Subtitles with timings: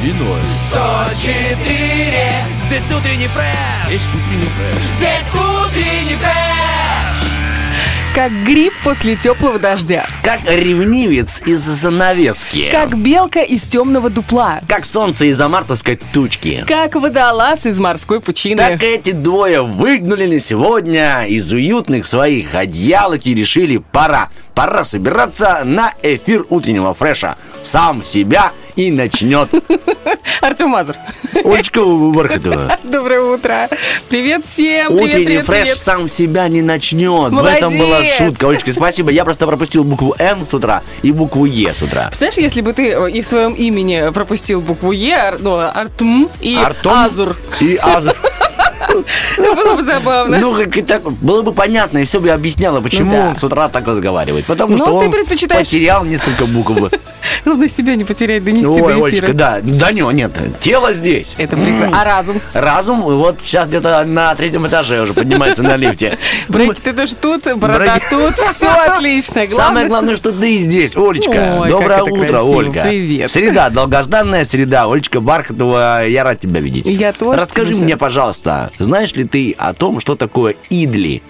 [0.00, 0.38] И ноль.
[0.70, 2.32] 104
[2.68, 3.48] Здесь утренний фреш
[3.88, 4.76] Здесь утренний фреш.
[4.96, 10.06] Здесь утренний фреш Как гриб после теплого дождя.
[10.22, 12.70] Как ревнивец из занавески.
[12.70, 14.60] Как белка из темного дупла.
[14.68, 16.64] Как солнце из-за мартовской тучки.
[16.68, 18.56] Как водолаз из морской пучины.
[18.56, 24.28] Так эти двое выгнули на сегодня из уютных своих одеялок и решили пора.
[24.54, 27.36] Пора собираться на эфир утреннего фреша.
[27.62, 29.48] Сам себя и начнет.
[30.40, 30.94] Артем Мазур.
[31.44, 32.78] Олечка Бархатова.
[32.84, 33.68] Доброе утро.
[34.08, 34.92] Привет всем.
[34.92, 35.76] Утренний привет, фреш привет.
[35.78, 37.30] сам себя не начнет.
[37.30, 37.56] В Молодец.
[37.58, 38.48] этом была шутка.
[38.48, 39.10] Олечка, спасибо.
[39.10, 42.06] Я просто пропустил букву Н с утра и букву Е с утра.
[42.06, 46.56] Представляешь, если бы ты э, и в своем имени пропустил букву Е, ну, Артм и
[46.56, 48.14] Артом Азур, И Азур.
[49.38, 50.38] было бы забавно.
[50.38, 53.68] Ну, как и так, было бы понятно, и все бы объясняло, почему он с утра
[53.68, 54.46] так разговаривает.
[54.46, 56.68] Потому Ну, что он потерял несколько букв.
[57.44, 59.32] Главное себя не потерять, донести Ой, до Олечка, эфира.
[59.36, 59.58] да.
[59.62, 61.34] Да не, нет, тело здесь.
[61.38, 62.00] Это прекрасно.
[62.00, 62.40] А разум?
[62.52, 66.18] Разум вот сейчас где-то на третьем этаже уже поднимается на лифте.
[66.48, 69.48] Брейки ты тоже тут, борода тут, все отлично.
[69.50, 71.58] Самое главное, что ты здесь, Олечка.
[71.60, 72.42] Ой, Доброе утро.
[72.42, 72.82] Ольга.
[72.82, 73.30] Привет.
[73.30, 74.84] Среда, долгожданная среда.
[74.90, 76.86] Олечка Бархатова, я рад тебя видеть.
[76.86, 81.22] Я тоже Расскажи мне, пожалуйста, знаешь ли ты о том, что такое идли?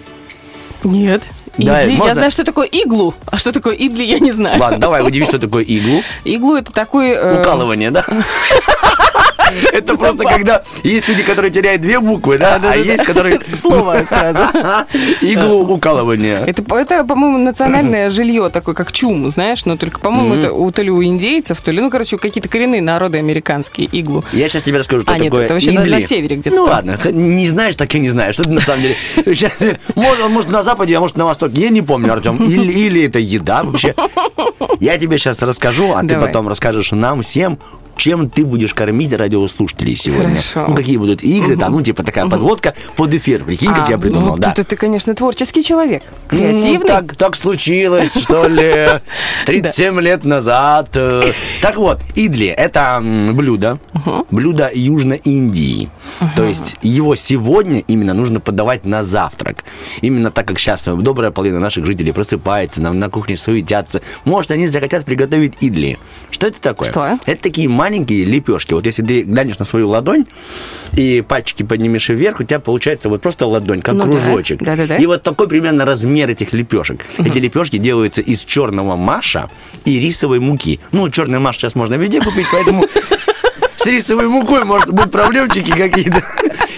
[0.83, 1.23] Нет.
[1.57, 1.95] Да, Идли.
[1.97, 4.57] можно- Я знаю, что такое иглу, а что такое идли, я не знаю.
[4.59, 6.03] Ладно, давай удиви, что такое иглу.
[6.23, 7.09] Иглу это такой...
[7.09, 8.05] э, Укалывание, да?
[9.73, 13.39] Это просто когда есть люди, которые теряют две буквы, да, а есть, которые...
[13.53, 14.39] Слово сразу.
[15.21, 16.43] Иглу укалывания.
[16.45, 20.81] Это, это, по-моему, национальное жилье такое, как чум, знаешь, но только, по-моему, это у, то
[20.81, 24.23] ли у индейцев, то ли, ну, короче, какие-то коренные народы американские, иглу.
[24.31, 26.97] Я сейчас тебе расскажу, что А, нет, такое это вообще на- севере где-то Ну ладно,
[27.11, 28.35] не знаешь, так и не знаешь.
[28.35, 28.95] Что ты на самом деле...
[29.15, 29.53] Сейчас,
[29.95, 31.61] может, на западе, а может, на востоке.
[31.61, 32.37] Я не помню, Артем.
[32.37, 33.95] Или, или это еда вообще.
[34.79, 37.59] Я тебе сейчас расскажу, а ты потом расскажешь нам всем,
[37.99, 40.41] чем ты будешь кормить радиослушателей сегодня.
[40.41, 40.65] Хорошо.
[40.69, 43.43] Ну, какие будут игры, там, ну, типа такая подводка под эфир.
[43.43, 44.51] Прикинь, как А, я придумал, ну, да.
[44.51, 46.87] ты, ты, конечно, творческий человек, Ну, креативный.
[46.87, 49.01] так, так случилось, что ли,
[49.45, 50.89] 37 лет назад.
[50.95, 53.01] Э, Так вот, идли– это
[53.33, 53.79] блюдо,
[54.31, 55.89] блюдо Южной Индии.
[56.35, 59.63] То есть его сегодня именно нужно подавать на завтрак.
[60.01, 64.01] Именно так, как сейчас добрая половина наших жителей просыпается, нам на кухне суетятся.
[64.25, 65.97] Может, они захотят приготовить идли.
[66.31, 66.89] Что это такое?
[66.91, 67.17] Что?
[67.25, 68.73] Это такие маленькие лепешки.
[68.73, 70.25] Вот если ты глянешь на свою ладонь
[70.93, 74.11] и пальчики поднимешь вверх, у тебя получается вот просто ладонь, как Ну да.
[74.11, 74.61] кружочек.
[74.63, 74.97] Да-да-да.
[74.97, 77.05] И вот такой примерно размер этих лепешек.
[77.17, 79.49] Эти лепешки делаются из черного маша
[79.85, 80.79] и рисовой муки.
[80.91, 82.85] Ну, черный маш сейчас можно везде купить, поэтому
[83.75, 86.23] с рисовой мукой, может быть, проблемчики какие-то.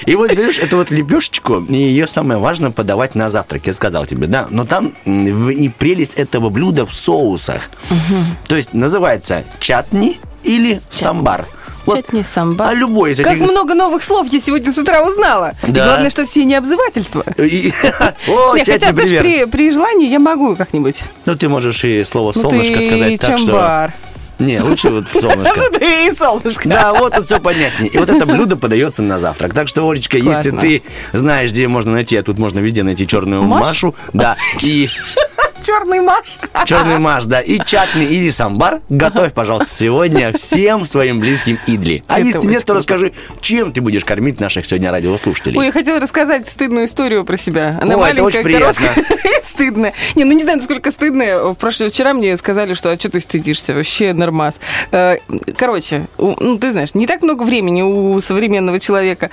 [0.06, 4.06] И вот, берешь эту вот лепешечку, и ее самое важное подавать на завтрак, я сказал
[4.06, 4.48] тебе, да.
[4.50, 7.70] Но там и прелесть этого блюда в соусах.
[8.48, 11.46] То есть называется чатни или самбар.
[11.86, 11.96] Вот.
[11.98, 12.70] Чатни, самбар.
[12.70, 13.42] А любой из Как этих...
[13.50, 15.54] много новых слов я сегодня с утра узнала.
[15.68, 15.86] И Да.
[15.86, 17.24] главное, что все не обзывательства.
[17.38, 17.72] И-
[18.66, 21.02] хотя, знаешь, при, желании я могу как-нибудь.
[21.26, 23.92] Ну, ты можешь и слово Ну, солнышко сказать так, что...
[24.38, 25.54] Не, лучше вот солнышко.
[25.56, 26.68] Ну ты и солнышко.
[26.70, 27.90] Да, вот тут все понятнее.
[27.92, 29.54] И вот это блюдо подается на завтрак.
[29.54, 30.62] Так что, Олечка, если Классно.
[30.62, 33.68] ты знаешь, где можно найти, а тут можно везде найти черную Маш?
[33.68, 34.90] Машу, да, и
[35.62, 36.38] Черный маш.
[36.66, 42.04] черный маш, да, и чатни или самбар, готовь, пожалуйста, сегодня всем своим близким идли.
[42.08, 45.58] А Это если нет, то расскажи, чем ты будешь кормить наших сегодня радиослушателей.
[45.58, 47.78] Ой, я хотела рассказать стыдную историю про себя.
[47.82, 48.88] Она Ой, это маленькая, очень приятно.
[48.88, 49.94] короткая стыдная.
[50.16, 51.40] Не, ну не знаю, насколько стыдная.
[51.44, 53.74] В прошлый вчера мне сказали, что а что ты стыдишься?
[53.74, 54.56] Вообще нормас.
[54.92, 55.18] Э,
[55.58, 59.30] Короче, ну ты знаешь, не так много времени у современного человека.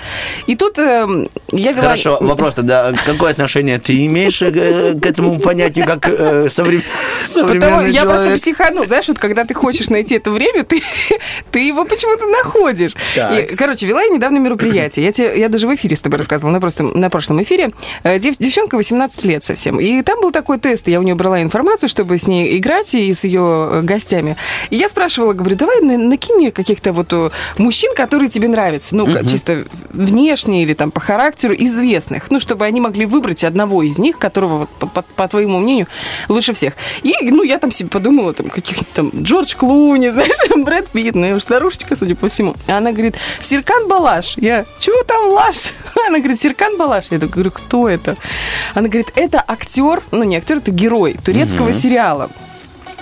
[0.46, 1.06] И тут э,
[1.52, 1.82] я вела...
[1.82, 6.82] Хорошо, вопрос тогда, какое отношение ты имеешь э, к этому понятию, как э, соврем-
[7.22, 10.82] Потому современный я просто психанул, знаешь, вот когда ты хочешь найти это время, ты,
[11.50, 12.94] ты его почему-то находишь.
[13.38, 15.06] И, короче, вела я недавно мероприятие.
[15.06, 17.70] Я, тебе, я даже в эфире с тобой рассказывала, на, прошлом- на прошлом эфире.
[18.02, 19.80] Э, дев- девчонка 18 лет совсем.
[19.80, 20.88] И там был такой тест.
[20.88, 24.36] Я у нее брала информацию, чтобы с ней играть и с ее э, гостями.
[24.70, 27.12] И я спрашивала, говорю, давай на- накинь мне каких-то вот
[27.58, 28.94] мужчин, которые тебе нравятся.
[28.96, 32.30] Ну, чисто внешне или там по характеру известных.
[32.30, 35.86] Ну, чтобы они могли выбрать одного из них, которого, по, по- по твоему мнению,
[36.28, 36.74] лучше всех.
[37.02, 41.14] И, ну, я там себе подумала, там, каких-нибудь там Джордж Клуни, знаешь, там Брэд Питт,
[41.14, 42.54] ну, я уж старушечка, судя по всему.
[42.66, 44.34] А она говорит, Серкан Балаш.
[44.36, 45.72] Я, чего там Лаш?
[46.06, 47.10] Она говорит, Серкан Балаш.
[47.10, 48.16] Я так говорю, кто это?
[48.74, 52.30] Она говорит, это актер, ну, не актер, это герой турецкого сериала.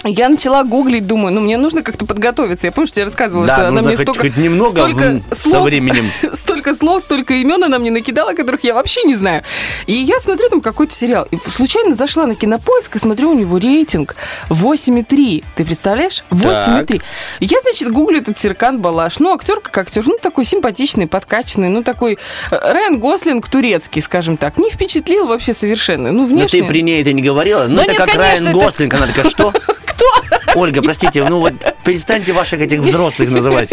[0.04, 2.66] Я начала гуглить, думаю, ну, мне нужно как-то подготовиться.
[2.68, 5.34] Я помню, что я рассказывала, Да, что она мне хоть- столько, хоть немного столько в-
[5.34, 6.04] со слов, временем.
[6.34, 9.42] столько слов, столько имен она мне накидала, которых я вообще не знаю.
[9.86, 11.26] И я смотрю там какой-то сериал.
[11.32, 14.14] И случайно зашла на кинопоиск и смотрю, у него рейтинг
[14.48, 15.42] 8,3.
[15.56, 16.22] Ты представляешь?
[16.30, 17.02] 8,3.
[17.40, 19.18] Я, значит, гуглю этот Серкан Балаш.
[19.18, 20.04] Ну, актер как актер.
[20.06, 21.68] Ну, такой симпатичный, подкачанный.
[21.68, 22.18] Ну, такой
[22.50, 24.58] э, Райан Гослинг турецкий, скажем так.
[24.58, 26.12] Не впечатлил вообще совершенно.
[26.12, 26.62] Ну, Но внешне...
[26.62, 27.66] ты при ней это не говорила?
[27.66, 28.94] Ну, это нет, как конечно, Райан это- Гослинг.
[28.94, 29.52] Она такая, что?
[29.96, 30.60] Кто?
[30.60, 31.54] Ольга, простите, ну вот
[31.84, 33.70] перестаньте ваших этих взрослых называть.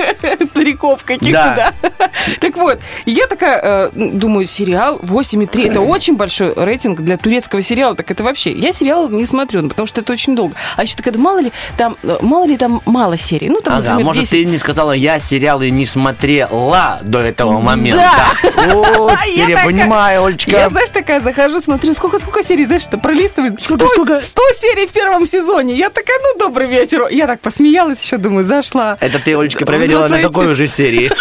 [0.48, 2.10] Стариков каких-то, да.
[2.40, 7.96] Так вот, я такая, э, думаю, сериал 8,3, это очень большой рейтинг для турецкого сериала,
[7.96, 10.56] так это вообще, я сериал не смотрю, ну, потому что это очень долго.
[10.78, 14.00] А еще такая, мало ли там, э, мало ли там мало серий, ну, там, Ага,
[14.00, 14.32] может, 10.
[14.32, 18.04] ты не сказала, я сериалы не смотрела до этого момента.
[18.44, 18.74] Да.
[18.74, 20.52] Вот, Я теперь я такая- понимаю, Олечка.
[20.52, 23.62] Я, знаешь, такая захожу, смотрю, сколько, сколько серий, знаешь, это пролистывает.
[23.62, 24.22] Сколько, 100, сколько?
[24.22, 25.76] 100 серий в первом сезоне.
[25.76, 27.08] Я такая, ну, добрый вечер.
[27.10, 28.98] Я так посмеялась еще, думаю, зашла.
[29.00, 31.12] Это ты, Олечка, проверила на какой уже серии?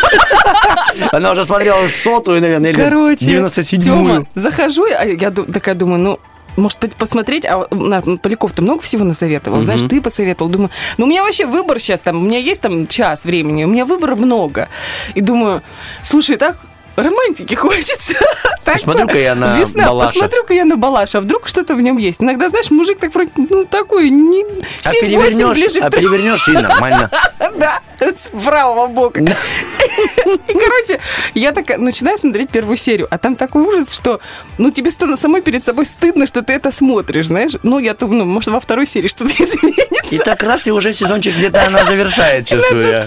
[1.13, 3.81] Она уже смотрела сотую, наверное, или Короче, 97-ю.
[3.81, 6.19] Тёма, захожу, а я такая думаю, ну,
[6.57, 10.51] может быть, посмотреть, а на, Поляков-то много всего насоветовал, знаешь, ты посоветовал.
[10.51, 13.69] Думаю, ну, у меня вообще выбор сейчас там, у меня есть там час времени, у
[13.69, 14.69] меня выбора много.
[15.15, 15.63] И думаю,
[16.03, 16.59] слушай, так
[16.97, 18.15] романтики хочется.
[18.65, 20.13] Так Посмотрю-ка я на Весна, Балаша.
[20.13, 22.23] посмотрю-ка я на Балаша, а вдруг что-то в нем есть.
[22.23, 24.45] Иногда, знаешь, мужик так вроде, ну, такой, не...
[24.45, 24.47] 7-8
[24.85, 27.11] А ближе перевернешь, к а перевернешь и нормально.
[27.57, 29.21] да, с правого бока.
[29.21, 31.01] И, короче,
[31.35, 34.21] я так начинаю смотреть первую серию, а там такой ужас, что,
[34.59, 37.53] ну, тебе самой перед собой стыдно, что ты это смотришь, знаешь?
[37.63, 40.15] Ну, я думаю, ну, может, во второй серии что-то изменится.
[40.15, 43.07] И так раз, и уже сезончик где-то она завершает, чувствую я.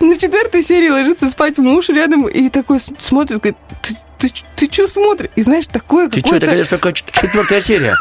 [0.00, 4.86] На четвертой серии ложится спать муж рядом и такой смотрит, говорит, ты, ты, ты что
[4.86, 5.30] смотришь?
[5.36, 6.46] И знаешь, такое Ты что, это, какое-то...
[6.46, 7.96] конечно, только четвертая серия.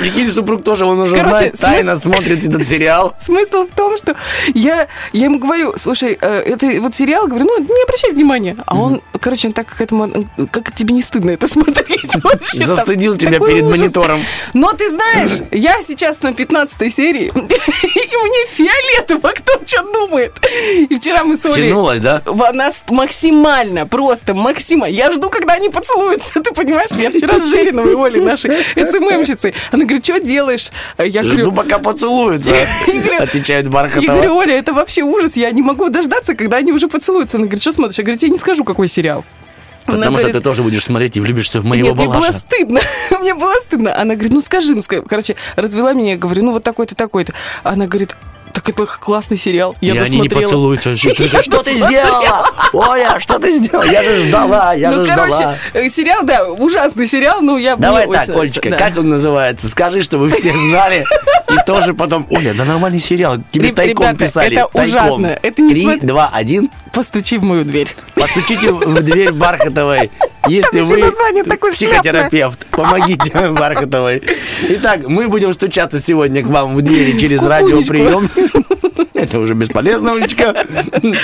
[0.00, 3.14] Прикинь, супруг тоже, он уже Короче, знает, тайно смотрит этот сериал.
[3.20, 4.16] Смысл в том, что
[4.54, 8.56] я, я ему говорю, слушай, э, это вот сериал, говорю, ну, не обращай внимания.
[8.66, 12.64] А он, короче, он так к этому, как тебе не стыдно это смотреть вообще?
[12.64, 14.20] Застыдил тебя перед монитором.
[14.54, 20.32] Но ты знаешь, я сейчас на 15 серии, и мне фиолетово, кто что думает.
[20.88, 21.68] И вчера мы с Олей...
[21.68, 22.22] Тянулась, да?
[22.52, 24.94] Нас максимально, просто максимально.
[24.94, 26.90] Я жду, когда они поцелуются, ты понимаешь?
[26.92, 29.31] Я вчера с Жириновой Олей, нашей СММщицей.
[29.70, 30.70] Она говорит, что делаешь?
[30.98, 32.54] Я говорю, Жду, пока поцелуются,
[33.18, 34.32] отвечает я говорю, Бархатова.
[34.34, 37.36] Оля, это вообще ужас, я не могу дождаться, когда они уже поцелуются.
[37.36, 37.98] Она говорит, что смотришь?
[37.98, 39.24] Я говорю, я тебе не скажу, какой сериал.
[39.86, 42.14] Она Потому что говорит, ты тоже будешь смотреть и влюбишься в моего нет, мне было
[42.14, 42.32] Балаша.
[42.34, 42.80] стыдно.
[43.20, 43.98] мне было стыдно.
[43.98, 45.02] Она говорит, ну скажи, ну скажи.
[45.02, 47.32] Короче, развела меня, я говорю, ну вот такой-то, такой-то.
[47.64, 48.14] Она говорит,
[48.52, 49.74] так это классный сериал.
[49.80, 50.96] Я И они не поцелуются.
[50.96, 52.50] Что ты что ты сделала?
[52.72, 53.84] Оля, что ты сделала?
[53.84, 55.56] Я же ждала, я ну, же короче, ждала.
[55.74, 59.68] э, сериал, да, ужасный сериал, ну, я Давай так, Олечка, как он называется?
[59.68, 61.04] Скажи, чтобы все знали.
[61.50, 62.26] И тоже потом...
[62.30, 63.38] Оля, да нормальный сериал.
[63.50, 64.56] Тебе тайком писали.
[64.56, 64.84] это тайком.
[64.84, 65.38] ужасно.
[65.42, 66.70] Это не Три, два, один.
[66.92, 67.94] Постучи в мою дверь.
[68.14, 70.10] Постучите в дверь Бархатовой.
[70.48, 71.12] Если вы
[71.70, 74.22] психотерапевт, помогите Бархатовой.
[74.68, 78.30] Итак, мы будем стучаться сегодня к вам в двери через радиоприем.
[79.14, 80.66] Это уже бесполезно, Олечка.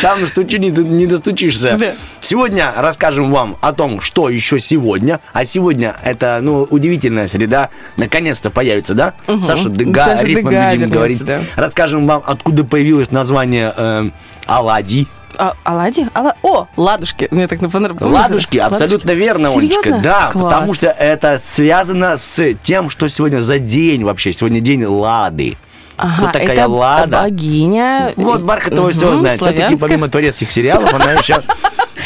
[0.03, 1.77] Там стучи, не, не достучишься.
[1.79, 1.95] Да.
[2.21, 5.21] Сегодня расскажем вам о том, что еще сегодня.
[5.33, 7.71] А сегодня это, ну, удивительная среда.
[7.97, 9.15] Наконец-то появится, да?
[9.43, 11.25] Саша Дега, Саша рифмом Дега будем вернется, говорить.
[11.25, 11.41] да.
[11.57, 14.11] Расскажем вам, откуда появилось название э,
[14.47, 15.09] оладий.
[15.39, 16.09] А, оладьи?
[16.15, 17.29] Ала- О, ладушки.
[17.31, 18.03] Мне так понравилось.
[18.03, 19.83] Ладушки, абсолютно верно, Олечка.
[19.83, 20.03] Серьезно?
[20.03, 20.45] Да, Класс.
[20.53, 24.33] потому что это связано с тем, что сегодня за день вообще.
[24.33, 25.57] Сегодня день Лады.
[25.97, 27.23] Ага, Кто такая это Лада?
[27.23, 28.13] богиня.
[28.17, 29.41] Вот Бархатова Мгм, все знает.
[29.41, 31.43] Все-таки помимо турецких сериалов, она еще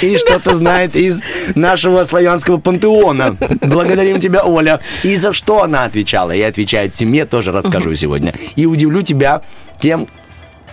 [0.00, 1.20] и что-то знает из
[1.54, 3.36] нашего славянского пантеона.
[3.60, 4.80] Благодарим тебя, Оля.
[5.02, 6.32] И за что она отвечала?
[6.32, 8.34] И отвечает семье, тоже расскажу сегодня.
[8.56, 9.42] И удивлю тебя
[9.78, 10.06] тем,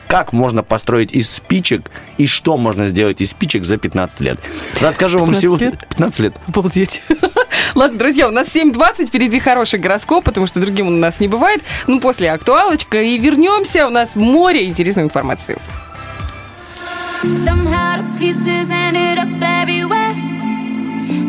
[0.09, 4.39] как можно построить из спичек и что можно сделать из спичек за 15 лет.
[4.81, 5.69] Расскажу вам 15 сегодня...
[5.69, 5.87] лет?
[5.89, 6.35] 15 лет.
[6.47, 7.03] Обалдеть.
[7.75, 11.61] Ладно, друзья, у нас 7.20, впереди хороший гороскоп, потому что другим у нас не бывает.
[11.85, 13.03] Ну, после актуалочка.
[13.03, 15.57] И вернемся, у нас море интересной информации.
[17.21, 20.15] Somehow the pieces ended up everywhere.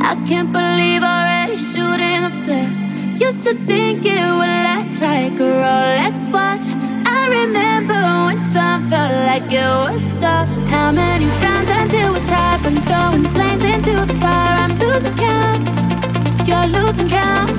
[0.00, 2.70] I can't believe already shooting the flare.
[3.18, 6.89] Used to think it would last like a Rolex watch.
[7.30, 7.94] remember
[8.26, 10.46] when time felt like it was stuck.
[10.68, 14.56] How many rounds until we're tired from throwing flames into the fire?
[14.62, 15.62] I'm losing count.
[16.48, 17.50] You're losing count.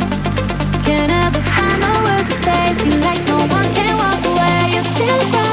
[0.86, 2.64] Can't ever find the words to say.
[2.84, 4.74] Seem like no one can walk away.
[4.74, 5.51] You're still around.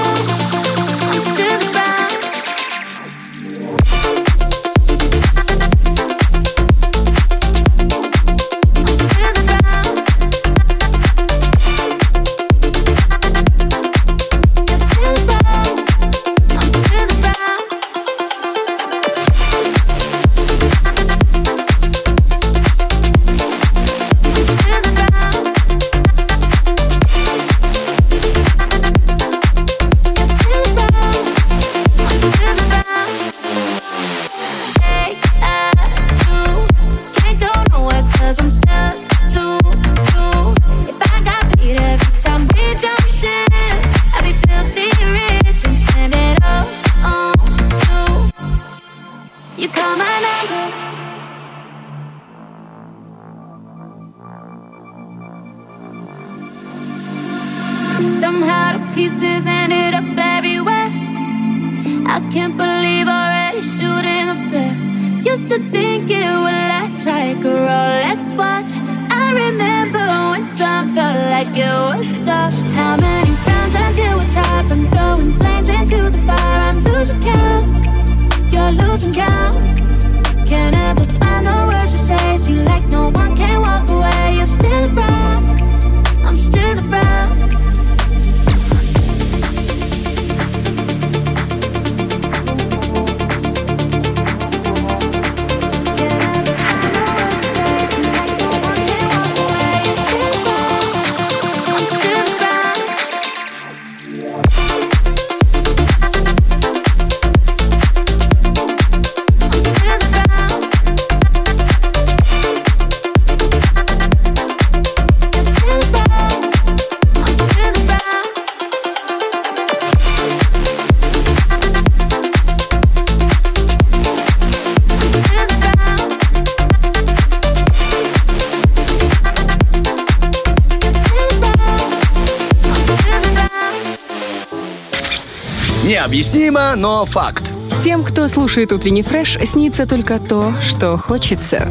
[136.08, 137.44] Необъяснимо, но факт.
[137.84, 141.68] Тем, кто слушает утренний фреш, снится только то, что хочется.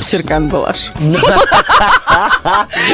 [0.00, 0.90] Серкан Балаш.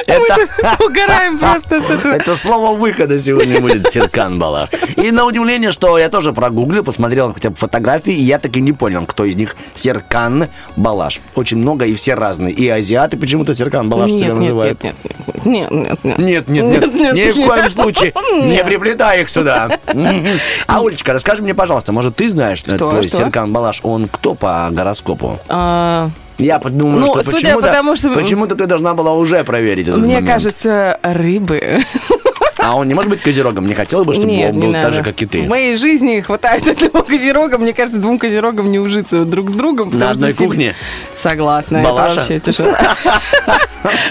[0.07, 2.13] Это, Угораем просто с этого.
[2.15, 4.71] это слово выхода сегодня будет Серкан Балаш.
[4.97, 8.73] И на удивление, что я тоже прогуглил, посмотрел хотя бы фотографии, и я таки не
[8.73, 11.21] понял, кто из них Серкан Балаш.
[11.37, 12.53] Очень много, и все разные.
[12.53, 14.83] И азиаты почему-то Серкан Балаш себя Нет, нет, называют.
[14.85, 14.97] нет,
[15.45, 16.19] нет, нет, нет, нет.
[16.19, 19.79] Нет, нет, нет, Нет, ни в коем случае не приплетай их сюда.
[20.67, 23.19] А, Олечка, расскажи мне, пожалуйста, может, ты знаешь, Что, твой что?
[23.19, 25.39] Серкан Балаш, он кто по гороскопу?
[25.49, 26.09] А,
[26.39, 30.23] Я подумал, Ну, что судя почему-то, потому, что- почему-то ты должна была уже проверить Мне
[30.23, 31.81] кажется, рыбы.
[32.65, 33.67] А он не может быть козерогом?
[33.67, 35.43] Не хотела бы, чтобы Нет, он был так же, как и ты.
[35.43, 37.59] В моей жизни хватает одного козерога.
[37.59, 39.97] Мне кажется, двум козерогам не ужиться друг с другом.
[39.97, 40.75] На одной сильно- кухне?
[41.19, 41.83] Согласна.
[41.83, 42.21] Балаша?
[42.21, 42.75] Это вообще тяжело.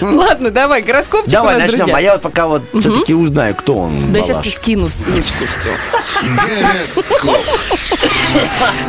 [0.00, 1.92] Ладно, давай, гороскопчик Давай, начнем.
[1.92, 4.12] А я вот пока вот все-таки узнаю, кто он.
[4.12, 5.70] Да сейчас тебе скину ссылочку, все.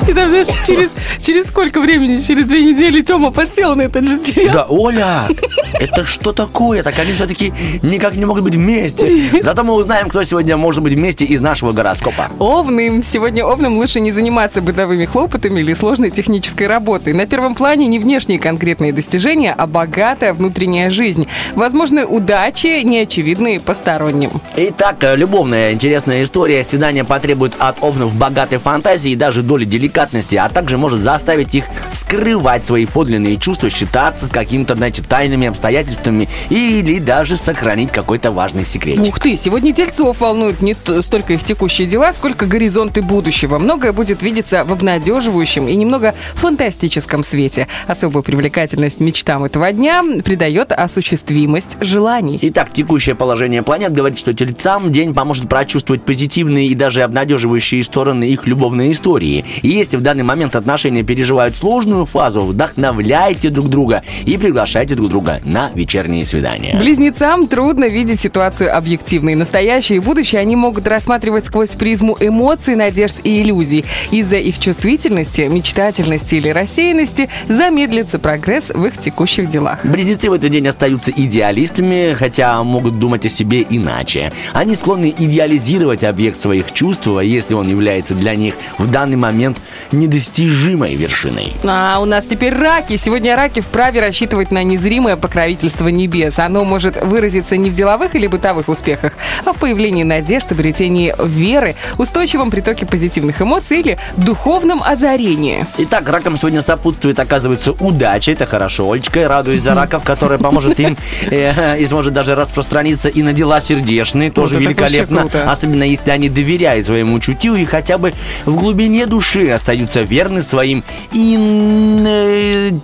[0.07, 4.19] И там, знаешь, через, через сколько времени, через две недели Тёма подсел на этот же
[4.19, 4.53] сериал.
[4.53, 5.27] Да, Оля,
[5.74, 6.84] это что такое?
[6.84, 9.31] Так они все-таки никак не могут быть вместе.
[9.55, 12.29] Зато мы узнаем, кто сегодня может быть вместе из нашего гороскопа.
[12.39, 13.01] Овным.
[13.01, 17.13] Сегодня овным лучше не заниматься бытовыми хлопотами или сложной технической работой.
[17.13, 21.29] На первом плане не внешние конкретные достижения, а богатая внутренняя жизнь.
[21.53, 24.31] Возможны удачи, неочевидные посторонним.
[24.57, 26.62] Итак, э, любовная интересная история.
[26.62, 31.63] Свидание потребует от овнов богатой фантазии и даже доли деликатности, а также может заставить их
[31.93, 38.65] скрывать свои подлинные чувства, считаться с какими-то, знаете, тайными обстоятельствами или даже сохранить какой-то важный
[38.65, 39.07] секретик.
[39.07, 43.60] Ух ты, сегодня тельцов волнуют не столько их текущие дела, сколько горизонты будущего.
[43.60, 47.68] Многое будет видеться в обнадеживающем и немного фантастическом свете.
[47.86, 52.40] Особую привлекательность мечтам этого дня придает осуществимость желаний.
[52.42, 58.24] Итак, текущее положение планет говорит, что тельцам день поможет прочувствовать позитивные и даже обнадеживающие стороны
[58.24, 59.46] их любовной истории.
[59.62, 65.10] И если в данный момент отношения переживают сложную фазу, вдохновляйте друг друга и приглашайте друг
[65.10, 66.75] друга на вечерние свидания.
[66.80, 69.35] Близнецам трудно видеть ситуацию объективной.
[69.36, 73.86] Настоящее и будущее они могут рассматривать сквозь призму эмоций, надежд и иллюзий.
[74.12, 79.80] Из-за их чувствительности, мечтательности или рассеянности замедлится прогресс в их текущих делах.
[79.84, 84.32] Близнецы в этот день остаются идеалистами, хотя могут думать о себе иначе.
[84.54, 89.58] Они склонны идеализировать объект своих чувств, если он является для них в данный момент
[89.92, 91.54] недостижимой вершиной.
[91.63, 92.98] А у нас теперь раки.
[92.98, 96.39] Сегодня раки вправе рассчитывать на незримое покровительство небес.
[96.39, 99.13] Оно может выразиться не в деловых или бытовых успехах,
[99.46, 105.65] в появлении надежд, обретении веры, устойчивом притоке позитивных эмоций или духовном озарении.
[105.77, 108.32] Итак, ракам сегодня сопутствует, оказывается, удача.
[108.32, 109.20] Это хорошо, Олечка.
[109.20, 110.98] Я радуюсь за раков, которая поможет им
[111.29, 114.32] э, и сможет даже распространиться и на дела сердечные.
[114.32, 115.29] Тоже великолепно.
[115.46, 118.13] Особенно, если они доверяют своему чутью и хотя бы
[118.46, 120.84] в глубине души остаются верны своим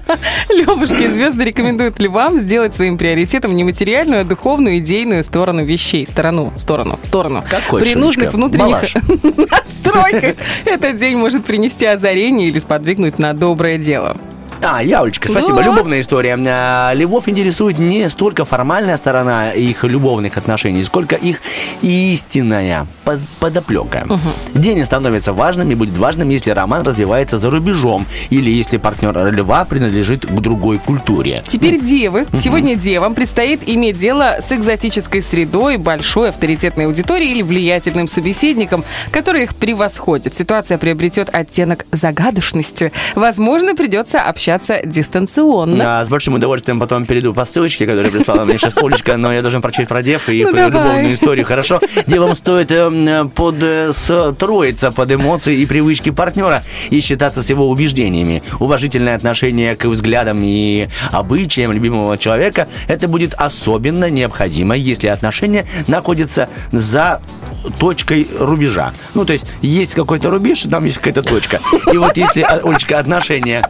[0.48, 6.06] Левушки звезды рекомендуют львам сделать своим приоритетом не материальную, а духовную, идейную сторону вещей.
[6.06, 7.44] Сторону, сторону, сторону.
[7.48, 8.36] Как хочешь, При нужных Олечка.
[8.36, 14.16] внутренних настройках этот день может принести озарение или сподвигнуть на доброе дело.
[14.64, 15.58] А, Яулечка, спасибо.
[15.58, 15.64] Да.
[15.64, 16.38] Любовная история.
[16.48, 21.40] А, Львов интересует не столько формальная сторона их любовных отношений, сколько их
[21.82, 24.06] истинная под- подоплека.
[24.54, 29.64] День становится важным и будет важным, если роман развивается за рубежом или если партнер льва
[29.64, 31.42] принадлежит к другой культуре.
[31.46, 32.26] Теперь девы.
[32.32, 39.42] Сегодня девам предстоит иметь дело с экзотической средой, большой авторитетной аудиторией или влиятельным собеседником, который
[39.44, 40.34] их превосходит.
[40.34, 42.92] Ситуация приобретет оттенок загадочности.
[43.14, 44.53] Возможно, придется общаться
[44.84, 46.00] дистанционно.
[46.00, 49.42] А, с большим удовольствием потом перейду по ссылочке, которую прислала мне сейчас Олечка, но я
[49.42, 50.70] должен прочесть про дев и Ну, давай.
[50.70, 51.80] любовную историю, хорошо?
[52.06, 58.42] Девам стоит эм, подстроиться под эмоции и привычки партнера и считаться с его убеждениями.
[58.60, 66.48] Уважительное отношение к взглядам и обычаям любимого человека это будет особенно необходимо, если отношения находятся
[66.72, 67.20] за
[67.78, 68.92] точкой рубежа.
[69.14, 71.60] Ну, то есть, есть какой-то рубеж, там есть какая-то точка.
[71.92, 73.68] И вот если, а, Олечка, отношения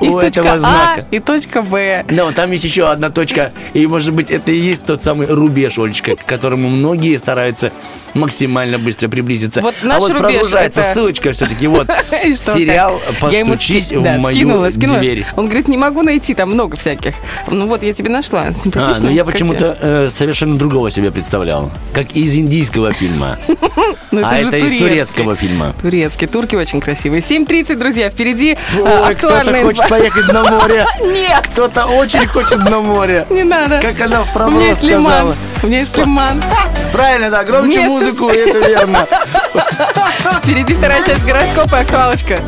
[0.00, 1.06] Есть у точка этого А знака...
[1.10, 2.04] и точка Б.
[2.08, 5.78] Но там есть еще одна точка, и, может быть, это и есть тот самый рубеж,
[5.78, 7.72] Олечка, к которому многие стараются
[8.14, 9.60] максимально быстро приблизиться.
[9.60, 11.66] Вот наш а вот рубеж продолжается это- ссылочка все-таки.
[11.66, 11.88] Вот
[12.22, 15.26] сериал «Постучись в да, мою дверь».
[15.36, 17.14] Он говорит, не могу найти, там много всяких.
[17.48, 18.46] Ну вот, я тебе нашла.
[18.48, 19.08] А, Симпатично.
[19.08, 21.70] ну я почему-то э, совершенно другого себе представлял.
[21.94, 23.38] Как из индийского фильма.
[24.12, 24.78] Ну, а это из турецкий.
[24.80, 25.74] турецкого фильма.
[25.80, 27.20] Турецкие, турки очень красивые.
[27.20, 29.14] 7.30, друзья, впереди а,
[29.90, 30.86] Поехать на море.
[31.04, 33.26] Нет, Кто-то очень хочет на море.
[33.28, 33.80] не надо.
[33.80, 35.02] Как она в У меня есть лиман.
[35.02, 35.34] сказала.
[35.64, 36.40] У меня есть лиман.
[36.92, 39.04] Правильно, да, громче музыку, это верно.
[40.44, 42.38] Впереди вторая часть гороскопа и актуалочка.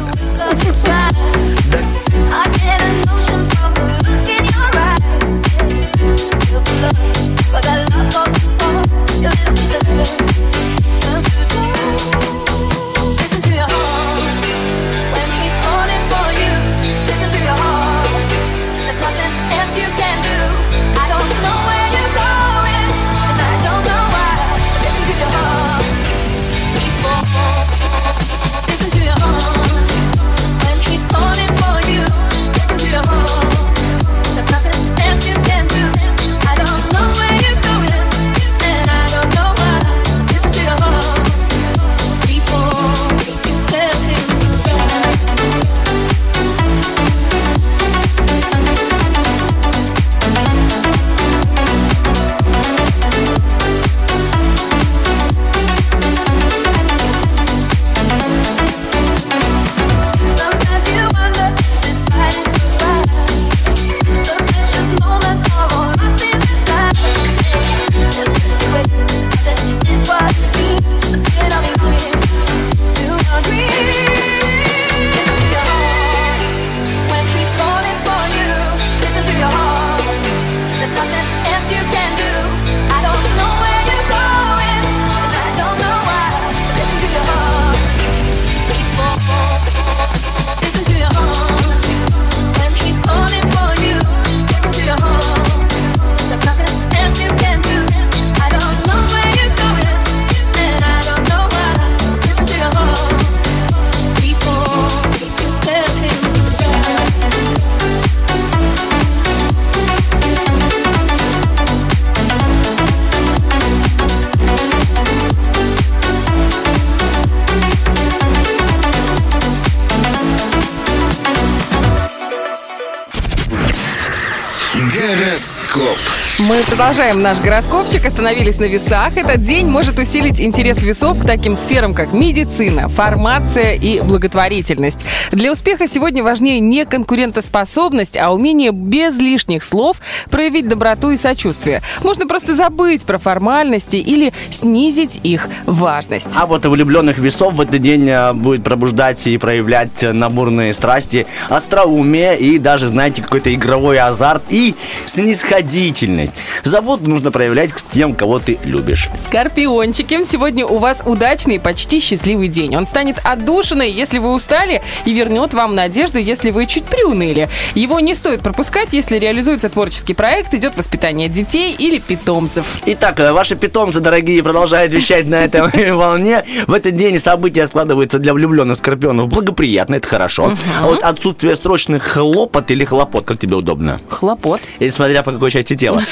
[126.83, 129.17] Продолжаем наш гороскопчик, остановились на весах.
[129.17, 134.99] Этот день может усилить интерес весов к таким сферам, как медицина, фармация и благотворительность.
[135.31, 139.99] Для успеха сегодня важнее не конкурентоспособность, а умение без лишних слов
[140.33, 141.83] проявить доброту и сочувствие.
[142.03, 146.29] Можно просто забыть про формальности или снизить их важность.
[146.35, 152.39] А вот влюбленных весов в этот день а, будет пробуждать и проявлять наборные страсти, остроумие
[152.39, 156.33] и даже, знаете, какой-то игровой азарт и снисходительность.
[156.65, 159.11] Заботу нужно проявлять к тем, кого ты любишь.
[159.27, 162.75] Скорпиончики, сегодня у вас удачный и почти счастливый день.
[162.75, 167.51] Он станет отдушиной, если вы устали, и вернет вам надежду, если вы чуть приуныли.
[167.75, 172.65] Его не стоит пропускать, если реализуется творческий проект, идет воспитание детей или питомцев.
[172.87, 176.45] Итак, э, ваши питомцы, дорогие, продолжают вещать на этой волне.
[176.69, 180.55] В этот день события складываются для влюбленных скорпионов благоприятно, это хорошо.
[180.81, 183.99] А вот отсутствие срочных хлопот или хлопот, как тебе удобно?
[184.09, 184.61] Хлопот.
[184.79, 186.05] или смотря по какой части тела,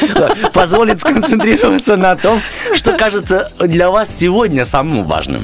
[0.53, 2.41] позволит сконцентрироваться на том,
[2.75, 5.43] что кажется для вас сегодня самым важным.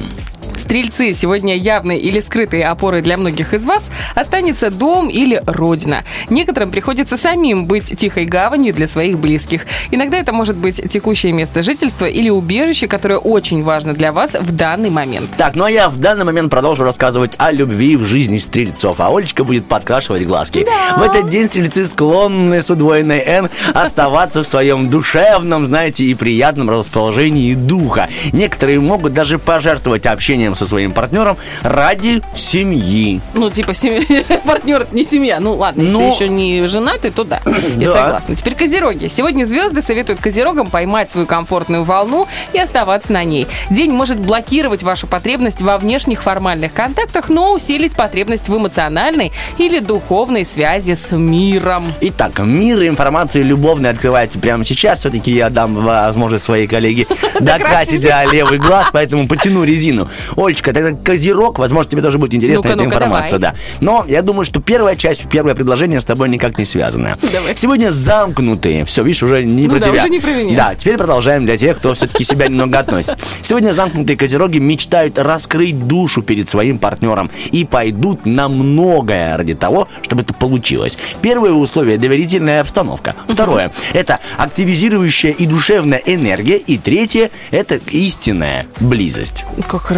[0.67, 3.83] Стрельцы, сегодня явной или скрытой опорой для многих из вас
[4.15, 6.03] останется дом или родина.
[6.29, 9.65] Некоторым приходится самим быть тихой гаванью для своих близких.
[9.91, 14.51] Иногда это может быть текущее место жительства или убежище, которое очень важно для вас в
[14.51, 15.31] данный момент.
[15.37, 19.07] Так, ну а я в данный момент продолжу рассказывать о любви в жизни стрельцов, а
[19.07, 20.65] Олечка будет подкрашивать глазки.
[20.97, 26.69] В этот день стрельцы склонны с удвоенной «Н» оставаться в своем душевном, знаете, и приятном
[26.69, 28.09] расположении духа.
[28.33, 33.21] Некоторые могут даже пожертвовать общением со своим партнером ради семьи.
[33.33, 35.39] Ну, типа, семья, партнер это не семья.
[35.39, 36.11] Ну, ладно, если Ну.
[36.11, 37.39] еще не женаты, то да,
[37.77, 38.03] я Да.
[38.03, 38.35] согласна.
[38.35, 39.07] Теперь козероги.
[39.07, 43.47] Сегодня звезды советуют козерогам поймать свою комфортную волну и оставаться на ней.
[43.69, 49.79] День может блокировать вашу потребность во внешних формальных контактах, но усилить потребность в эмоциональной или
[49.79, 51.83] духовной связи с миром.
[52.01, 54.99] Итак, мир информации любовной открывается прямо сейчас.
[54.99, 57.07] Все-таки я дам возможность своей коллеге
[57.39, 60.09] докрасить левый глаз, поэтому потяну резину.
[60.47, 63.55] Олечка, тогда козерог, возможно, тебе тоже будет интересна Ну-ка, эта ну-ка, информация, давай.
[63.55, 63.59] да.
[63.81, 67.17] Но я думаю, что первая часть, первое предложение с тобой никак не связано.
[67.21, 67.55] Давай.
[67.55, 68.85] Сегодня замкнутые.
[68.85, 69.99] Все, видишь, уже не Ну про да, тебя.
[70.01, 70.55] уже не про меня.
[70.55, 73.15] Да, теперь продолжаем для тех, кто все-таки себя немного относит.
[73.41, 79.87] Сегодня замкнутые козероги мечтают раскрыть душу перед своим партнером и пойдут на многое ради того,
[80.01, 80.97] чтобы это получилось.
[81.21, 83.15] Первое условие– доверительная обстановка.
[83.27, 86.57] Второе– это активизирующая и душевная энергия.
[86.57, 89.45] И третье– это истинная близость.
[89.67, 89.91] Как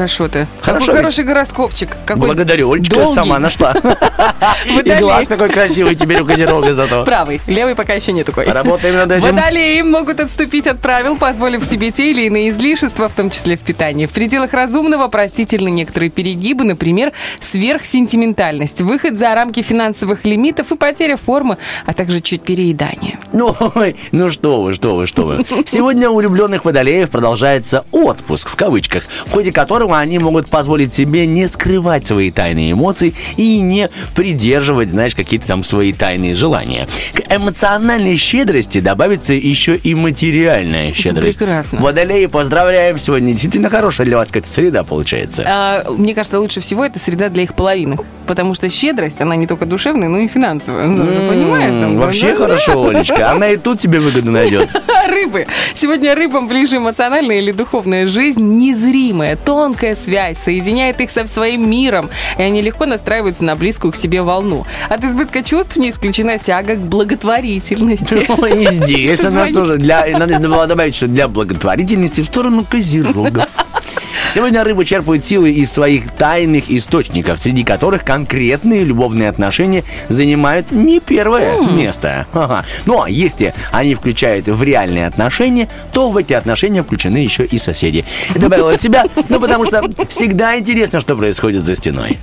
[0.61, 1.01] Хорошо Какой ведь?
[1.01, 1.89] хороший гороскопчик.
[2.05, 3.13] Какой Благодарю, Олечка, долгий.
[3.13, 3.73] сама нашла.
[4.65, 7.03] И глаз какой красивый теперь у козерога зато.
[7.03, 8.45] Правый, левый пока еще не такой.
[8.45, 9.35] Работаем над этим.
[9.35, 13.61] Водолеи могут отступить от правил, позволив себе те или иные излишества, в том числе в
[13.61, 14.05] питании.
[14.05, 21.17] В пределах разумного простительны некоторые перегибы, например, сверхсентиментальность, выход за рамки финансовых лимитов и потеря
[21.17, 23.19] формы, а также чуть переедание.
[23.33, 25.45] Ну, ой, ну что вы, что вы, что вы.
[25.65, 31.25] Сегодня у влюбленных водолеев продолжается отпуск, в кавычках, в ходе которого они могут позволить себе
[31.25, 36.87] не скрывать свои тайные эмоции и не придерживать, знаешь, какие-то там свои тайные желания.
[37.13, 41.39] К эмоциональной щедрости добавится еще и материальная щедрость.
[41.39, 41.81] Прекрасно.
[41.81, 42.99] Водолеи, поздравляем!
[42.99, 45.43] Сегодня действительно хорошая для вас какая-то среда получается.
[45.47, 48.05] А, мне кажется, лучше всего это среда для их половинок.
[48.27, 50.85] Потому что щедрость, она не только душевная, но и финансовая.
[50.85, 51.73] Ну, ты понимаешь?
[51.73, 53.31] Там, Вообще да, хорошо, Олечка.
[53.31, 54.69] Она и тут тебе выгоду найдет.
[55.07, 55.47] Рыбы.
[55.73, 62.09] Сегодня рыбам ближе эмоциональная или духовная жизнь, незримая, тонкая связь соединяет их со своим миром,
[62.37, 64.65] и они легко настраиваются на близкую к себе волну.
[64.89, 68.27] От избытка чувств не исключена тяга к благотворительности.
[68.59, 73.47] И здесь она тоже надо было добавить, что для благотворительности в сторону козерогов.
[74.31, 80.99] Сегодня рыбы черпают силы из своих тайных источников, среди которых конкретные любовные отношения занимают не
[80.99, 82.27] первое место.
[82.33, 82.65] Ага.
[82.85, 87.57] Ну а если они включают в реальные отношения, то в эти отношения включены еще и
[87.57, 88.05] соседи.
[88.35, 92.17] И добавил от себя, ну потому что всегда интересно, что происходит за стеной.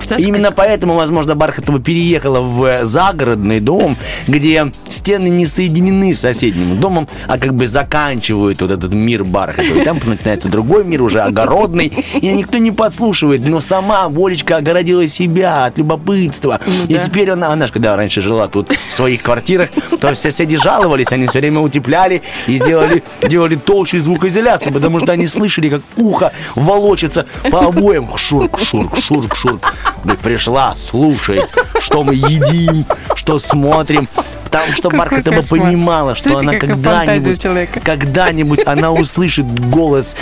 [0.00, 6.80] Сашка, Именно поэтому, возможно, Бархатова переехала в загородный дом, где стены не соединены с соседним
[6.80, 9.84] домом, а как бы заканчивают вот этот мир Бархатовой.
[9.84, 13.42] Там начинается другой мир, уже огородный, и никто не подслушивает.
[13.46, 16.60] Но сама Волечка огородила себя от любопытства.
[16.88, 17.04] и да.
[17.04, 21.26] теперь она, она же когда раньше жила тут в своих квартирах, то соседи жаловались, они
[21.26, 27.26] все время утепляли и сделали, делали толще звукоизоляцию, потому что они слышали, как ухо волочится
[27.50, 28.16] по обоям.
[28.16, 29.74] Шурк, шурк, шурк, шурк.
[30.04, 31.42] Говорит, пришла, слушай,
[31.80, 34.08] что мы едим, что смотрим.
[34.44, 35.60] Потому что Бархатова кошмар.
[35.60, 40.14] понимала, что Смотрите, она когда-нибудь, когда-нибудь она услышит голос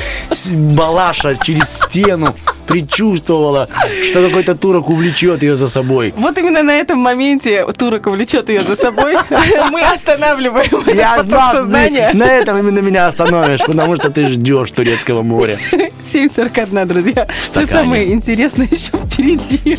[0.48, 2.34] Балаша через стену,
[2.66, 3.68] предчувствовала,
[4.04, 6.14] что какой-то турок увлечет ее за собой.
[6.16, 9.16] Вот именно на этом моменте турок влечет ее за собой.
[9.70, 12.10] Мы останавливаем этот Я поток знал, сознания.
[12.14, 15.58] на этом именно меня остановишь, потому что ты ждешь турецкого моря.
[15.72, 17.28] 7.41, друзья.
[17.42, 19.76] Что самое интересное еще впереди?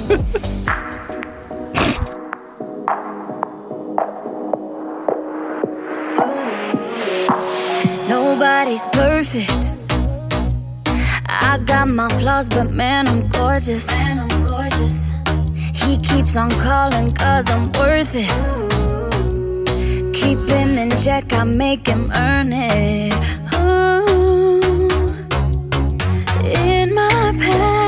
[8.08, 9.71] Nobody's perfect.
[11.52, 13.86] I got my flaws, but man, I'm gorgeous.
[13.88, 15.12] Man, I'm gorgeous.
[15.84, 18.32] He keeps on calling cause I'm worth it.
[20.16, 23.14] Keep him in check, I make him earn it.
[23.54, 24.90] Ooh.
[26.46, 27.81] In my past,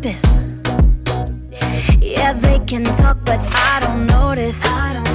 [0.00, 0.24] purpose.
[2.00, 4.62] Yeah, they can talk, but I don't notice.
[4.64, 5.09] I don't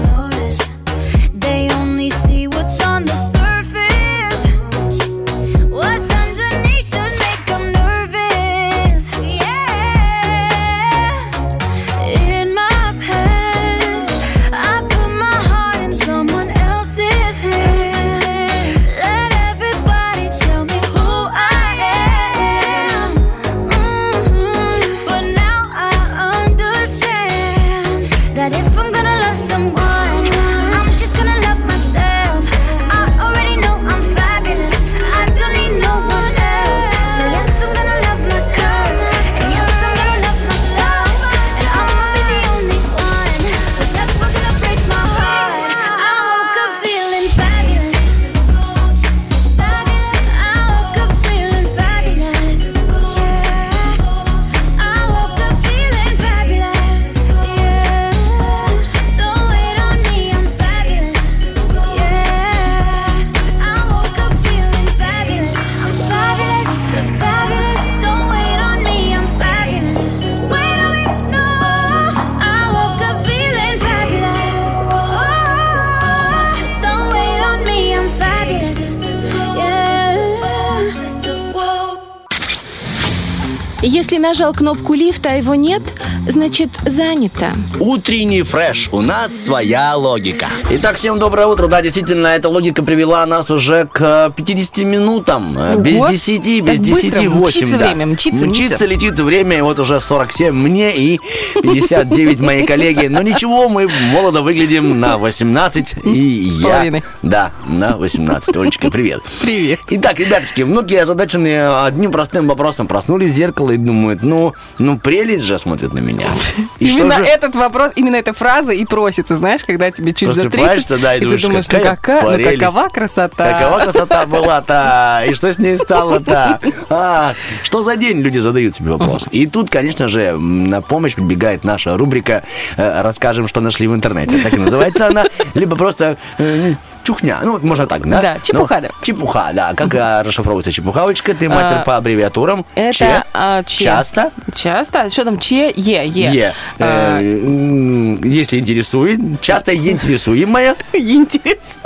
[84.06, 85.82] Если нажал кнопку лифта, а его нет,
[86.28, 87.52] значит занято.
[87.80, 88.90] Утренний фреш.
[88.92, 90.48] У нас своя логика.
[90.72, 91.68] Итак, всем доброе утро.
[91.68, 95.58] Да, действительно, эта логика привела нас уже к 50 минутам.
[95.58, 96.08] Э, Без Ого.
[96.10, 97.42] 10, без Так быстро 10, 8.
[97.42, 97.88] мчится да.
[97.88, 98.86] время, мчится, мчится.
[98.86, 101.20] летит время, и вот уже 47 мне и
[101.62, 103.08] 59 моей коллеги.
[103.08, 105.96] Но ничего, мы молодо выглядим на 18.
[106.04, 106.68] И С я...
[106.68, 107.04] половиной.
[107.22, 108.56] Да, на 18.
[108.56, 109.22] Олечка, привет.
[109.42, 109.80] Привет.
[109.90, 115.44] Итак, ребяточки, многие озадаченные одним простым вопросом проснулись в зеркало и думают, ну, ну прелесть
[115.44, 116.15] же смотрит на меня.
[116.80, 120.34] И что именно же- этот вопрос, именно эта фраза и просится, знаешь, когда тебе чуть
[120.34, 123.60] за 30, Просыпаешься, да, и ты думаешь, думаешь, какая ну, какая, ну какова красота.
[123.60, 125.24] Какова красота была-то?
[125.28, 126.60] И что с ней стало-то?
[126.90, 129.28] А, что за день люди задают себе вопрос?
[129.32, 132.44] И тут, конечно же, на помощь прибегает наша рубрика
[132.78, 134.40] э, «Расскажем, что нашли в интернете».
[134.40, 135.26] Так и называется она.
[135.54, 136.74] Либо просто э,
[137.06, 137.40] чухня.
[137.44, 138.22] Ну, вот можно так, да?
[138.22, 138.90] Да, чепуха, Ну, да.
[139.02, 139.74] Чепуха, да.
[139.76, 139.94] Как
[140.26, 141.34] расшифровывается чепухавочка?
[141.34, 142.66] Ты мастер А, по аббревиатурам.
[142.76, 143.64] Это а?
[143.64, 144.32] Часто?
[144.56, 145.10] Часто?
[145.10, 145.40] Что там?
[145.40, 145.72] Че?
[145.76, 146.04] Е.
[146.16, 146.54] Е.
[146.80, 150.76] А, Если интересует, часто интересуемая.
[150.94, 151.82] Интересно.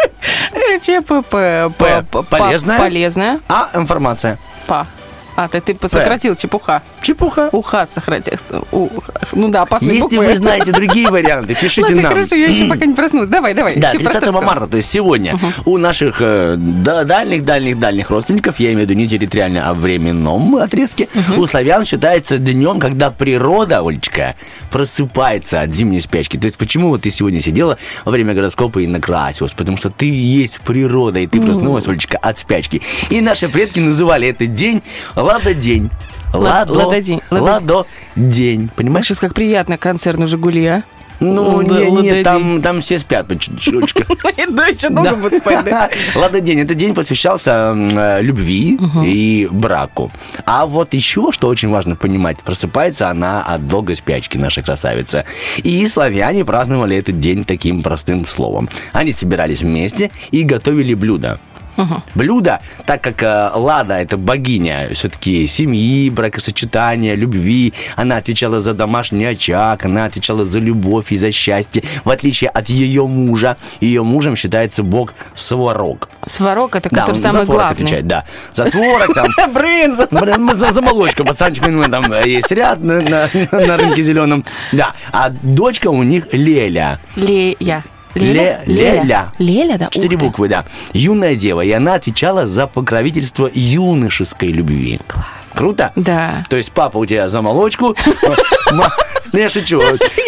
[0.53, 1.71] Э, ЧПП.
[2.29, 2.79] Полезная.
[2.79, 3.39] Полезная.
[3.47, 4.37] А информация?
[4.67, 4.87] Па.
[5.39, 6.81] А, ты, ты сократил чепуха.
[7.01, 7.47] Чепуха.
[7.53, 8.33] Уха сократил.
[8.73, 8.89] У-
[9.31, 10.25] Ну да, опасные Если буквы.
[10.25, 12.11] вы знаете другие варианты, пишите Ладно, нам.
[12.11, 13.29] хорошо, я еще пока не проснулась.
[13.29, 13.77] Давай, давай.
[13.77, 18.73] Да, Чё 30 просто марта, то есть сегодня, у наших э, да- дальних-дальних-дальних родственников, я
[18.73, 24.35] имею в виду не территориально, а временном отрезке, у славян считается днем, когда природа, Олечка,
[24.71, 26.37] просыпается от зимней спячки.
[26.37, 29.53] То есть почему вот ты сегодня сидела во время гороскопа и накрасилась?
[29.53, 32.81] Потому что ты есть природа, и ты проснулась, Олечка, от спячки.
[33.09, 34.81] И наши предки называли этот день
[35.29, 35.91] Ладо-день.
[36.33, 37.85] Лад- Ладодень, Ладодень.
[38.15, 38.69] Ладо-день.
[38.75, 39.05] Понимаешь?
[39.05, 40.83] Сейчас как приятно концерт на «Жигули», а?
[41.19, 43.93] Ну, Лада- не, не, там, там все спят по чуть-чуть.
[44.49, 45.65] Да, еще долго будет спать?
[46.15, 46.61] Ладно, день.
[46.61, 50.11] Этот день посвящался э, любви и браку.
[50.45, 55.25] А вот еще, что очень важно понимать, просыпается она от долгой спячки, наша красавица.
[55.57, 58.69] И славяне праздновали этот день таким простым словом.
[58.93, 61.41] Они собирались вместе и готовили блюда.
[62.15, 69.25] Блюдо, так как э, Лада это богиня все-таки семьи, бракосочетания, любви, она отвечала за домашний
[69.25, 73.57] очаг, она отвечала за любовь и за счастье, в отличие от ее мужа.
[73.81, 76.09] Ее мужем считается бог Сварог.
[76.25, 77.73] Сварог, это Да, который он за самый творог главный.
[77.83, 78.25] отвечает, да.
[78.53, 79.27] За творог там.
[79.53, 79.95] Блин,
[80.55, 84.43] За, за молочку, пацанчик, ну, там есть ряд на, на- на рынке зеленом.
[84.71, 86.99] Да, а дочка у них Леля.
[87.15, 87.83] Лея.
[88.15, 89.31] Ле- Леля.
[89.37, 89.85] Леля, да?
[89.89, 90.25] Четыре Ух ты.
[90.25, 90.65] буквы, да.
[90.93, 94.99] Юная дева, и она отвечала за покровительство юношеской любви.
[95.07, 95.25] Класс.
[95.53, 95.91] Круто?
[95.95, 96.43] Да.
[96.49, 97.95] То есть папа у тебя за молочку,
[98.71, 98.83] ну,
[99.33, 99.81] я шучу.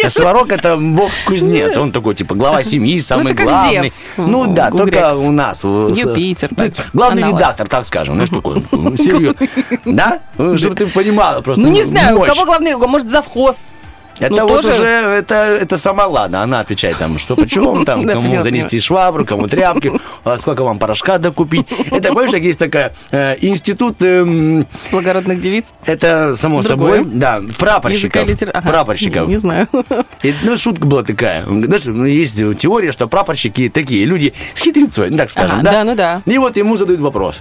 [0.08, 1.76] Сварог это бог-кузнец.
[1.76, 3.82] Он такой, типа, глава семьи, самый Ну, это как главный.
[3.88, 5.62] Зевс Ну да, только у нас.
[5.64, 7.38] Юпитер, ну, так, Главный аналог.
[7.40, 8.18] редактор, так скажем.
[8.18, 8.62] Ну, что такое?
[8.96, 9.46] Серьезно.
[9.84, 10.18] Да?
[10.38, 11.62] Ну, Чтобы ты понимала просто.
[11.62, 13.64] Ну, не знаю, у кого главный, может, завхоз.
[14.18, 18.06] Это Ну, вот тоже- уже, это, это сама ладно, она отвечает там, что почем, там,
[18.06, 19.92] кому занести швабру, кому тряпки,
[20.24, 21.66] а сколько вам порошка докупить.
[21.90, 25.66] Это, как есть такая э, институт, эм, Благородных девиц.
[25.86, 28.28] это само собой, да, прапорщиков.
[28.64, 29.28] Прапорщиков.
[29.28, 29.68] Не знаю.
[30.42, 31.44] Ну, шутка была такая.
[31.46, 35.72] Знаешь, ну, есть теория, что прапорщики такие люди с хитрецой, ну, так скажем, да?
[35.72, 36.22] да, ну да.
[36.26, 37.40] И вот ему задают вопрос.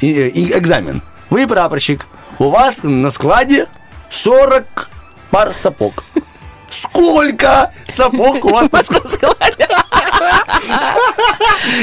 [0.00, 1.02] И, и экзамен.
[1.30, 2.06] Вы прапорщик.
[2.38, 3.66] У вас на складе
[4.10, 4.88] 40
[5.30, 6.04] пар сапог.
[6.70, 9.68] Сколько сапог у вас складе?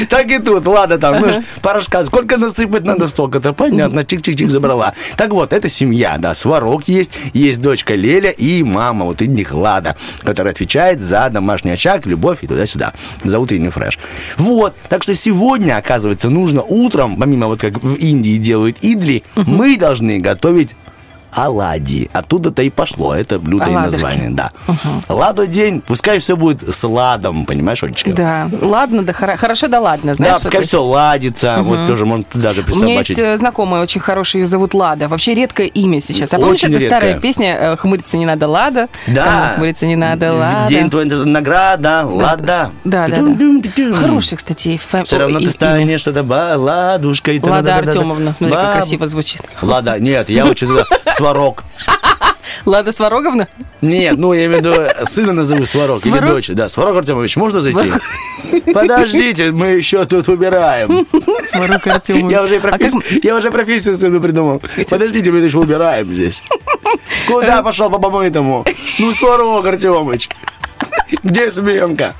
[0.08, 4.94] Так и тут, ладно, там, ну, порошка, сколько насыпать надо, столько-то, понятно, чик-чик-чик забрала.
[5.16, 9.52] Так вот, это семья, да, Сварог есть, есть дочка Леля и мама, вот и них
[9.52, 12.92] Лада, которая отвечает за домашний очаг, любовь и туда-сюда,
[13.24, 13.98] за утренний фреш.
[14.36, 19.76] Вот, так что сегодня, оказывается, нужно утром, помимо вот как в Индии делают идли, мы
[19.76, 20.72] должны готовить
[21.36, 22.10] оладьи.
[22.12, 24.02] Оттуда-то и пошло это блюдо и Оладушки.
[24.02, 24.50] название, да.
[25.08, 28.12] Ладно день, пускай все будет с ладом, понимаешь, Олечка?
[28.12, 30.40] Да, ладно, да, хоро- хорошо, да ладно, Да, знаешь.
[30.40, 34.00] пускай вот все ладится, вот тоже можно туда же У меня есть э, знакомая очень
[34.00, 35.08] хорошая, ее зовут Лада.
[35.08, 36.32] Вообще редкое имя сейчас.
[36.32, 38.88] А помнишь, это старая песня э, «Хмуриться не надо, Лада»?
[39.06, 39.24] Да.
[39.24, 40.66] Там, «Хмуриться не надо, Лада».
[40.68, 42.70] День это награда, лада.
[42.84, 43.92] Да, да, да.
[43.94, 46.22] Хороший, кстати, Все равно и- ты станешь что-то
[46.56, 47.40] ладушкой.
[47.42, 47.76] Лада.
[47.76, 49.42] Артемовна, смотри, как красиво звучит.
[49.62, 50.68] Лада, нет, я очень
[51.26, 51.64] Сварог.
[52.66, 53.48] Лада Свароговна?
[53.80, 56.30] Нет, ну я имею в виду, сына назову Сварог, или Сварог?
[56.30, 56.48] дочь.
[56.50, 57.92] Да, Сварог Артемович, можно зайти?
[58.72, 61.04] Подождите, мы еще тут убираем.
[61.50, 62.30] Сварог Артемовна.
[62.30, 64.62] Я уже, А как- профессию, я уже профессию сыну придумал.
[64.88, 66.44] Подождите, мы еще убираем здесь.
[67.26, 68.64] Куда пошел по помытому?
[69.00, 70.28] Ну, Сварог Артемович.
[71.24, 72.14] Где Сменка?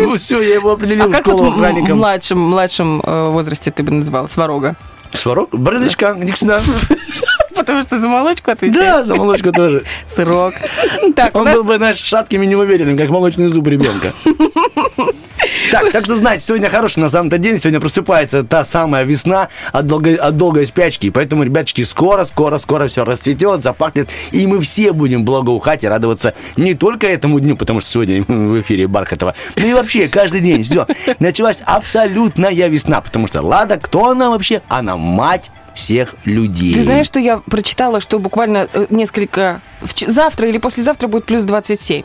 [0.00, 1.98] Ну, все, я его определил А в как вот школу в охранником.
[1.98, 4.76] младшем, младшем э, возрасте ты бы назвал Сварога?
[5.12, 5.48] Сварог?
[5.52, 6.60] Бородочка, иди сюда.
[7.56, 8.78] Потому что за молочку отвечает.
[8.78, 9.84] Да, за молочку тоже.
[10.08, 10.54] Сырок.
[11.14, 11.54] Так, Он нас...
[11.54, 14.12] был бы, знаешь, шатким и неуверенным, как молочный зуб ребенка.
[15.70, 17.58] Так, так что, знаете, сегодня хороший на самом-то день.
[17.58, 21.10] Сегодня просыпается та самая весна от долгой, от долгой спячки.
[21.10, 24.08] Поэтому, ребяточки, скоро, скоро, скоро все расцветет, запахнет.
[24.32, 28.60] И мы все будем благоухать и радоваться не только этому дню, потому что сегодня в
[28.60, 30.62] эфире Бархатова, но и вообще каждый день.
[30.62, 30.86] Все.
[31.18, 34.62] Началась абсолютная весна, потому что Лада, кто она вообще?
[34.68, 36.74] Она мать всех людей.
[36.74, 39.60] Ты знаешь, что я прочитала, что буквально э, несколько...
[40.06, 42.02] Завтра или послезавтра будет плюс 27.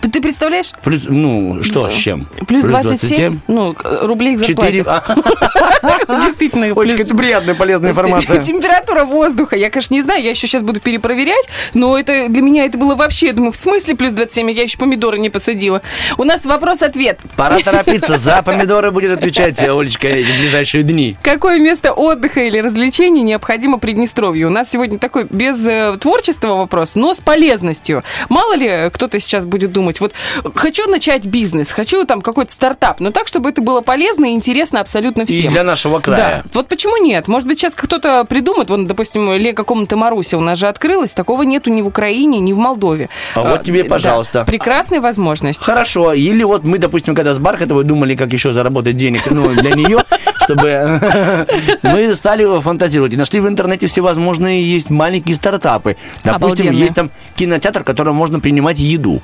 [0.00, 0.72] Ты представляешь?
[0.82, 2.26] Плюс, ну, что, с чем?
[2.46, 4.82] Плюс 27, ну, рублей к зарплате.
[4.86, 5.02] А,
[6.22, 8.40] Действительно, плюс- это приятная, полезная информация.
[8.40, 9.56] Температура воздуха.
[9.56, 12.94] Я, конечно, не знаю, я еще сейчас буду перепроверять, но это для меня это было
[12.94, 15.82] вообще, я думаю, в смысле плюс 27, я еще помидоры не посадила.
[16.16, 17.20] У нас вопрос-ответ.
[17.36, 18.18] Пора торопиться.
[18.18, 21.16] За помидоры будет отвечать Олечка эти ближайшие дни.
[21.22, 24.48] Какое место отдыха или развлечений необходимо Приднестровью?
[24.48, 28.02] У нас сегодня такой без э, творчества вопрос, но с полезностью.
[28.28, 30.12] Мало ли кто-то сейчас будет думать, вот
[30.54, 34.80] хочу начать бизнес, хочу там какой-то стартап, но так, чтобы это было полезно и интересно
[34.80, 35.52] абсолютно И всем.
[35.52, 36.44] для нашего Да, края.
[36.54, 37.28] вот почему нет?
[37.28, 41.42] Может быть, сейчас кто-то придумает, вон, допустим, Лего комната Маруся у нас же открылась, такого
[41.42, 43.08] нету ни в Украине, ни в Молдове.
[43.34, 44.44] А вот тебе, да, пожалуйста.
[44.44, 45.62] прекрасная возможность.
[45.62, 46.12] Хорошо.
[46.12, 50.04] Или вот мы, допустим, когда с Бархатовой думали, как еще заработать денег ну, для нее,
[50.44, 51.46] чтобы
[51.82, 53.12] мы стали фантазировать.
[53.12, 55.96] И нашли в интернете всевозможные есть маленькие стартапы.
[56.24, 59.20] Допустим, есть там кинотеатр, в котором можно принимать еду.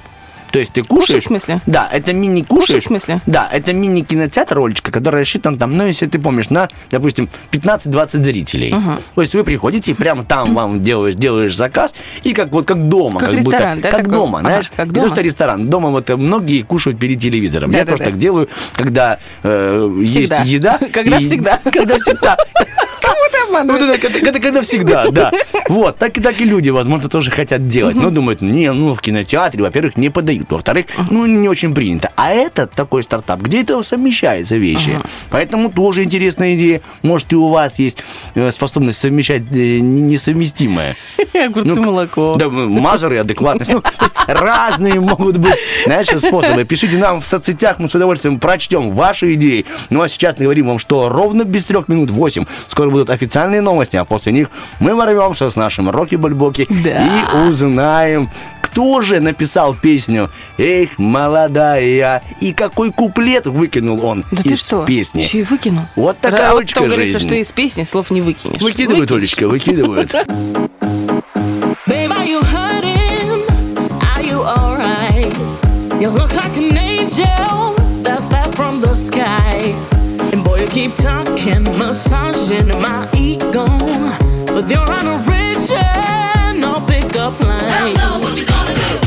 [0.54, 1.24] То есть ты кушаешь...
[1.24, 1.60] в смысле?
[1.66, 2.84] Да, это мини-кушаешь.
[2.84, 3.20] в смысле?
[3.26, 8.74] Да, это мини-кинотеатр, Олечка, который рассчитан там, ну, если ты помнишь, на, допустим, 15-20 зрителей.
[9.16, 11.92] То есть вы приходите, и прямо там вам делаешь, делаешь заказ,
[12.22, 13.18] и как вот как дома.
[13.20, 14.14] Как будто- ресторан, да, Как такой?
[14.14, 14.72] дома, Ага, знаешь?
[14.76, 15.08] как Не дома.
[15.08, 15.68] то, что ресторан.
[15.68, 17.72] Дома вот э, многие кушают перед телевизором.
[17.72, 17.96] Я Да-да-да.
[17.98, 20.78] тоже так делаю, когда э, есть еда.
[20.92, 21.58] Когда и- всегда.
[21.72, 22.36] Когда всегда.
[23.54, 23.98] Вот обманываешь?
[24.04, 25.30] это, когда всегда, да.
[25.68, 27.96] Вот, так и так и люди, возможно, тоже хотят делать.
[27.96, 30.50] Но думают, не, ну, в кинотеатре, во-первых, не подают.
[30.50, 32.10] Во-вторых, ну, не очень принято.
[32.16, 34.98] А это такой стартап, где это совмещается вещи.
[35.30, 36.80] Поэтому тоже интересная идея.
[37.02, 37.98] Может, и у вас есть
[38.34, 40.96] э, способность совмещать э, не- несовместимое.
[41.34, 42.34] Огурцы, Ну, молоко.
[42.36, 43.72] Да, м, мазуры, адекватность.
[43.72, 43.82] Ну,
[44.26, 46.64] разные могут быть, знаешь, способы.
[46.64, 49.66] Пишите нам в соцсетях, мы с удовольствием прочтем ваши идеи.
[49.90, 53.96] Ну, а сейчас говорим вам, что ровно без трех минут восемь скоро будут официальные новости,
[53.96, 54.48] а после них
[54.80, 57.04] мы ворвемся с нашим Рокки Бальбоки Да.
[57.44, 58.30] и узнаем,
[58.60, 64.84] кто же написал песню «Эх, молодая» и какой куплет выкинул он Да ты из что?
[64.84, 65.22] песни.
[65.22, 65.84] Еще и выкинул.
[65.96, 67.28] Вот такая, а потом говорится, жизнь.
[67.28, 68.60] что из песни слов не выкинешь.
[68.60, 69.34] Выкидывают, Выкинешь.
[69.38, 70.12] Олечка, выкидывают.
[76.00, 77.73] You look like an angel
[80.74, 83.64] keep talking, massaging my ego.
[84.52, 87.68] With your unoriginal pickup line.
[87.68, 88.98] Hell no, what you gonna do?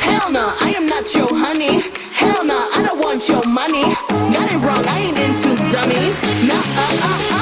[0.00, 1.82] Hell no, I am not your honey.
[2.14, 3.84] Hell no, I don't want your money.
[4.34, 6.20] Got it wrong, I ain't into dummies.
[6.48, 7.37] Nah, uh, uh, uh.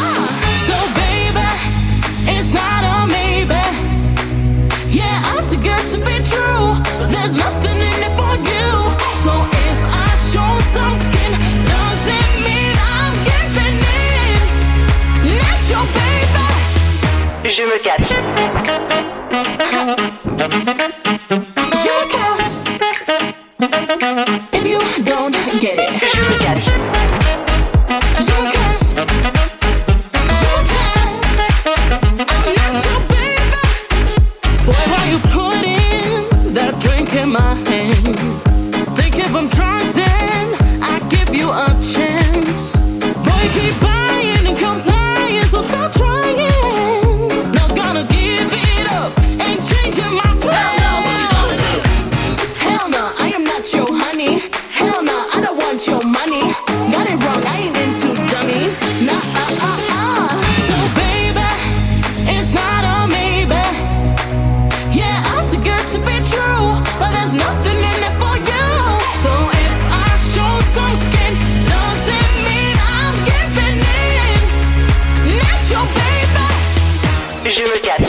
[17.76, 18.00] again.
[77.56, 78.05] je me again.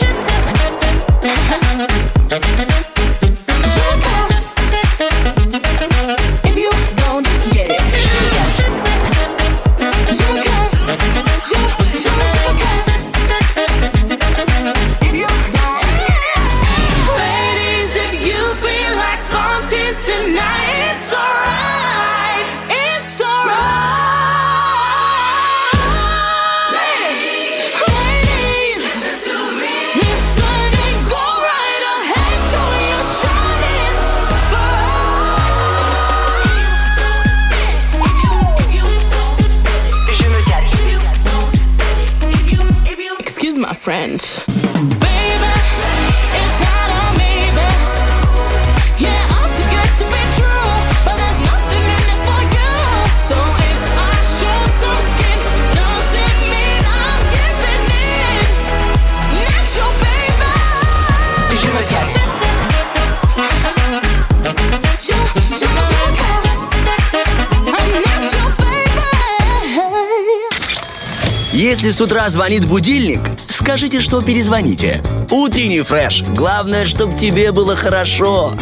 [71.97, 75.01] С утра звонит будильник, скажите, что перезвоните.
[75.31, 76.21] Утренний фреш.
[76.35, 78.53] Главное, чтобы тебе было хорошо.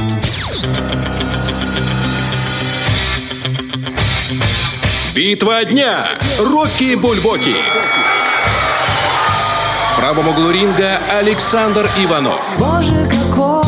[5.14, 6.06] Битва дня.
[6.40, 7.56] Рокки Бульбоки.
[9.92, 12.56] В правом углу ринга Александр Иванов.
[12.58, 13.64] Боже, какой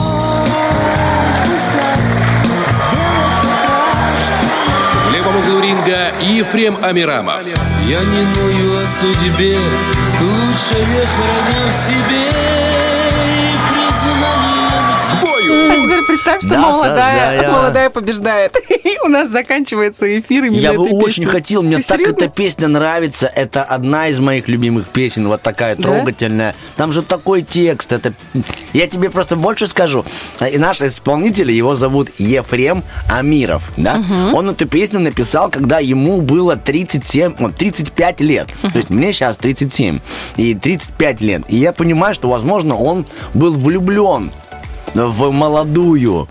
[1.46, 1.84] быстро
[2.46, 7.44] сделать пока В левом углу ринга Ефрем Амирамов.
[7.88, 9.58] Я не ную о судьбе,
[10.20, 12.67] лучше я храню в себе
[15.88, 18.56] теперь представь, что молодая, молодая побеждает.
[18.70, 22.24] И у нас заканчивается эфир именно Я бы очень хотел, мне Ты так серьезно?
[22.26, 23.28] эта песня нравится.
[23.28, 25.84] Это одна из моих любимых песен, вот такая Да?
[25.84, 26.56] трогательная.
[26.76, 27.94] Там же такой текст.
[27.94, 28.14] Это...
[28.74, 30.06] Я тебе просто больше скажу.
[30.52, 33.72] И наш исполнитель, его зовут Ефрем Амиров.
[33.78, 34.04] Да?
[34.34, 38.48] Он эту песню написал, когда ему было 37, вот, 35 лет.
[38.62, 40.00] То есть мне сейчас 37.
[40.38, 41.42] И 35 лет.
[41.48, 44.32] И я понимаю, что, возможно, он был влюблен
[44.94, 46.28] в молодую.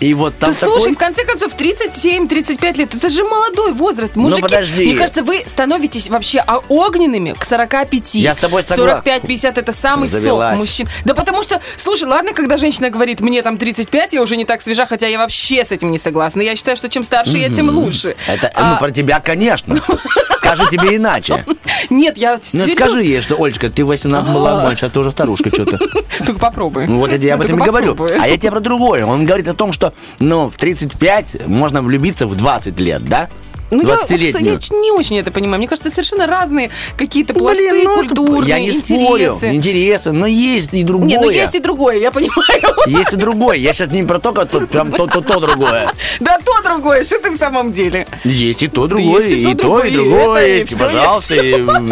[0.00, 0.94] И вот там Ты слушай, такой...
[0.94, 4.14] в конце концов, 37-35 лет, это же молодой возраст.
[4.14, 4.84] Мужики, подожди.
[4.84, 8.14] мне кажется, вы становитесь вообще а, огненными к 45.
[8.16, 9.02] Я с тобой согласен.
[9.04, 10.58] 45-50 это самый Завелась.
[10.58, 10.88] сок мужчин.
[11.06, 14.60] Да потому что, слушай, ладно, когда женщина говорит, мне там 35, я уже не так
[14.60, 16.42] свежа, хотя я вообще с этим не согласна.
[16.42, 18.16] Я считаю, что чем старше я, тем лучше.
[18.26, 19.80] Это, А, ну, про тебя, конечно.
[20.36, 21.44] Скажи тебе иначе.
[21.90, 25.50] Нет, я Ну, скажи ей, что, Олечка, ты 18 была, а сейчас ты уже старушка
[25.50, 25.78] что-то.
[26.24, 26.86] Только попробуй.
[26.86, 27.96] Ну, вот я об этом и говорю.
[28.20, 29.04] А я тебе про другое.
[29.06, 33.28] Он говорит о том, что, ну, в 35 можно влюбиться в 20 лет, да?
[33.70, 34.58] Ну, я, 20-летнюю.
[34.60, 35.58] я не очень это понимаю.
[35.58, 39.04] Мне кажется, совершенно разные какие-то Блин, пласты ну, это- культурные, Я не интересы.
[39.04, 41.08] спорю, интересы, но есть и другое.
[41.08, 42.60] Не, ну есть и другое, я понимаю.
[42.86, 43.56] Есть и другое.
[43.56, 45.90] Я сейчас не про то, прям то, то, то другое.
[46.20, 48.06] Да то другое, что ты в самом деле?
[48.24, 51.34] Есть и то другое, есть и то и то, другое, и другое и пожалуйста,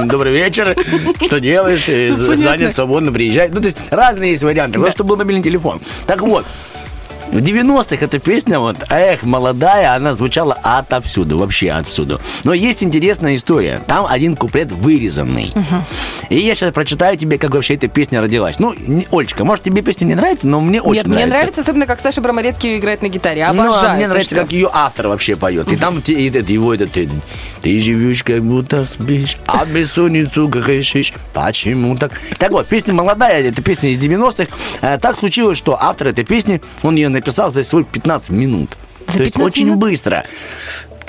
[0.07, 0.77] добрый вечер.
[1.23, 1.85] Что делаешь?
[1.89, 2.37] Ну.
[2.37, 3.49] Занят, свободно, приезжай.
[3.49, 4.79] Ну, то есть разные есть варианты.
[4.79, 5.81] Просто был мобильный телефон.
[6.07, 6.45] Так вот,
[7.35, 12.21] в 90-х эта песня, вот, эх, молодая, она звучала отовсюду, вообще отсюда.
[12.45, 13.81] Но есть интересная история.
[13.87, 15.53] Там один куплет вырезанный.
[16.31, 18.61] И я сейчас прочитаю тебе, как вообще эта песня родилась.
[18.61, 21.87] Ну, не- Олечка, может, тебе песня не нравится, но мне очень Нет, мне нравится, особенно
[21.87, 23.45] как Саша Броморецкий ее играет на гитаре.
[23.53, 23.95] ну, а Обожаю.
[23.97, 24.43] мне Ты нравится, что?
[24.45, 25.67] как ее автор вообще поет.
[25.73, 26.97] И там и это- его этот...
[26.97, 27.09] э,
[27.63, 31.13] Ты живешь, как будто спишь, а бессонницу грешишь.
[31.33, 32.13] Почему так?
[32.39, 34.47] Так вот, песня молодая, это песня из 90-х.
[34.83, 38.77] Э, Так случилось, что автор этой песни, он ее написал за свой 15 минут.
[39.09, 39.81] За То есть 15 очень минут?
[39.81, 40.25] быстро.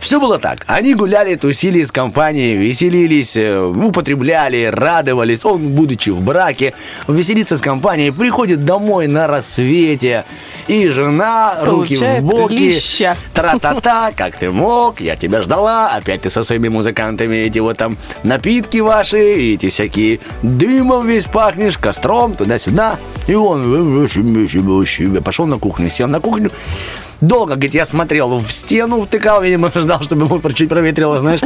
[0.06, 0.66] Все было так.
[0.68, 5.44] Они гуляли, тусили с компанией, веселились, э, употребляли, радовались.
[5.44, 6.76] Он, будучи в браке,
[7.08, 10.26] веселится с компанией, приходит домой на рассвете.
[10.68, 12.54] И жена, руки Получает в боки.
[12.54, 13.16] леща.
[13.34, 15.88] Тра-та-та, как ты мог, я тебя ждала.
[15.88, 21.80] Опять ты со своими музыкантами, эти вот там напитки ваши, эти всякие дымом весь пахнешь,
[21.80, 23.00] костром, туда-сюда.
[23.26, 26.52] И он э, пошел на кухню, сел на кухню.
[27.22, 31.40] Долго, говорит, я смотрел в стену, втыкал, видимо, ждал, чтобы ему чуть проветрило, знаешь.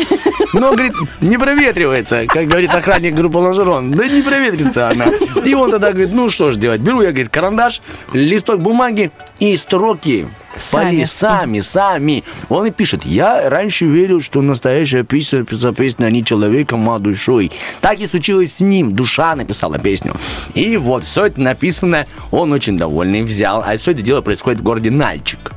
[0.53, 3.91] Но, говорит, не проветривается, как говорит охранник группы Лонжерон.
[3.91, 5.05] Да не проветрится она.
[5.45, 6.81] И он тогда говорит, ну что ж делать.
[6.81, 7.81] Беру я, говорит, карандаш,
[8.13, 10.27] листок бумаги и строки.
[10.57, 10.97] Сами.
[10.97, 12.23] Поли- сами, сами.
[12.49, 17.51] Он и пишет, я раньше верил, что настоящая песня песню не человеком, а душой.
[17.81, 18.93] Так и случилось с ним.
[18.93, 20.15] Душа написала песню.
[20.55, 23.63] И вот, все это написано, он очень довольный, взял.
[23.65, 25.51] А все это дело происходит в городе Нальчик.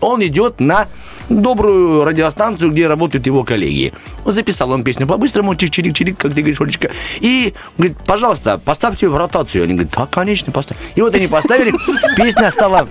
[0.00, 0.86] Он идет на
[1.28, 3.92] добрую радиостанцию, где работают его коллеги.
[4.24, 6.90] Записал он песню по-быстрому, чик-чирик-чирик, как ты говоришь, Олечка.
[7.20, 9.64] И говорит, пожалуйста, поставьте в ротацию.
[9.64, 10.78] Они говорят, да, конечно, поставь.
[10.94, 11.74] И вот они поставили,
[12.16, 12.88] песня стала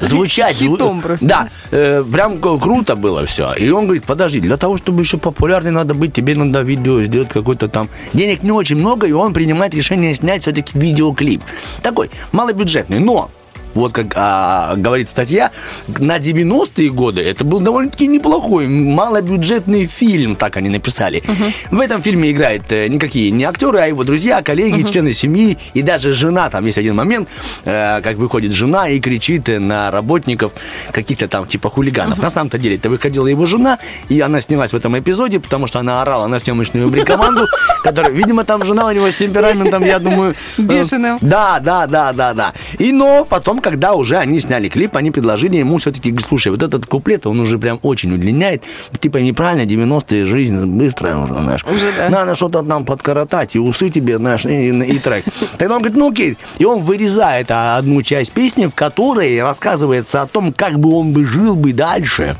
[0.00, 0.56] звучать.
[0.56, 1.26] Хитом просто.
[1.26, 3.52] Да, э, прям круто было все.
[3.54, 7.28] И он говорит, подожди, для того, чтобы еще популярной надо быть, тебе надо видео сделать
[7.28, 7.88] какой-то там.
[8.12, 11.42] Денег не очень много, и он принимает решение снять все-таки видеоклип.
[11.82, 13.30] Такой малобюджетный, но
[13.76, 15.50] вот как а, говорит статья,
[15.86, 21.22] на 90-е годы это был довольно-таки неплохой, малобюджетный фильм, так они написали.
[21.70, 25.82] В этом фильме играют э, никакие не актеры, а его друзья, коллеги, члены семьи, и
[25.82, 26.50] даже жена.
[26.50, 27.28] Там есть один момент,
[27.64, 30.52] э, как выходит жена и кричит э, на работников
[30.90, 32.18] каких-то там типа хулиганов.
[32.18, 35.80] На самом-то деле это выходила его жена, и она снялась в этом эпизоде, потому что
[35.80, 37.46] она орала на съемочную бригкоманду,
[37.84, 40.34] которая, видимо, там жена у него с темпераментом, я думаю...
[40.56, 41.18] Бешеным.
[41.20, 42.52] да, да, да, да, да.
[42.78, 46.86] И но потом, когда уже они сняли клип, они предложили ему все-таки, слушай, вот этот
[46.86, 48.62] куплет, он уже прям очень удлиняет.
[49.00, 51.64] Типа неправильно, 90-е жизнь быстрая уже, знаешь.
[51.64, 52.08] Уже да.
[52.08, 55.24] Надо что-то там подкоротать, и усы тебе, знаешь, и, и- и трек.
[55.58, 56.38] Тогда он говорит, ну окей.
[56.58, 61.10] И он вырезает а, одну часть песни, в которой рассказывается о том, как бы он
[61.12, 62.36] бы жил бы дальше.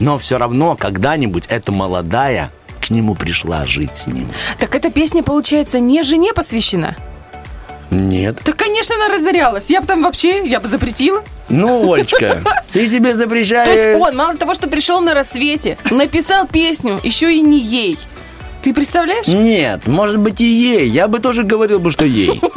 [0.00, 2.50] Но все равно когда-нибудь эта молодая
[2.80, 4.26] к нему пришла жить с ним.
[4.58, 6.96] Так эта песня, получается, не жене посвящена?
[7.90, 8.38] Нет.
[8.44, 9.70] Так, конечно, она разорялась.
[9.70, 11.22] Я бы там вообще, я бы запретила.
[11.48, 13.68] Ну, Олечка, ты себе запрещаешь...
[13.68, 17.98] То есть он, мало того, что пришел на рассвете, написал песню, еще и не ей.
[18.66, 19.28] Ты представляешь?
[19.28, 20.88] Нет, может быть и ей.
[20.88, 22.40] Я бы тоже говорил бы, что ей.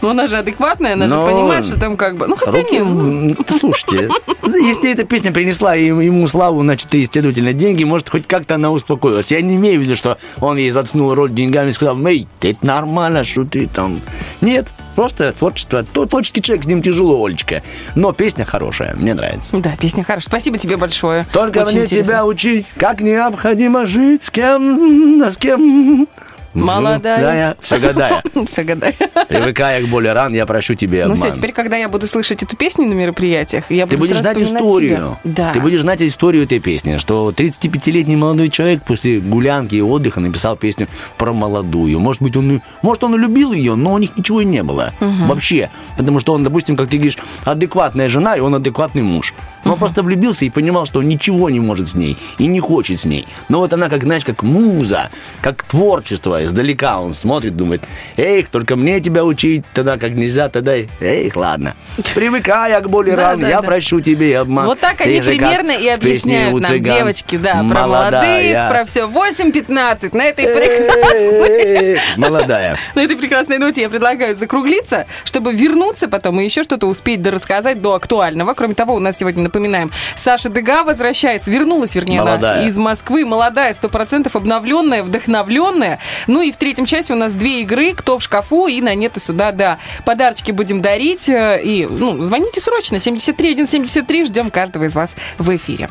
[0.00, 2.26] Ну, она же адекватная, она Но- же понимает, что там как бы...
[2.28, 3.38] Ну, хотя Руки- нет.
[3.58, 4.08] Слушайте,
[4.44, 9.30] если эта песня принесла ему славу, значит, и, следовательно, деньги, может, хоть как-то она успокоилась.
[9.32, 12.64] Я не имею в виду, что он ей заткнул роль деньгами и сказал, эй, это
[12.64, 14.00] нормально, что ты там...
[14.40, 15.82] Нет, просто творчество.
[15.84, 17.62] То- Творческий человек, с ним тяжело, Олечка.
[17.96, 19.56] Но песня хорошая, мне нравится.
[19.56, 20.28] Да, песня хорошая.
[20.28, 21.26] Спасибо тебе большое.
[21.32, 22.04] Только Очень мне интересно.
[22.04, 26.06] тебя учить, как необходимо жить, с кем, с кем...
[26.54, 27.20] Молодая.
[27.20, 28.22] Да, я все гадая.
[28.46, 28.94] Все гадаю.
[29.28, 31.16] Привыкая к боли ран, я прощу тебе Ну обман.
[31.18, 34.40] все, теперь, когда я буду слышать эту песню на мероприятиях, я буду Ты будешь знать
[34.40, 35.18] историю.
[35.22, 35.32] тебя.
[35.34, 35.52] Да.
[35.52, 40.56] Ты будешь знать историю этой песни, что 35-летний молодой человек после гулянки и отдыха написал
[40.56, 40.88] песню
[41.18, 42.00] про молодую.
[42.00, 44.62] Может быть, он, и- может, он и любил ее, но у них ничего и не
[44.62, 44.94] было.
[45.00, 45.70] Вообще.
[45.98, 49.34] Потому что он, допустим, как ты говоришь, адекватная жена, и он адекватный муж.
[49.68, 52.58] Но он просто влюбился и понимал, что он ничего не может с ней и не
[52.58, 53.28] хочет с ней.
[53.50, 55.10] Но вот она, как, знаешь, как муза,
[55.42, 56.42] как творчество.
[56.42, 57.82] Издалека он смотрит, думает,
[58.16, 61.76] эх, только мне тебя учить, тогда как нельзя, тогда, эх, ладно.
[62.14, 63.62] Привыкая к боли Да, ран, да, я да.
[63.62, 64.64] прощу тебе обман.
[64.64, 69.06] Вот так они примерно и объясняют нам, девочки, да, про молодых, про все.
[69.06, 72.00] 8.15 на этой прекрасной...
[72.16, 72.78] Молодая.
[72.94, 77.82] На этой прекрасной ноте я предлагаю закруглиться, чтобы вернуться потом и еще что-то успеть дорассказать
[77.82, 78.54] до актуального.
[78.54, 82.66] Кроме того, у нас сегодня, напоминаем, Саша Дега возвращается, вернулась, вернее, она Молодая.
[82.66, 85.98] из Москвы, молодая, сто процентов обновленная, вдохновленная.
[86.26, 89.16] Ну и в третьем часе у нас две игры, кто в шкафу и на нет
[89.16, 89.78] и сюда, да.
[90.04, 91.28] Подарочки будем дарить.
[91.28, 95.88] И, ну, звоните срочно, 73 173, ждем каждого из вас в эфире.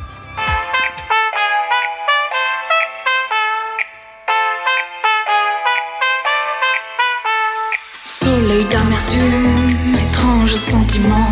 [8.03, 11.27] Soleil d'amertume, étrange sentiment.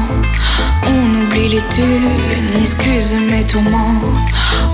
[0.86, 2.10] On oublie les thunes,
[2.62, 4.02] excuse mes tourments.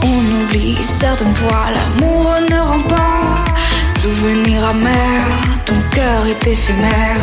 [0.04, 3.44] On oublie certaines fois, l'amour ne rend pas.
[3.88, 5.24] Souvenir amer,
[5.66, 7.22] ton cœur est éphémère.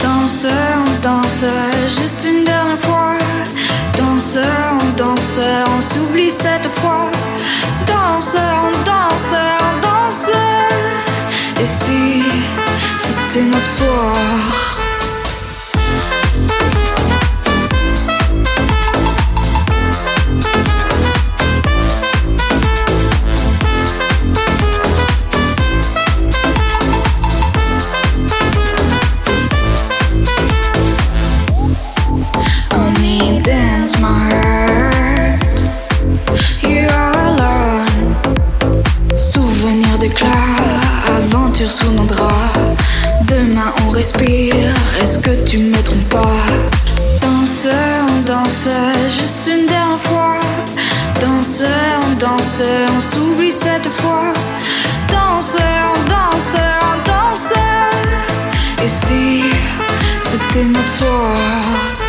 [0.00, 1.44] Danse, on danse,
[1.86, 3.18] juste une dernière fois.
[3.98, 5.14] Danse, on
[5.76, 7.10] on s'oublie cette fois.
[7.86, 10.30] Danse, on danse, on danse.
[11.60, 12.22] Et si
[12.98, 14.71] c'était notre soir?
[39.14, 40.28] Souvenir d'éclat,
[41.06, 42.58] aventure sous nos draps.
[43.26, 44.56] Demain on respire,
[45.00, 46.36] est-ce que tu me trompes pas?
[47.20, 47.70] Dansez,
[48.08, 48.68] on danse,
[49.06, 50.40] juste une dernière fois.
[51.20, 51.66] Dansez,
[52.02, 52.62] on danse,
[52.96, 54.32] on sourit cette fois.
[55.08, 55.58] Dansez,
[55.94, 57.52] on danse, on danse.
[58.84, 59.44] Et si
[60.20, 62.01] c'était notre soir?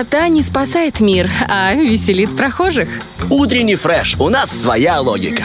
[0.00, 2.88] Красота не спасает мир, а веселит прохожих.
[3.28, 4.16] Утренний фреш.
[4.18, 5.44] У нас своя логика.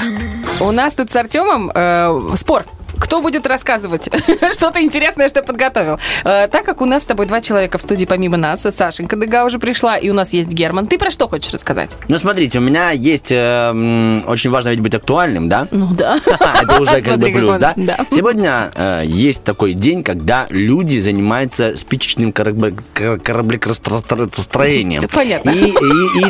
[0.62, 2.66] У нас тут с Артемом э, спор.
[3.06, 4.10] Кто будет рассказывать
[4.51, 5.99] что-то интересное, что подготовил?
[6.24, 9.45] Э, так как у нас с тобой два человека в студии помимо нас, Сашенька Дыга
[9.45, 10.88] уже пришла, и у нас есть Герман.
[10.88, 11.91] Ты про что хочешь рассказать?
[12.08, 13.32] Ну, смотрите, у меня есть...
[13.32, 15.68] э, очень важно ведь быть актуальным, да?
[15.70, 16.20] Ну да.
[16.26, 17.76] Это уже как бы плюс, да?
[18.10, 25.08] Сегодня э, есть такой день, когда люди занимаются спичечным корабле- кор- кораблекостроением.
[25.14, 25.51] Понятно.
[25.51, 25.74] И,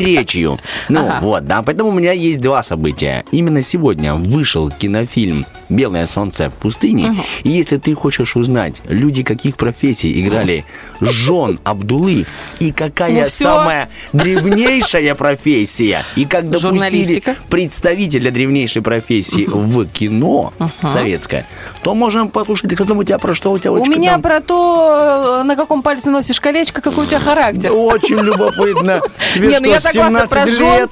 [0.04, 0.60] речью.
[0.90, 1.62] Ну, вот, да.
[1.62, 3.24] Поэтому у меня есть два события.
[3.32, 7.12] Именно сегодня вышел кинофильм «Белое солнце пустыни».
[7.44, 10.64] И если ты хочешь узнать, люди каких профессий играли
[11.00, 12.26] жен Абдулы,
[12.60, 20.52] и какая Ну, самая древнейшая профессия, и как допустили представителя древнейшей профессии в кино
[20.82, 21.46] советское,
[21.82, 25.44] то можем послушать, там у тебя про что у тебя У меня про то, э,
[25.44, 27.70] на каком пальце носишь колечко, какой у тебя характер.
[27.72, 29.00] Очень любопытно.
[29.34, 30.90] Тебе ну что, я согласна, 17 про жен, лет?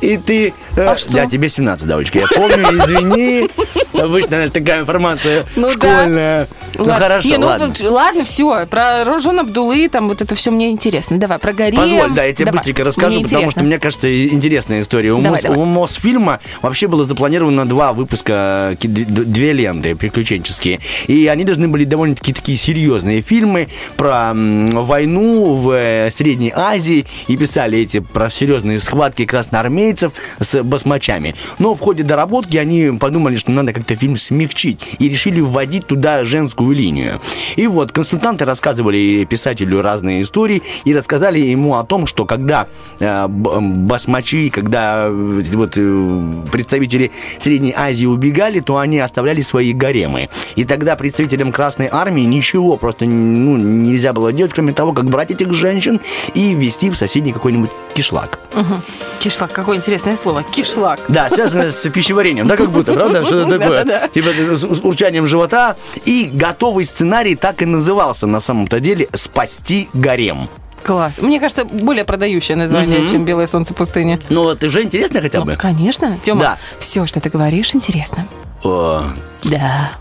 [0.00, 0.52] И ты...
[0.76, 1.12] э, А что?
[1.12, 3.48] Да, тебе 17, Давочка, я помню, извини.
[3.94, 5.72] Обычно такая информация Ну да.
[6.02, 6.48] школьная.
[6.76, 7.00] Ну Ладно.
[7.04, 7.72] хорошо, Не, ну, ладно.
[7.90, 8.66] ладно, все.
[8.66, 11.18] Про Рожон Абдулы, там вот это все мне интересно.
[11.18, 11.76] Давай, про Гарем.
[11.76, 12.58] Позволь, да, я тебе Давай.
[12.58, 13.60] быстренько расскажу, Мне потому интересно.
[13.60, 15.12] что мне кажется интересная история.
[15.12, 15.58] У, Давай, Мос- давай.
[15.58, 20.80] у Мосфильма вообще было запланировано два выпуска, две ленты приключенческие.
[21.06, 27.06] И они должны были довольно-таки такие серьезные фильмы про войну в э, Средней Азии.
[27.28, 31.34] И писали эти про серьезные схватки красноармейцев с басмачами.
[31.58, 34.96] Но в ходе доработки они подумали, что надо как-то фильм смягчить.
[34.98, 37.20] И решили вводить туда женскую линию.
[37.56, 42.66] И вот консультанты рассказывали писателю разные истории и рассказали ему о том, что когда
[42.98, 50.30] э, басмачи, когда э, вот э, представители Средней Азии убегали, то они оставляли свои гаремы.
[50.56, 55.30] И тогда представителям Красной Армии ничего просто ну, нельзя было делать, кроме того, как брать
[55.30, 56.00] этих женщин
[56.32, 58.38] и ввести в соседний какой-нибудь кишлак.
[58.54, 58.82] Мгм.
[59.20, 60.42] Кишлак, какое интересное слово.
[60.42, 61.00] Кишлак.
[61.08, 63.24] Да, связано с пищеварением, да, как будто, правда?
[63.24, 63.73] Что-то такое.
[63.74, 64.08] Да-да-да.
[64.08, 65.76] Типа с, с урчанием живота.
[66.04, 70.48] И готовый сценарий так и назывался на самом-то деле «Спасти гарем».
[70.82, 71.18] Класс.
[71.18, 74.18] Мне кажется, более продающее название, чем «Белое солнце пустыни».
[74.28, 75.52] Ну вот, уже интересно хотя бы?
[75.52, 76.18] Ну, конечно.
[76.22, 76.58] Тёма, Да.
[76.78, 78.26] все, что ты говоришь, интересно.
[78.62, 79.04] О,
[79.44, 79.92] Да.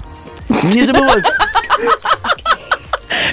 [0.64, 1.24] не забывай.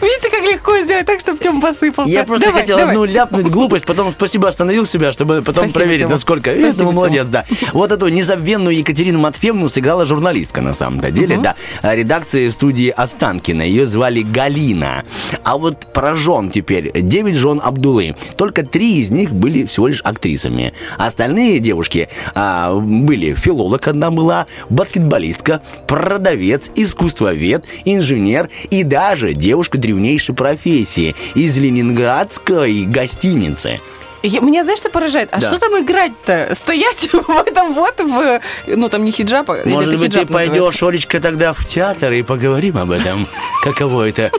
[0.00, 2.10] Видите, как легко сделать так, чтобы Тём посыпался?
[2.10, 2.92] Я просто Давай, хотел давай.
[2.94, 6.12] одну ляпнуть глупость, потом спасибо остановил себя, чтобы потом Спасибо, проверить, Тёма.
[6.12, 6.50] насколько.
[6.50, 6.92] Спасибо, Я думаю, Тёма.
[6.92, 7.44] молодец, да.
[7.72, 11.56] Вот эту незабвенную Екатерину Матфеевну сыграла журналистка на самом-то деле, да.
[11.82, 13.62] Редакции студии Останкина.
[13.62, 15.04] Ее звали Галина.
[15.44, 16.90] А вот про жен теперь.
[17.00, 18.14] Девять жен Абдулы.
[18.36, 20.72] Только три из них были всего лишь актрисами.
[20.98, 30.34] Остальные девушки а, были филолог одна была, баскетболистка, продавец, искусствовед, инженер и даже девушка древнейшей
[30.34, 33.80] профессии из ленинградской гостиницы.
[34.22, 35.30] Я- меня знаешь, что поражает?
[35.32, 35.48] А Да.
[35.48, 36.50] что там играть-то?
[36.54, 38.40] Стоять в этом вот, в...
[38.66, 39.54] Ну, там не хиджаба.
[39.62, 40.52] или Может быть, ты хиджаб называется?
[40.60, 43.26] пойдешь, Олечка, тогда в театр и поговорим об этом.
[43.64, 44.30] Каково это?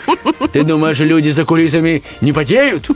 [0.53, 2.89] Ты думаешь, люди за кулисами не потеют?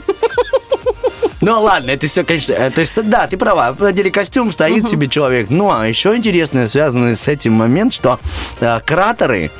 [1.42, 5.48] Ну ладно, это все, конечно, то есть, да, ты права, надели костюм, стоит себе человек.
[5.50, 8.18] Ну, а еще интересное, связанное с этим момент, что
[8.60, 9.50] э, кратеры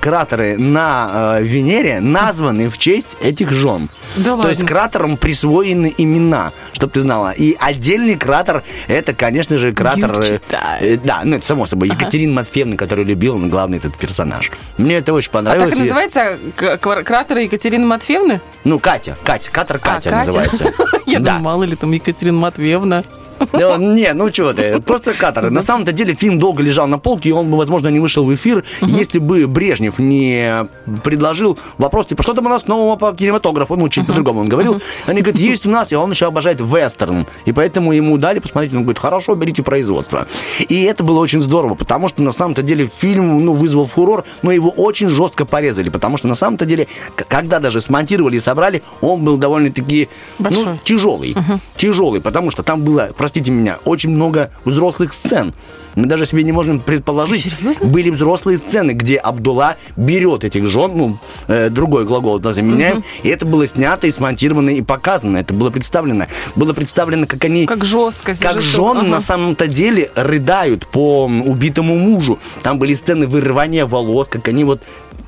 [0.00, 3.88] кратеры на э, Венере названы в честь этих жен.
[4.16, 4.66] Да То есть ладно?
[4.76, 7.32] кратерам присвоены имена, чтобы ты знала.
[7.32, 10.20] И отдельный кратер, это, конечно же, кратер...
[10.20, 10.38] э,
[10.80, 11.88] э, да, ну это само собой.
[11.88, 14.50] Екатерина Матфеевна, которую любил, ну, главный этот персонаж.
[14.78, 15.76] Мне это очень А так понравилось.
[15.76, 18.40] и называется к- квар- кратеры Екатерины Матфеевны?
[18.64, 20.26] Ну, Катя, Катя, катер Катя, А, Катя?
[20.26, 20.72] называется.
[21.06, 21.32] Я Да.
[21.36, 23.04] думаю, мало ли там Екатерина Матвеевна.
[23.52, 25.50] Не, ну что ты, просто катер.
[25.50, 28.34] На самом-то деле фильм долго лежал на полке, и он бы, возможно, не вышел в
[28.34, 30.66] эфир, если бы Брежнев не
[31.02, 33.76] предложил вопрос, типа, что там у нас нового по кинематографу?
[33.76, 34.80] Ну, чуть по-другому он говорил.
[35.06, 37.26] Они говорят, есть у нас, и он еще обожает вестерн.
[37.44, 40.26] И поэтому ему дали посмотреть, он говорит, хорошо, берите производство.
[40.68, 44.52] И это было очень здорово, потому что на самом-то деле фильм, ну, вызвал фурор, но
[44.52, 46.86] его очень жестко порезали, потому что на самом-то деле,
[47.28, 51.36] когда даже смонтировали и собрали, он был довольно-таки, ну, тяжелый.
[51.76, 55.54] Тяжелый, потому что там было, простите меня, очень много взрослых сцен.
[55.96, 57.52] Мы даже себе не можем предположить.
[57.82, 61.18] Были взрослые сцены, где Абдулла берет этих жен, ну,
[61.48, 65.38] э, другой глагол да, заменяем, и это было снято и смонтировано и показано.
[65.38, 66.26] Это было представлено.
[66.54, 67.66] Было представлено, как они...
[67.66, 69.08] Как жестко, Как жены Ага.
[69.08, 72.38] на самом-то деле рыдают по убитому мужу.
[72.62, 74.80] Там были сцены вырывания волос, как они вот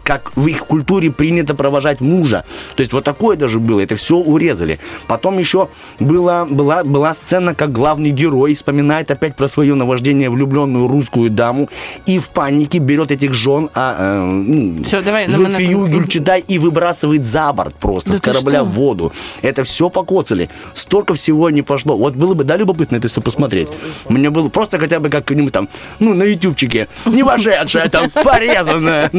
[0.07, 2.45] как в их культуре принято провожать мужа.
[2.77, 4.79] То есть вот такое даже было, это все урезали.
[5.09, 10.87] Потом еще была, была, была сцена, как главный герой вспоминает опять про свое наваждение влюбленную
[10.87, 11.69] русскую даму
[12.07, 17.25] и в панике берет этих жен, а, э, ну, давай, Зульфию на- Гюльчатай и выбрасывает
[17.25, 19.13] за борт просто Да с корабля в воду.
[19.43, 20.49] Это все покоцали.
[20.75, 21.97] Столько всего не пошло.
[21.99, 23.69] Вот было бы, да, любопытно это все посмотреть.
[24.09, 29.11] Мне было просто хотя бы как-нибудь там, ну, на ютубчике, не вошедшее, там, порезанное.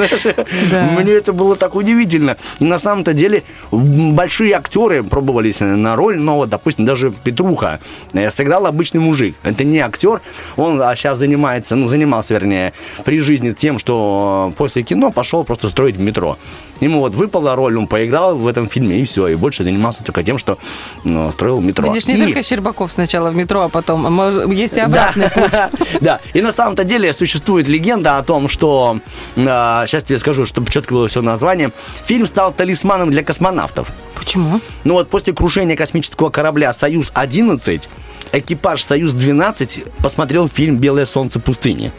[0.86, 1.01] Да.
[1.01, 2.38] Мне это было так удивительно.
[2.59, 7.80] И на самом-то деле большие актеры пробовались на роль, но вот, допустим, даже Петруха
[8.13, 9.36] э, сыграл обычный мужик.
[9.43, 10.21] Это не актер,
[10.55, 12.73] он сейчас занимается, ну, занимался, вернее,
[13.05, 16.38] при жизни тем, что э, после кино пошел просто строить метро.
[16.80, 20.23] Ему вот выпала роль, он поиграл в этом фильме, и все, и больше занимался только
[20.23, 20.57] тем, что
[21.03, 21.88] ну, строил метро.
[21.88, 25.53] Видишь, не И- только Щербаков сначала в метро, а потом а есть и обратный путь.
[26.01, 28.99] Да, и на самом-то деле существует легенда о том, что,
[29.36, 31.71] сейчас тебе скажу, чтобы четко было все название,
[32.05, 33.89] фильм стал талисманом для космонавтов.
[34.15, 34.59] Почему?
[34.84, 37.88] Ну вот после крушения космического корабля «Союз-11»
[38.32, 41.91] экипаж «Союз-12» посмотрел фильм «Белое солнце пустыни».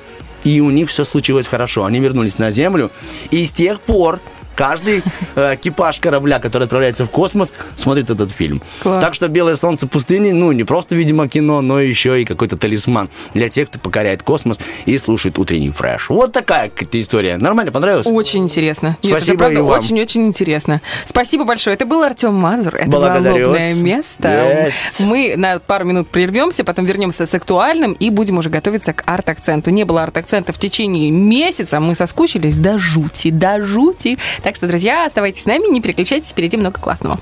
[0.45, 1.85] И у них все случилось хорошо.
[1.85, 2.91] Они вернулись на Землю.
[3.31, 4.21] И с тех пор
[4.59, 5.05] каждый
[5.37, 8.61] э, экипаж корабля, который отправляется в космос, смотрит этот фильм.
[8.83, 9.01] Класс.
[9.01, 13.09] Так что «Белое солнце пустыни», ну, не просто, видимо, кино, но еще и какой-то талисман
[13.35, 16.09] для тех, кто покоряет космос и слушает утренний фреш.
[16.09, 17.37] Вот такая какая-то история.
[17.37, 18.09] Нормально, понравилось?
[18.09, 18.97] Очень интересно.
[19.05, 20.81] Нет, Спасибо это правда очень-очень интересно.
[21.05, 21.75] Спасибо большое.
[21.75, 22.75] Это был Артем Мазур.
[22.75, 24.65] Это Благодарю было место.
[24.67, 25.07] Есть.
[25.07, 29.71] Мы на пару минут прервемся, потом вернемся с актуальным и будем уже готовиться к арт-акценту.
[29.71, 31.79] Не было арт-акцента в течение месяца.
[31.79, 34.19] Мы соскучились до жути, до жути.
[34.49, 37.19] Так что, друзья, оставайтесь с нами, не переключайтесь, впереди много классного.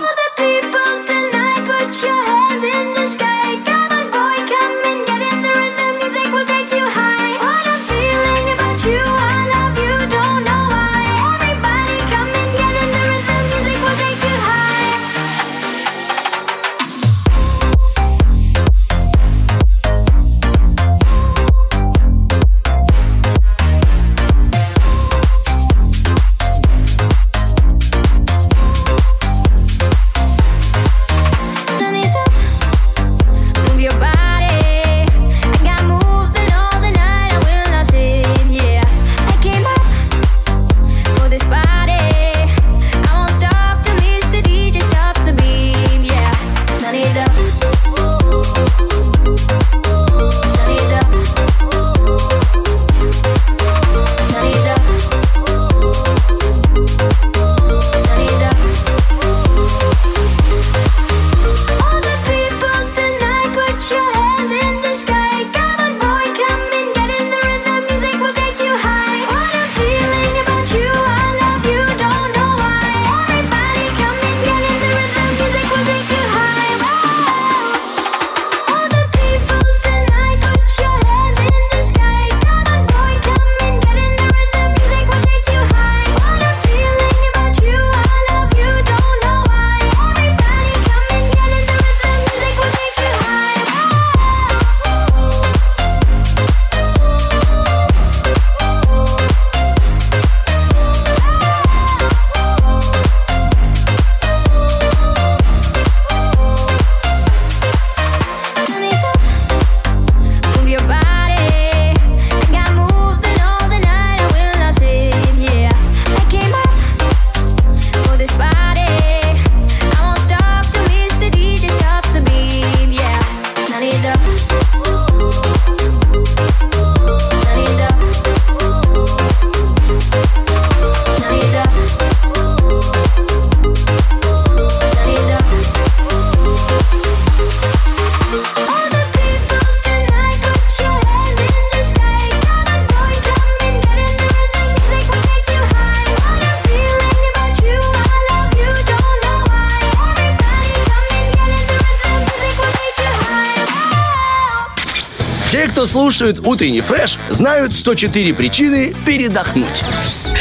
[155.97, 159.83] Слушают утренний фреш, знают 104 причины передохнуть.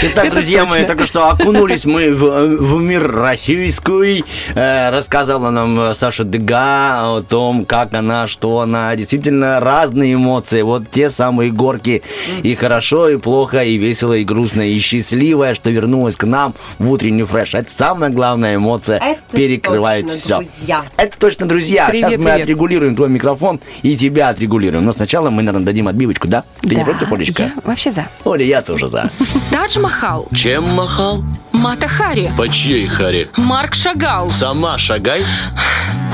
[0.03, 0.87] Итак, Это друзья мои, точно.
[0.89, 4.27] только что окунулись мы в, в мир российский.
[4.55, 8.95] Э, рассказала нам Саша Дега о том, как она, что она.
[8.95, 10.61] Действительно разные эмоции.
[10.61, 12.03] Вот те самые горки.
[12.43, 16.91] И хорошо, и плохо, и весело, и грустно, и счастливая, что вернулась к нам в
[16.91, 17.55] утренний фреш.
[17.55, 18.99] Это самая главная эмоция.
[18.99, 20.37] Это перекрывает все.
[20.39, 20.85] друзья.
[20.97, 21.87] Это точно, друзья.
[21.89, 22.43] Привет, Сейчас мы привет.
[22.43, 24.85] отрегулируем твой микрофон и тебя отрегулируем.
[24.85, 26.45] Но сначала мы, наверное, дадим отбивочку, да?
[26.63, 27.43] Ты не Да, против, Олечка?
[27.45, 28.07] я вообще за.
[28.25, 29.11] Оля, я тоже за.
[29.51, 31.23] Тадж Махал, Чем махал?
[31.53, 33.29] Мата Хари, По чьей харе?
[33.37, 35.23] Марк Шагал, Сама шагай.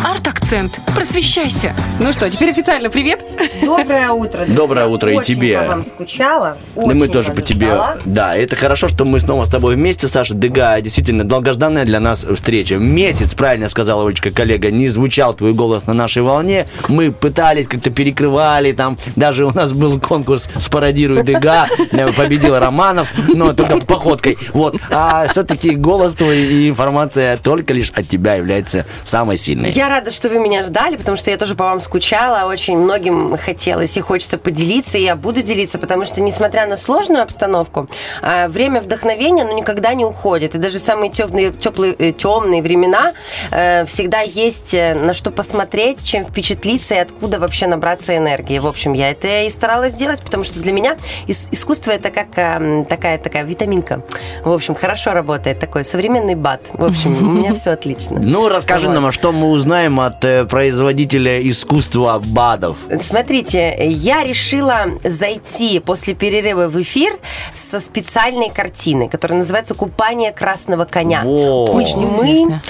[0.05, 0.81] Арт-акцент.
[0.95, 1.75] Просвещайся.
[2.01, 3.25] Ну что, теперь официально привет.
[3.63, 4.39] Доброе утро.
[4.39, 4.55] друзья.
[4.57, 5.59] Доброе утро и Очень тебе.
[5.61, 6.57] по вам скучала.
[6.75, 7.67] Да мы тоже по тебе.
[7.69, 7.97] ждала.
[8.05, 10.81] Да, это хорошо, что мы снова с тобой вместе, Саша Дега.
[10.81, 12.77] Действительно, долгожданная для нас встреча.
[12.77, 16.67] Месяц, правильно сказала Олечка, коллега, не звучал твой голос на нашей волне.
[16.89, 23.09] Мы пытались, как-то перекрывали, там даже у нас был конкурс «Спародируй Дега», э, победил Романов,
[23.29, 24.37] но только походкой.
[24.53, 24.77] Вот.
[24.91, 29.71] А все-таки голос твой и информация только лишь от тебя является самой сильной.
[29.71, 32.49] Я рада, что вы меня ждали, потому что я тоже по вам скучала.
[32.49, 37.23] Очень многим хотелось и хочется поделиться, и я буду делиться, потому что, несмотря на сложную
[37.23, 37.89] обстановку,
[38.23, 40.55] а, время вдохновения, оно никогда не уходит.
[40.55, 43.13] И даже в самые темные, теплые, э, темные времена
[43.51, 48.59] э, всегда есть э, на что посмотреть, чем впечатлиться и откуда вообще набраться энергии.
[48.59, 52.29] В общем, я это и старалась сделать, потому что для меня ис- искусство это как
[52.37, 54.03] э, такая такая витаминка.
[54.43, 56.71] В общем, хорошо работает такой современный бат.
[56.73, 58.19] В общем, у меня все отлично.
[58.19, 62.77] Ну, расскажи нам, а что мы узнаем от э, производителя искусства БАДов?
[63.03, 67.19] Смотрите, я решила зайти после перерыва в эфир
[67.55, 71.23] со специальной картиной, которая называется «Купание красного коня».
[71.25, 71.67] Во.
[71.73, 72.63] Очень Кузьмы интересно.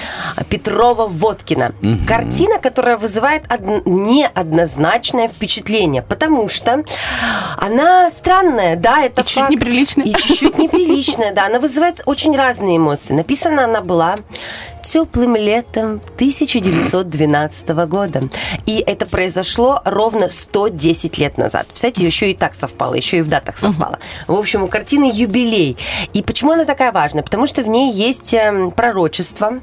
[0.48, 1.72] Петрова-Водкина.
[2.06, 6.82] Картина, которая вызывает од- неоднозначное впечатление, потому что
[7.58, 10.06] она странная, да, это И чуть-чуть неприличная.
[10.06, 11.46] И чуть-чуть неприличная, да.
[11.46, 13.14] Она вызывает очень разные эмоции.
[13.14, 14.16] Написана она была
[14.82, 18.22] теплым летом 1912 года.
[18.66, 21.66] И это произошло ровно 110 лет назад.
[21.68, 23.98] Представляете, еще и так совпало, еще и в датах совпало.
[24.26, 25.76] В общем, у картины юбилей.
[26.12, 27.22] И почему она такая важная?
[27.22, 29.60] Потому что в ней есть эм, пророчество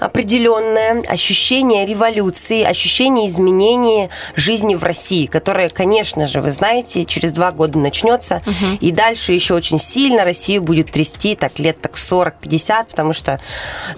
[0.00, 7.52] определенное, ощущение революции, ощущение изменения жизни в России, которое, конечно же, вы знаете, через два
[7.52, 8.42] года начнется.
[8.80, 13.40] И дальше еще очень сильно Россию будет трясти так лет так 40-50, потому что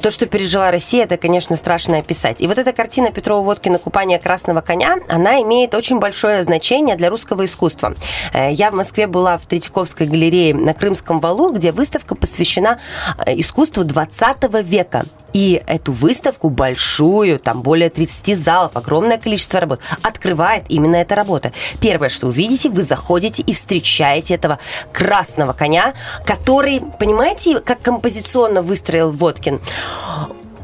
[0.00, 2.40] то, что пережила Россия, это, конечно, страшно описать.
[2.40, 7.44] И вот эта картина Петрова-Водкина «Купание красного коня», она имеет очень большое значение для русского
[7.44, 7.94] искусства.
[8.32, 12.80] Э, Я в Москве была в Третьяковской галерее на Крымском валу, где выставка посвящена
[13.26, 15.04] э, искусству 20 века.
[15.34, 21.52] И эту выставку большую, там более 30 залов, огромное количество работ, открывает именно эта работа.
[21.80, 24.58] Первое, что вы видите, вы заходите и встречаете этого
[24.92, 29.60] красного коня, который, понимаете, как композиционно выстроил Водкин?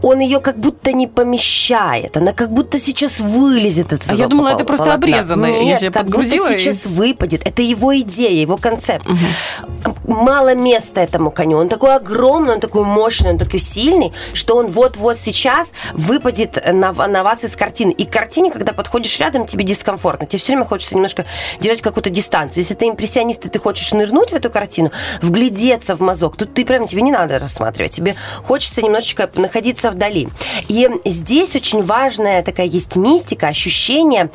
[0.03, 2.16] он ее как будто не помещает.
[2.16, 4.95] Она как будто сейчас вылезет из А я думала, это просто полотна.
[5.18, 5.45] обрезано.
[5.45, 7.47] Я Нет, себе как подгрузила будто и- сейчас выпадет.
[7.47, 9.07] Это его идея, его концепт.
[10.11, 11.58] Мало места этому коню.
[11.58, 16.92] Он такой огромный, он такой мощный, он такой сильный, что он вот-вот сейчас выпадет на,
[16.92, 17.92] на вас из картины.
[17.92, 20.26] И к картине, когда подходишь рядом, тебе дискомфортно.
[20.26, 21.26] Тебе все время хочется немножко
[21.61, 22.58] держать какую-то дистанцию.
[22.58, 24.90] Если ты импрессионист, и ты хочешь нырнуть в эту картину,
[25.22, 27.92] вглядеться в мазок, тут ты прям, тебе не надо рассматривать.
[27.92, 30.28] Тебе хочется немножечко находиться вдали.
[30.66, 34.28] И здесь очень важная такая есть мистика, ощущение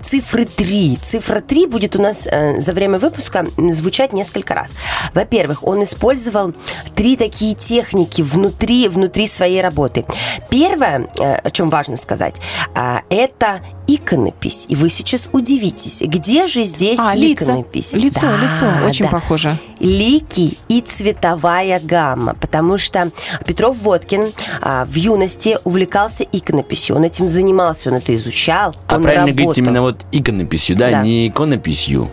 [0.00, 0.98] цифры 3.
[1.02, 4.70] Цифра 3 будет у нас э, за время выпуска звучать несколько раз.
[5.14, 6.54] Во-первых, он использовал
[6.94, 10.04] три такие техники внутри, внутри своей работы.
[10.50, 12.40] Первое, э, о чем важно сказать,
[12.74, 14.66] а, это иконопись.
[14.68, 17.44] И вы сейчас удивитесь, где же здесь А, лица.
[17.46, 17.92] иконопись?
[17.94, 19.56] Лицо, лицо, очень похоже.
[19.80, 23.10] Лики и цветовая гамма, потому что
[23.46, 29.02] Петров Водкин а, в юности увлекался иконописью, он этим занимался, он это изучал, А он
[29.02, 29.44] правильно работал.
[29.46, 31.02] говорить именно вот иконописью, да, Да.
[31.02, 32.08] не иконописью.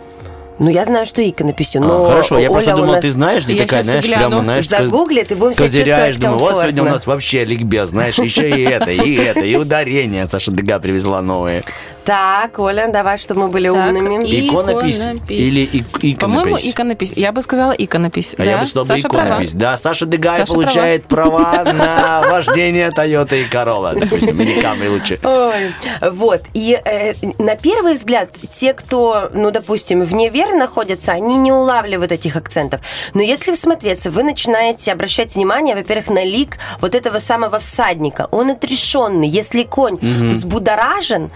[0.58, 3.44] Ну, я знаю, что иконописью, А, но хорошо, я Оля просто думал, нас ты знаешь,
[3.44, 4.28] ты Я такая, знаешь, гляну.
[4.28, 6.90] прямо, знаешь, Загуглит, и будем себя чувствовать думаю, вот сегодня у комфортно.
[6.92, 11.62] нас вообще ликбез, знаешь, еще и это, и это, и ударение Саша Дега привезла новые.
[12.04, 14.24] Так, Оля, давай, чтобы мы были Так, умными.
[14.24, 15.36] Иконопись Иконопись.
[15.36, 16.70] или ик- По-моему, иконопись?
[16.70, 17.12] иконопись.
[17.16, 18.34] Я бы сказала иконопись.
[18.38, 18.50] А да?
[18.52, 19.26] я бы сказал бы Саша права.
[19.26, 19.52] иконопись.
[19.54, 23.98] Да, Саша Дегай Саша получает права на вождение Toyota и Corolla.
[23.98, 25.18] Допустим, или Camry лучше.
[25.24, 25.74] Ой,
[26.12, 26.42] вот.
[26.54, 32.12] И э, на первый взгляд, те, кто, ну, допустим, вне веры находятся, они не улавливают
[32.12, 32.80] этих акцентов.
[33.14, 38.28] Но если всмотреться, вы начинаете обращать внимание, во-первых, на лик вот этого самого всадника.
[38.30, 39.28] Он отрешенный.
[39.28, 41.30] Если конь взбудоражен,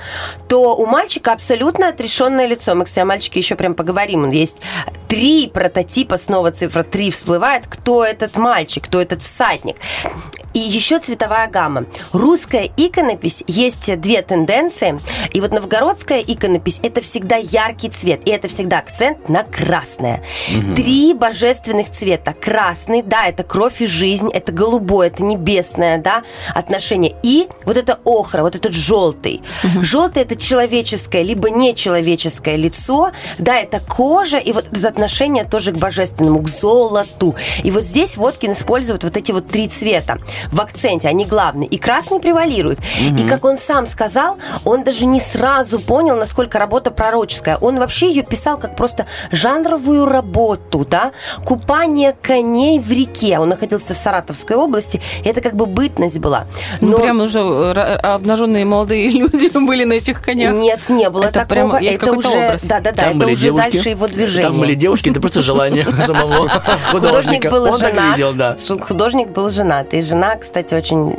[0.49, 2.75] то то у мальчика абсолютно отрешенное лицо.
[2.75, 4.31] Мы, кстати, о мальчике еще прям поговорим.
[4.31, 4.59] Есть
[5.09, 7.67] три прототипа, снова цифра три всплывает.
[7.67, 9.77] Кто этот мальчик, кто этот всадник?
[10.53, 11.85] И еще цветовая гамма.
[12.13, 15.01] Русская иконопись есть две тенденции.
[15.33, 18.27] И вот новгородская иконопись это всегда яркий цвет.
[18.27, 20.23] И это всегда акцент на красное.
[20.75, 22.35] Три божественных цвета.
[22.35, 26.23] Красный, да, это кровь и жизнь, это голубое, это небесное, да,
[26.55, 27.15] отношение.
[27.23, 29.43] И вот это охра, вот этот желтый.
[29.81, 35.77] Желтый это человеческое, либо нечеловеческое лицо, да, это кожа, и вот это отношение тоже к
[35.77, 37.35] божественному, к золоту.
[37.63, 40.19] И вот здесь Водкин использует вот эти вот три цвета
[40.51, 41.69] в акценте, они главные.
[41.69, 42.79] И красный превалирует.
[43.01, 47.57] И как он сам сказал, он даже не сразу понял, насколько работа пророческая.
[47.59, 51.13] Он вообще ее писал как просто жанровую работу, да,
[51.45, 53.39] купание коней в реке.
[53.39, 56.47] Он находился в Саратовской области, и это как бы бытность была.
[56.81, 60.55] Ну, прям уже ра- обнаженные молодые люди были на этих конях.
[60.55, 61.69] Нет, не было Это такого.
[61.71, 62.65] прям есть это уже, образ.
[62.65, 63.71] Да, да, да, Там это были уже девушки.
[63.73, 64.43] дальше его движение.
[64.51, 66.49] Там были девушки, это просто желание самого
[66.91, 67.51] Художник художника.
[67.51, 68.61] был Он так женат.
[68.87, 69.95] Художник был женат.
[69.95, 71.15] И жена, кстати, очень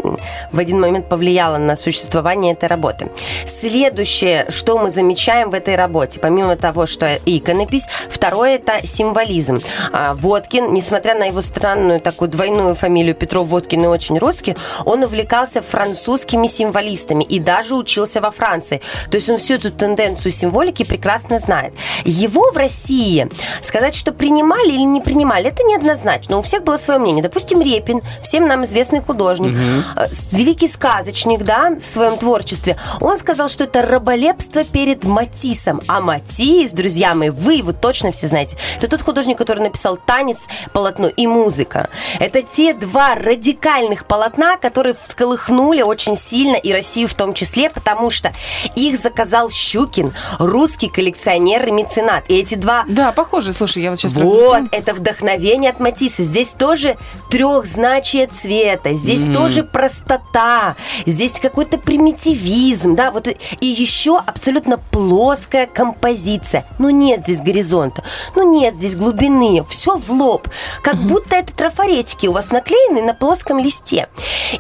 [0.52, 3.10] в один момент повлияла на существование этой работы.
[3.46, 9.62] Следующее, что мы замечаем в этой работе, помимо того, что иконопись, второе это символизм.
[9.92, 14.56] А, Водкин, несмотря на его странную такую двойную фамилию Петров Водкин и очень русский,
[14.86, 18.82] он увлекался французскими символистами и даже учился во Франции.
[19.10, 21.74] То есть он всю эту тенденцию символики прекрасно знает.
[22.06, 23.30] Его в России
[23.64, 26.38] сказать, что принимали или не принимали, это неоднозначно.
[26.38, 27.24] У всех было свое мнение.
[27.24, 29.56] Допустим, Репин, всем нам известный художник,
[29.96, 32.78] э, с- великий сказочник, да, в своем творчестве.
[33.00, 35.82] Он сказал, что это раболепство перед Матисом.
[35.88, 38.58] А Матис, друзья мои, вы его точно все знаете.
[38.78, 41.90] Это тот художник, который написал «Танец», полотно и «Музыка».
[42.20, 48.12] Это те два радикальных полотна, которые всколыхнули очень сильно и Россию в том числе, потому
[48.12, 48.32] что
[48.76, 52.24] их заказал Щукин, русский коллекционер и меценат.
[52.30, 56.24] И эти два Да, похоже, слушай, я вот сейчас вот, это вдохновение от Матисса.
[56.24, 56.98] Здесь тоже
[57.30, 59.34] трехзначие цвета, здесь Мгм.
[59.34, 60.76] тоже простота,
[61.06, 66.66] здесь какой-то примитивизм, да, вот и- еще абсолютно плоская композиция.
[66.80, 68.04] Ну нет здесь горизонта,
[68.36, 70.48] ну нет здесь глубины, все в лоб,
[70.82, 74.08] как будто это трафаретики у вас наклеены на плоском листе.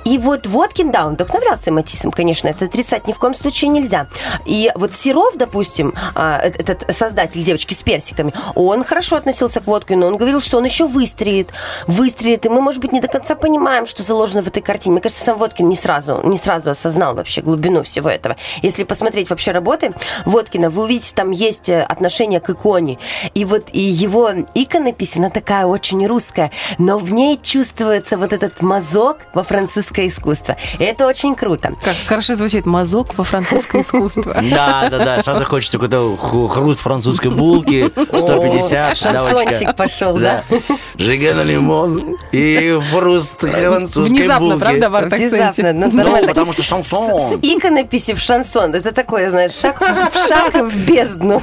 [0.05, 4.07] И вот Водкин, да, он вдохновлялся Матиссом, конечно, это отрицать ни в коем случае нельзя.
[4.45, 10.07] И вот Серов, допустим, а, этот создатель девочки с персиками, он хорошо относился к Водкину,
[10.07, 11.49] он говорил, что он еще выстрелит,
[11.87, 14.93] выстрелит, и мы, может быть, не до конца понимаем, что заложено в этой картине.
[14.93, 18.35] Мне кажется, сам Водкин не сразу, не сразу осознал вообще глубину всего этого.
[18.61, 19.93] Если посмотреть вообще работы
[20.25, 22.99] Водкина, вы увидите, там есть э, отношение к иконе.
[23.33, 28.61] И вот и его иконопись, она такая очень русская, но в ней чувствуется вот этот
[28.61, 30.55] мазок во французское искусство.
[30.79, 31.73] И это очень круто.
[31.81, 34.35] Как хорошо звучит мазок во французское искусство.
[34.51, 35.23] Да, да, да.
[35.23, 40.43] Сразу хочется какой-то хруст французской булки, 150, шансончик пошел, да?
[40.97, 44.59] Жига на лимон и хруст французской Внезапно, булки.
[44.63, 45.09] правда, в?
[45.09, 46.27] Внезапно, ну, Ну, нормально.
[46.27, 47.39] потому что С шансон.
[47.41, 48.73] иконописи в шансон.
[48.75, 51.41] Это такое, знаешь, шаг, в- шаг в бездну.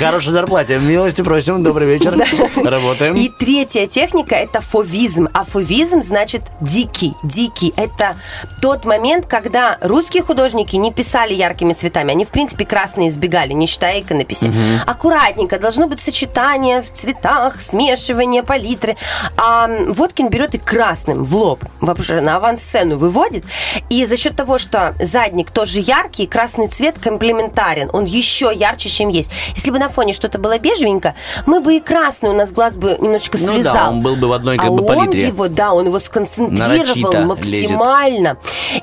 [0.00, 0.78] Хорошая зарплате.
[0.78, 1.62] Милости просим.
[1.62, 2.16] Добрый вечер.
[2.56, 3.14] Работаем.
[3.14, 5.28] И третья техника– это фовизм.
[5.32, 7.72] А фовизм значит дикий, дикий.
[7.76, 8.16] Это
[8.62, 12.12] тот момент, когда русские художники не писали яркими цветами.
[12.12, 14.46] Они, в принципе, красные избегали, не считая иконописи.
[14.46, 14.80] Мгм.
[14.86, 18.96] Аккуратненько, должно быть сочетание в цветах, смешивание палитры.
[19.36, 23.44] А Водкин берет и красным в лоб, вообще на авансцену выводит.
[23.88, 27.88] И за счет того, что задник тоже яркий, красный цвет комплементарен.
[27.92, 29.30] Он еще ярче, чем есть.
[29.54, 31.14] Если бы на фоне что-то было бежевенько,
[31.46, 33.74] мы бы и красный, у нас глаз бы немножечко Ну слезал.
[33.74, 35.28] да, он был бы в одной как а бы он палитре.
[35.28, 38.36] его, да, он его сконцентрировал Нарочито максимально.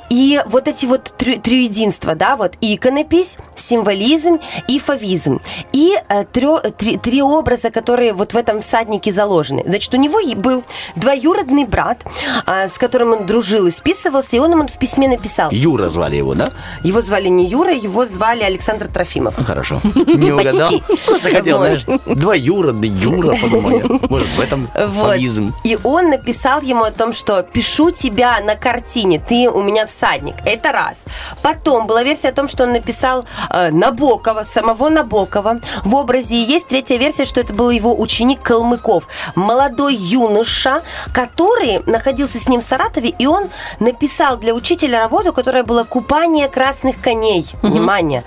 [0.10, 5.40] И вот эти вот три, триединства, да, вот иконопись, символизм и фавизм.
[5.74, 9.64] И э, трё- три, три образа, которые вот в этом всаднике заложены.
[9.66, 10.64] Значит, у него был
[10.96, 12.00] двоюродный брат,
[12.46, 15.50] а, с которым он дружил и списывался, и он ему в письме написал.
[15.52, 16.46] Юра звали его, да?
[16.84, 19.34] Его звали не Юра, его звали Александр Трофимов.
[19.44, 19.82] Ну, Хорошо.
[20.06, 20.70] Не угадал.
[20.70, 20.84] Почти.
[21.06, 21.66] Просто хотел, Вот.
[21.66, 23.86] знаешь, двоюродный Юра, подумал я.
[24.10, 24.68] Может, в этом
[25.02, 25.54] фавизм.
[25.64, 30.36] И он написал ему о том, что пишу тебя на картине, ты у меня всадник.
[30.46, 31.06] Это раз.
[31.42, 36.42] Потом была версия о том, что он написал э, Набокова, самого Набокова в образе.
[36.42, 39.08] Есть третья версия, что это был его ученик Калмыков.
[39.36, 40.82] Молодой юноша,
[41.14, 46.48] который находился с ним в Саратове, и он написал для учителя работу, которая была «Купание
[46.48, 47.46] красных коней».
[47.62, 48.24] Внимание.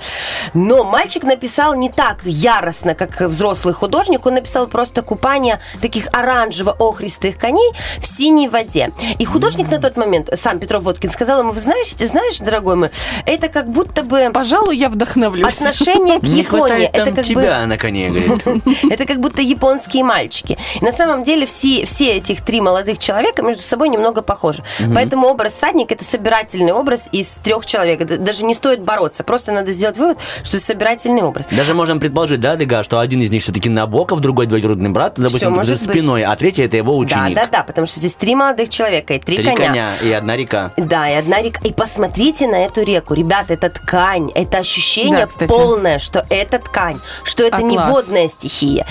[0.55, 4.25] Но мальчик написал не так яростно, как взрослый художник.
[4.27, 8.93] Он написал просто купание таких оранжево-охристых коней в синей воде.
[9.19, 12.91] И художник на тот момент, сам Петров Водкин, сказал ему, вы знаете, знаешь, дорогой мой,
[13.27, 15.61] это как будто бы Пожалуй, я вдохновлюсь.
[15.61, 16.87] отношение к Японии.
[16.87, 18.65] Это там как бы тебя на коне, говорит.
[18.91, 20.59] это как будто японские мальчики.
[20.81, 24.46] На самом деле все, все этих три молодых человека между собой немного похожи.
[24.95, 28.05] Поэтому образ садник это собирательный образ из трех человек.
[28.05, 29.25] Даже не стоит бороться.
[29.25, 31.47] Просто надо сделать вывод, что это собирательный образ.
[31.51, 35.53] Даже можем предположить, да, Дега, что один из них все-таки Набоков, другой двоюродный брат, допустим,
[35.53, 35.95] может за быть.
[35.97, 37.37] спиной, а третий это его Да, ученик.
[37.37, 40.73] да, да, потому что здесь три молодых человека и три, Три коня и одна река.
[40.77, 41.61] Да, и одна река.
[41.65, 43.15] И посмотрите на эту реку.
[43.15, 44.31] Ребята, это ткань.
[44.35, 45.49] Это ощущение Да, кстати.
[45.49, 46.99] полное, что это ткань.
[47.25, 47.91] Что это А, не класс.
[47.91, 48.87] водная стихия.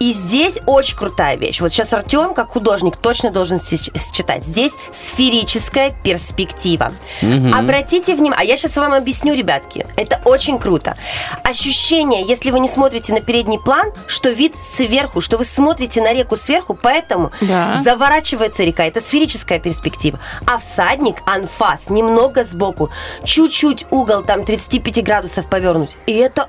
[0.00, 1.60] И здесь очень крутая вещь.
[1.60, 4.44] Вот сейчас Артем, как художник, точно должен сч- считать.
[4.44, 6.92] Здесь сферическая перспектива.
[7.52, 8.40] Обратите внимание.
[8.40, 9.86] А я сейчас вам объясню, ребятки.
[9.96, 10.96] Это очень круто.
[11.44, 16.12] Ощущение, если вы не смотрите на передний план, что вид сверху, что вы смотрите на
[16.12, 17.80] реку сверху, поэтому Да.
[17.82, 18.84] заворачивается река.
[18.84, 20.18] Это сферическая перспектива.
[20.46, 22.90] А всадник, анфас, немного сбоку,
[23.24, 25.96] чуть-чуть угол там 35 градусов повернуть.
[26.06, 26.48] И это,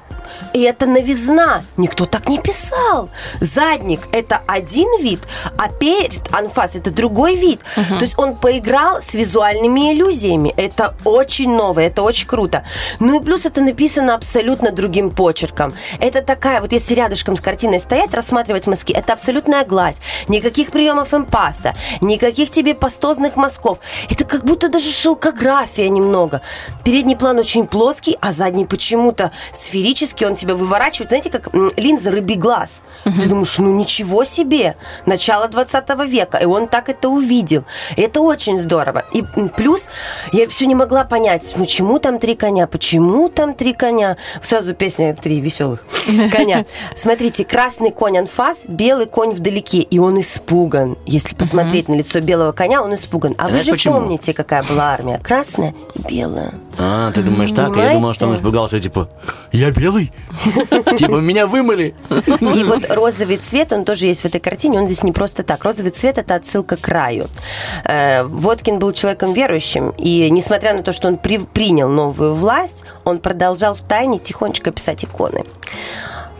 [0.53, 1.63] и это новизна.
[1.77, 3.09] Никто так не писал.
[3.39, 5.19] Задник– это один вид,
[5.57, 7.61] а перед анфас– это другой вид.
[7.75, 10.53] То есть он поиграл с визуальными иллюзиями.
[10.57, 12.63] Это очень новое, это очень круто.
[12.99, 15.73] Ну и плюс это написано абсолютно другим почерком.
[15.99, 19.97] Это такая, вот если рядышком с картиной стоять, рассматривать мазки, это абсолютная гладь.
[20.27, 23.79] Никаких приемов импаста, никаких тебе пастозных мазков.
[24.09, 26.41] Это как будто даже шелкография немного.
[26.83, 31.09] Передний план очень плоский, а задний почему-то сферический, он тебя выворачивает.
[31.09, 32.81] Знаете, как линза рыбий глаз.
[33.03, 34.75] Ты думаешь, ну ничего себе,
[35.05, 37.65] начало 20 века, и он так это увидел.
[37.95, 39.03] И это очень здорово.
[39.11, 39.23] И
[39.55, 39.87] плюс
[40.31, 44.17] я все не могла понять, почему там три коня, почему там три коня.
[44.41, 45.85] Сразу песня три веселых
[46.31, 46.65] коня.
[46.95, 50.97] Смотрите, красный конь анфас, белый конь вдалеке, и он испуган.
[51.05, 53.35] Если посмотреть на лицо белого коня, он испуган.
[53.37, 53.95] А вы Знаешь, же почему?
[53.95, 55.19] помните, какая была армия?
[55.19, 56.53] Красная и белая.
[56.77, 57.75] А, ты думаешь так?
[57.75, 58.41] Я думал, что он Понимаете?
[58.41, 59.09] испугался, типа,
[59.51, 60.11] я белый?
[60.97, 61.93] Типа, меня вымыли?
[62.09, 65.63] И вот розовый цвет, он тоже есть в этой картине, он здесь не просто так.
[65.63, 67.27] Розовый цвет– это отсылка к раю.
[67.85, 72.83] Э, Водкин был человеком верующим, и несмотря на то, что он при- принял новую власть,
[73.03, 75.43] он продолжал в тайне тихонечко писать иконы.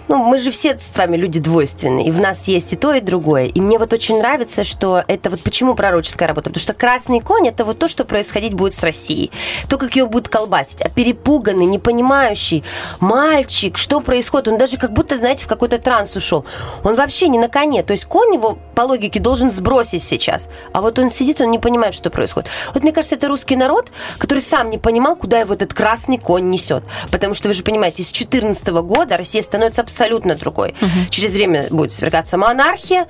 [0.09, 2.99] Ну, мы же все с вами люди двойственные, и в нас есть и то, и
[2.99, 3.45] другое.
[3.45, 6.49] И мне вот очень нравится, что это вот почему пророческая работа.
[6.49, 9.31] Потому что красный конь– это вот то, что происходить будет с Россией.
[9.69, 10.81] То, как ее будут колбасить.
[10.81, 12.65] А перепуганный, непонимающий
[12.99, 16.45] мальчик, что происходит, он даже как будто, знаете, в какой-то транс ушел.
[16.83, 17.81] Он вообще не на коне.
[17.81, 20.49] То есть конь его, по логике, должен сбросить сейчас.
[20.73, 22.49] А вот он сидит, он не понимает, что происходит.
[22.73, 26.49] Вот мне кажется, это русский народ, который сам не понимал, куда его этот красный конь
[26.49, 26.83] несет.
[27.09, 29.92] Потому что, вы же понимаете, с 2014 года Россия становится абсолютно
[30.35, 30.75] другой.
[31.09, 33.07] Через время будет свергаться монархия,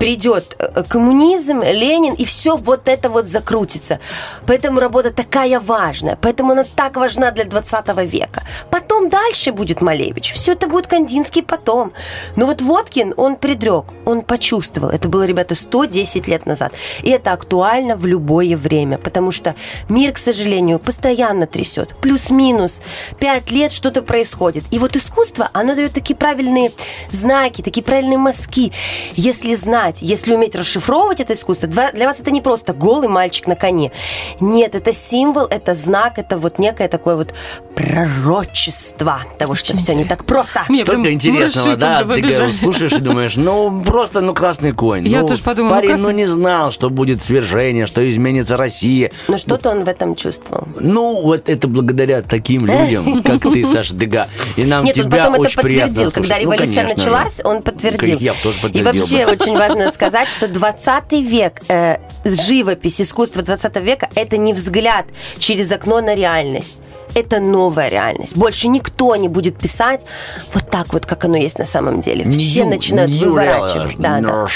[0.00, 4.00] придет э, коммунизм, Ленин, и все вот это вот закрутится.
[4.46, 8.42] Поэтому работа такая важная, поэтому она так важна для 20 века.
[8.70, 11.92] Потом дальше будет Малевич, все это будет Кандинский потом.
[12.34, 14.88] Но вот Водкин, он предрек, он почувствовал.
[14.88, 16.72] Это было, ребята, 110 лет назад.
[17.02, 19.54] И это актуально в любое время, потому что
[19.90, 21.94] мир, к сожалению, постоянно трясет.
[22.00, 22.80] Плюс-минус
[23.18, 24.64] 5 лет что-то происходит.
[24.70, 26.72] И вот искусство, оно дает такие правильные
[27.10, 28.72] знаки, такие правильные мазки.
[29.14, 33.56] Если знать, если уметь расшифровывать это искусство, для вас это не просто голый мальчик на
[33.56, 33.92] коне.
[34.40, 37.34] Нет, это символ, это знак, это вот некое такое вот
[37.74, 40.62] пророчество того, что все не так просто.
[40.68, 42.50] Мне Столько интересного, да, ты побежали.
[42.52, 45.06] слушаешь и думаешь, ну, просто, ну, красный конь.
[45.08, 48.56] Я Ну, тоже подумала, ну, Парень, ну, красный- не знал, что будет свержение, что изменится
[48.56, 49.10] Россия.
[49.28, 50.66] Но что-то он в этом чувствовал.
[50.78, 54.28] Ну, вот это благодаря таким людям, как ты, Саша Дега.
[54.56, 56.10] И нам Нет, он тебя потом это подтвердил.
[56.10, 56.34] Когда.
[56.36, 58.18] Ну, революция началась, он подтвердил.
[58.18, 59.32] Я тоже И подтвердил вообще бы.
[59.32, 65.06] очень важно сказать, что 20 век, э, живопись, искусство 20 века– это не взгляд
[65.38, 66.78] через окно на реальность.
[67.14, 68.36] Это новая реальность.
[68.36, 70.06] Больше никто не будет писать
[70.54, 72.24] вот так вот, как оно есть на самом деле.
[72.30, 73.98] Все New- начинают new выворачивать.
[73.98, 74.46] Да, да.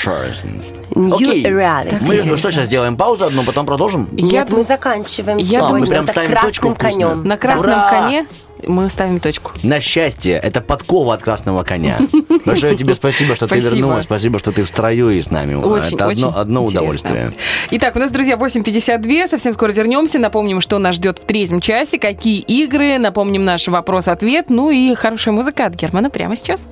[0.94, 1.44] New Окей.
[1.44, 1.96] reality.
[2.01, 2.36] Мы Интересно.
[2.38, 4.09] что, сейчас сделаем паузу одну, потом продолжим?
[4.12, 7.24] Нет, мы заканчиваем Я думаю, мы прям ставим красным точку конем.
[7.24, 7.88] На красном Ура!
[7.90, 8.26] коне
[8.66, 9.52] мы ставим точку.
[9.62, 11.98] На счастье, это подкова от красного коня.
[12.46, 14.04] Большое тебе спасибо, что ты вернулась.
[14.04, 15.54] Спасибо, что ты в строю и с нами.
[15.54, 17.32] Очень, это очень одно, одно удовольствие.
[17.70, 19.28] Итак, у нас, друзья, 8.52.
[19.28, 20.18] Совсем скоро вернемся.
[20.18, 22.98] Напомним, что нас ждет в третьем часе, какие игры.
[22.98, 24.46] Напомним наш вопрос-ответ.
[24.48, 26.68] Ну и хорошая музыка от Германа прямо сейчас.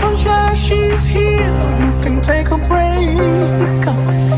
[0.00, 1.81] Sunshine, she's here.
[2.22, 4.31] Take a break.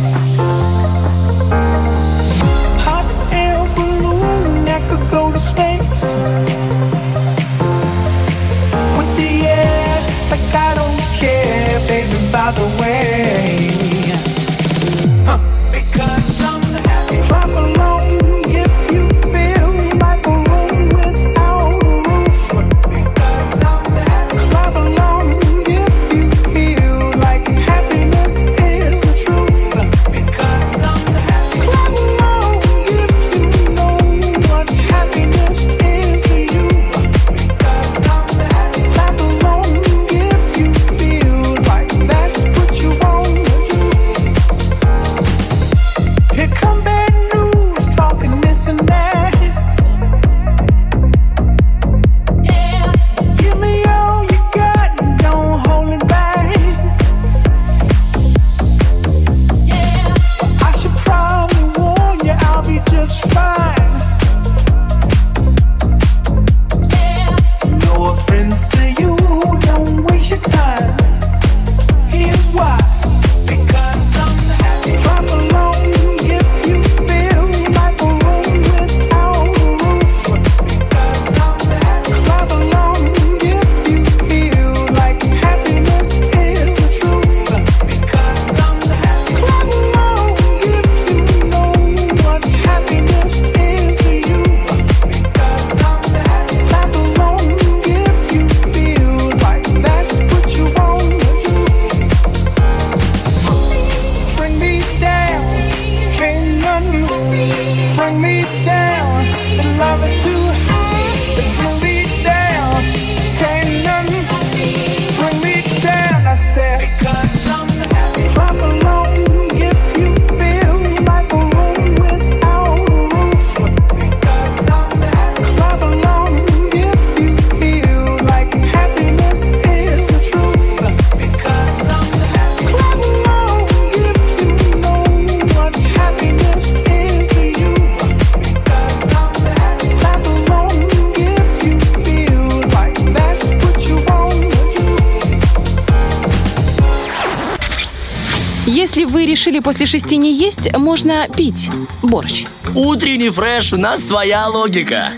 [148.67, 151.69] Если вы решили после шести не есть, можно пить
[152.03, 152.47] борщ.
[152.75, 155.09] Утренний фреш, у нас своя логика.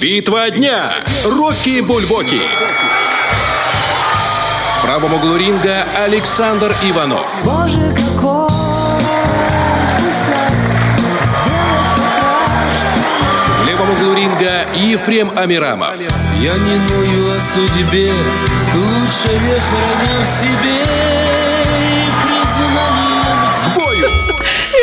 [0.00, 0.92] Битва дня.
[1.24, 2.40] Рокки Бульбоки.
[4.78, 7.34] В правом углу ринга Александр Иванов.
[7.44, 8.48] Боже, какой
[13.58, 15.98] В левом углу ринга Ефрем Амирамов.
[16.40, 18.12] Я не ною о судьбе,
[18.74, 21.27] лучше я храня в себе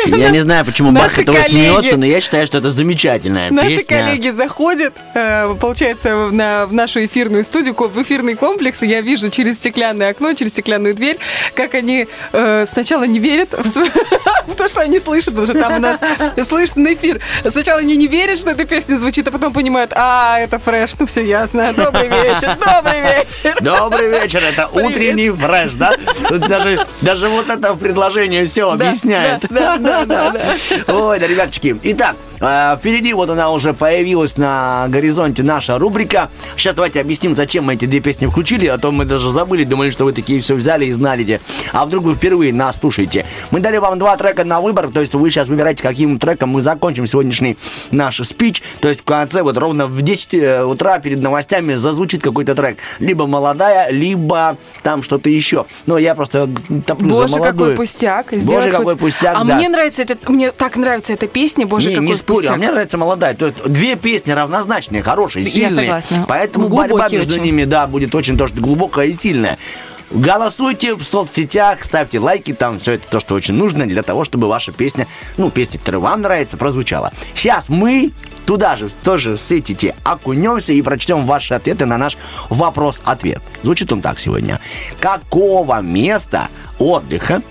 [0.06, 4.04] Я не знаю, почему Бах этого смеется, но я считаю, что это замечательная Наши песня.
[4.04, 9.30] коллеги заходят, э, получается, на, в нашу эфирную студию, в эфирный комплекс, и я вижу
[9.30, 11.18] через стеклянное окно, через стеклянную дверь,
[11.54, 15.78] как они э, сначала не верят в, то, что они слышат, потому что там у
[15.78, 16.00] нас
[16.48, 17.20] слышно эфир.
[17.48, 21.06] Сначала они не верят, что эта песня звучит, а потом понимают, а, это фреш, ну
[21.06, 21.72] все ясно.
[21.72, 23.56] Добрый вечер, добрый вечер.
[23.60, 25.94] Добрый вечер, это утренний фреш, да?
[26.30, 29.44] Даже, даже вот это предложение все объясняет.
[29.50, 30.54] Да, да, да, да.
[30.94, 31.76] Ой, да, ребяточки.
[31.82, 36.30] Итак, э, впереди вот она уже появилась на горизонте наша рубрика.
[36.56, 39.90] Сейчас давайте объясним, зачем мы эти две песни включили, а то мы даже забыли, думали,
[39.90, 41.24] что вы такие все взяли и знали.
[41.24, 41.40] где.
[41.72, 43.26] А вдруг вы впервые нас слушаете.
[43.50, 46.62] Мы дали вам два трека на выбор, то есть вы сейчас выбираете, каким треком мы
[46.62, 47.56] закончим сегодняшний
[47.90, 48.62] наш спич.
[48.80, 52.78] То есть в конце, вот ровно в 10 э, утра перед новостями зазвучит какой-то трек.
[52.98, 55.66] Либо молодая, либо там что-то еще.
[55.86, 56.48] Но я просто
[56.86, 57.76] топлю Боже, за какой молодую.
[57.76, 58.26] пустяк.
[58.30, 59.56] Боже, сделать какой хоть- пустяк, А да.
[59.56, 62.70] мне нравится этот, мне так нравится эта песня, боже, не, какой не спорю, а мне
[62.70, 63.34] нравится молодая.
[63.34, 65.76] То есть две песни равнозначные, хорошие, Я сильные.
[65.86, 66.24] согласна.
[66.28, 67.42] Поэтому Ну, борьба глубокие между очень.
[67.44, 69.58] ними, да, будет очень тоже глубокая и сильная.
[70.10, 74.46] Голосуйте в соцсетях, ставьте лайки, там все это то, что очень нужно для того, чтобы
[74.46, 77.12] ваша песня, ну, песня, которая вам нравится, прозвучала.
[77.34, 78.12] Сейчас мы
[78.46, 82.16] туда же тоже с эти окунемся и прочтем ваши ответы на наш
[82.48, 83.42] вопрос-ответ.
[83.62, 84.60] Звучит он так сегодня.
[85.00, 86.48] Какого места
[86.78, 87.42] отдыха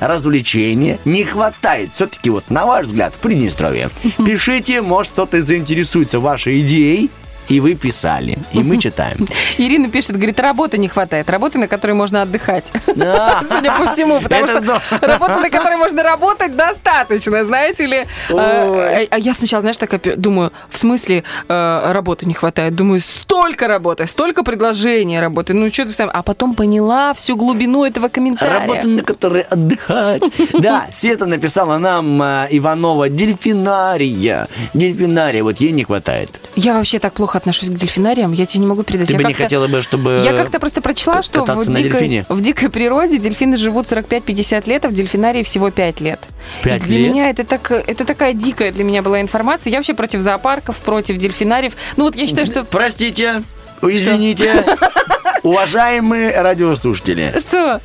[0.00, 3.90] развлечения не хватает все-таки вот на ваш взгляд в Приднестровье.
[4.18, 7.10] Пишите, может кто-то заинтересуется вашей идеей,
[7.48, 9.26] и вы писали, и мы читаем.
[9.58, 11.30] Ирина пишет, говорит, работы не хватает.
[11.30, 12.72] Работы, на которой можно отдыхать.
[12.86, 18.06] Судя по всему, потому что работы, на которой можно работать, достаточно, знаете ли.
[18.30, 22.74] А а я сначала, знаешь, так думаю, в смысле э, работы не хватает?
[22.74, 25.54] Думаю, столько работы, столько предложений работы.
[25.54, 26.10] Ну, что ты сам...
[26.12, 28.60] А потом поняла всю глубину этого комментария.
[28.60, 30.22] Работа, на которой отдыхать.
[30.52, 34.48] Да, Света написала нам э, Иванова дельфинария.
[34.74, 36.30] Дельфинария, вот ей не хватает.
[36.56, 39.08] Я вообще так плохо отношусь к дельфинариям, я тебе не могу передать.
[39.08, 40.20] Ты Я бы не хотела бы, чтобы...
[40.22, 44.88] Я как-то просто прочла, что в дикой, в дикой природе дельфины живут 45-50 лет, а
[44.88, 46.20] в дельфинарии всего 5 лет.
[46.62, 47.12] Пять И для лет?
[47.12, 49.70] меня это, так, это такая дикая для меня была информация.
[49.70, 51.74] Я вообще против зоопарков, против дельфинариев.
[51.96, 52.64] Ну вот я считаю, что...
[52.64, 53.42] Простите,
[53.82, 54.64] извините,
[55.42, 57.34] уважаемые радиослушатели.
[57.38, 57.80] Что?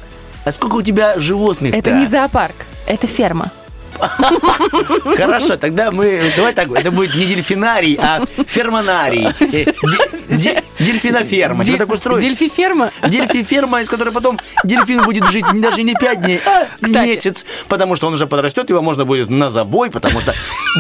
[0.46, 2.56] А сколько у тебя животных Это не зоопарк,
[2.86, 3.52] это ферма.
[5.18, 6.32] Хорошо, тогда мы...
[6.36, 9.28] Давай так, это будет не дельфинарий, а фермонарий.
[9.40, 9.74] Э, де-
[10.30, 11.64] де- Дельфиноферма.
[11.64, 12.24] Дель- так устроить?
[12.24, 12.92] Дельфиферма?
[13.08, 17.08] Дельфиферма, из которой потом дельфин будет жить даже не 5 дней, а Кстати.
[17.08, 17.46] месяц.
[17.68, 20.34] Потому что он уже подрастет, его можно будет на забой, потому что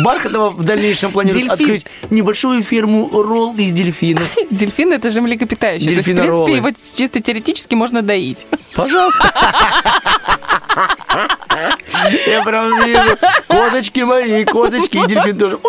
[0.03, 1.53] Бархатова в дальнейшем планирует Дельфин.
[1.65, 4.27] открыть небольшую ферму ролл из дельфинов.
[4.49, 5.90] Дельфин это же млекопитающее.
[5.90, 8.45] То есть, в принципе, его чисто теоретически можно доить.
[8.76, 9.31] Пожалуйста.
[12.27, 12.73] Я прям.
[13.47, 15.59] Козочки мои, козочки, и дельфин тоже.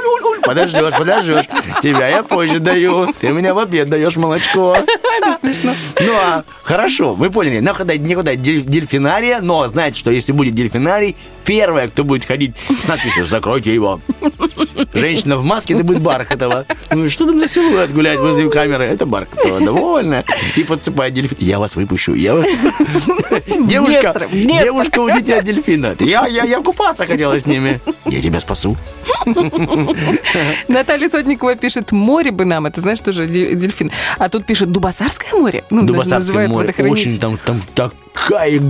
[0.43, 1.47] Подождешь, подождешь.
[1.83, 3.13] Тебя я позже даю.
[3.21, 4.77] Ты меня в обед даешь молочко.
[4.77, 5.73] Это смешно.
[6.01, 7.61] Ну, а хорошо, вы поняли.
[7.61, 12.55] Нам куда никуда дель- дельфинария, но знаете, что если будет дельфинарий, первое, кто будет ходить
[12.83, 14.01] с надписью «Закройте его».
[14.93, 16.67] Женщина в маске, это будет Бархатова.
[16.91, 18.85] Ну, что там за силуэт гулять возле камеры?
[18.85, 20.25] Это Бархатова, довольно.
[20.57, 21.39] И подсыпает дельфин.
[21.41, 22.47] Я вас выпущу, я вас...
[23.47, 25.95] Девушка, девушка, уйдите от дельфина.
[26.01, 27.81] Я, я, я купаться хотела с ними.
[28.07, 28.77] Я тебя спасу.
[30.69, 33.91] Наталья Сотникова пишет, море бы нам, это знаешь, тоже де- дельфин.
[34.19, 35.65] А тут пишет, Дубасарское море?
[35.71, 37.61] Ну, Дубасарское море очень там, там
[38.15, 38.61] такая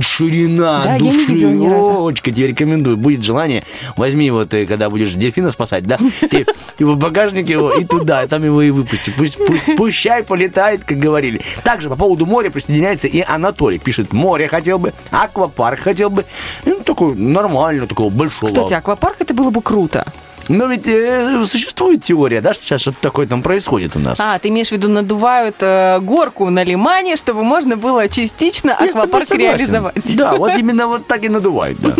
[0.00, 2.30] ширина, Да, душевочка.
[2.32, 2.96] Тебе рекомендую.
[2.96, 3.64] Будет желание,
[3.96, 5.98] возьми вот, ты, когда будешь дельфина спасать, да,
[6.30, 6.46] ты
[6.78, 9.12] его в багажник его и туда, и там его и выпусти.
[9.16, 11.40] Пусть, пусть, пущай полетает, как говорили.
[11.62, 13.78] Также по поводу моря присоединяется и Анатолий.
[13.78, 16.24] Пишет, море хотел бы, аквапарк хотел бы.
[16.64, 18.50] Ну, такой нормально, такого большого.
[18.50, 20.04] Кстати, аквапарк это было бы круто.
[20.48, 24.18] Но ведь э, существует теория, да, что сейчас что-то такое там происходит у нас.
[24.20, 28.86] А, ты имеешь в виду, надувают э, горку на лимане, чтобы можно было частично Я
[28.86, 30.16] аквапарк реализовать.
[30.16, 31.94] Да, вот именно вот так и надувают, да.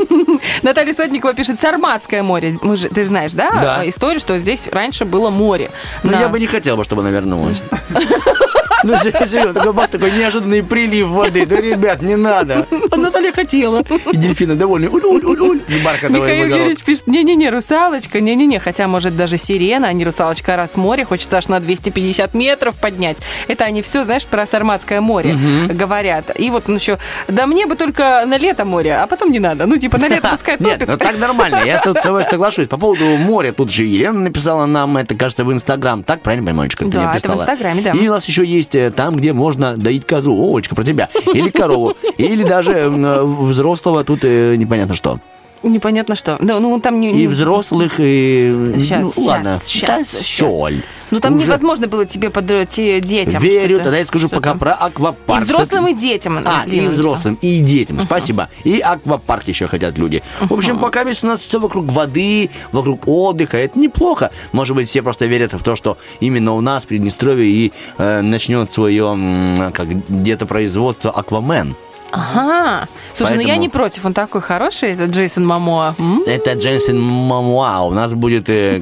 [0.62, 2.56] Наталья Сотникова пишет, Сарматское море.
[2.62, 3.88] Мы же, ты же знаешь, да, Да.
[3.88, 5.70] историю, что здесь раньше было море.
[6.02, 7.60] Но На- я бы не хотел, бы, чтобы она вернулась.
[8.82, 11.46] Ну, серьезно, такой бах, такой неожиданный прилив воды.
[11.46, 12.66] Да, ребят, не надо.
[12.90, 13.82] А Наталья хотела.
[14.12, 14.88] И дельфины довольны.
[14.88, 15.60] Уль-уль-уль.
[15.68, 16.60] И бархатовый Михаил выгород.
[16.62, 21.38] Юрьевич пишет, не-не-не, русалочка, не-не-не, хотя, может, даже сирена, а не русалочка, раз море, хочется
[21.38, 23.18] аж на 250 метров поднять.
[23.48, 25.76] Это они все, знаешь, про Сарматское море Мгм.
[25.76, 26.38] говорят.
[26.38, 26.98] И вот он еще,
[27.28, 29.66] да мне бы только на лето море, а потом не надо.
[29.66, 30.88] Ну, типа, на лето пускай Нет, топит.
[30.88, 31.62] ну так нормально.
[31.64, 32.68] Я тут с тобой соглашусь.
[32.68, 36.02] По поводу моря, тут же Елена написала нам, это, кажется, в Инстаграм.
[36.02, 37.34] Так, правильно ты Да, это в?
[37.34, 37.92] Инстаграме, да.
[37.92, 40.34] И у нас еще есть э, там, где можно доить козу.
[40.34, 41.09] Овочка, про тебя.
[41.32, 41.94] Или корову.
[42.16, 45.20] Или даже э, взрослого тут э, непонятно что.
[45.65, 46.36] Непонятно что.
[46.41, 47.12] Да, ну, там не...
[47.23, 48.74] И взрослых, и...
[48.78, 49.59] Сейчас, ну, ладно.
[49.62, 50.51] сейчас, Да, сейчас, сейчас.
[50.51, 50.82] соль.
[51.11, 52.66] Ну, там Уже невозможно было тебе под э,
[53.01, 55.45] детям Верю, тогда я скажу пока про И аквапарк.
[55.45, 56.43] взрослым, и детям.
[56.45, 58.01] А, и взрослым, и детям.
[58.01, 58.49] Спасибо.
[58.65, 60.23] И аквапарк еще хотят люди.
[60.41, 63.59] В общем, пока весь у нас все вокруг воды, вокруг отдыха.
[63.59, 64.31] Это неплохо.
[64.53, 68.20] Может быть, все просто верят в то, что именно у нас, в Приднестровье, и э,
[68.20, 71.77] начнет свое как где-то производство Аквамен.
[72.10, 72.86] Ага.
[73.12, 75.94] Слушай, ну я Поэтому- не против, он такой хороший, этот Джейсон Мамоа.
[75.98, 76.22] М?
[76.26, 77.81] Это Дженсен Мамуа.
[77.82, 78.48] У нас будет...
[78.48, 78.78] э,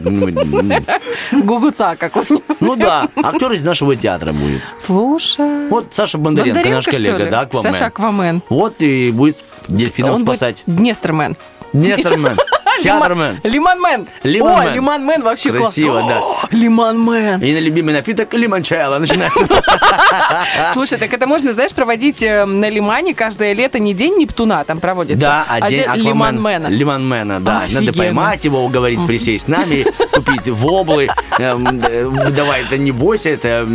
[1.33, 2.43] Гугуца какой-нибудь.
[2.61, 4.63] ну да, актер из нашего театра будет.
[4.79, 5.69] Слушай.
[5.69, 7.73] Вот Саша Бондаренко, Бондаренко, наш коллега, да, Аквамен.
[7.73, 8.43] Саша Аквамен.
[8.49, 9.37] Вот и будет
[9.69, 10.63] дельфинов Он будет спасать.
[10.67, 11.37] Днестермен.
[12.83, 13.41] Театрмен.
[13.43, 14.07] Лимонмен.
[14.23, 14.69] Лимонмен.
[14.69, 16.07] Ой, лимонмен вообще Красиво, класс.
[16.09, 16.21] да.
[16.21, 17.41] О, Лимонмен.
[17.41, 19.47] И на любимый напиток лимончелло начинается.
[20.73, 24.81] Слушай, так это можно, знаешь, проводить э, на Лимане каждое лето не день Нептуна там
[24.81, 26.67] проводится, Да, а день Аквамен- Лимонмена.
[26.69, 27.65] Лимонмена, да.
[27.71, 31.09] Надо поймать его, уговорить присесть с нами, купить воблы.
[31.39, 33.67] эм, э, Давай, это не бойся, это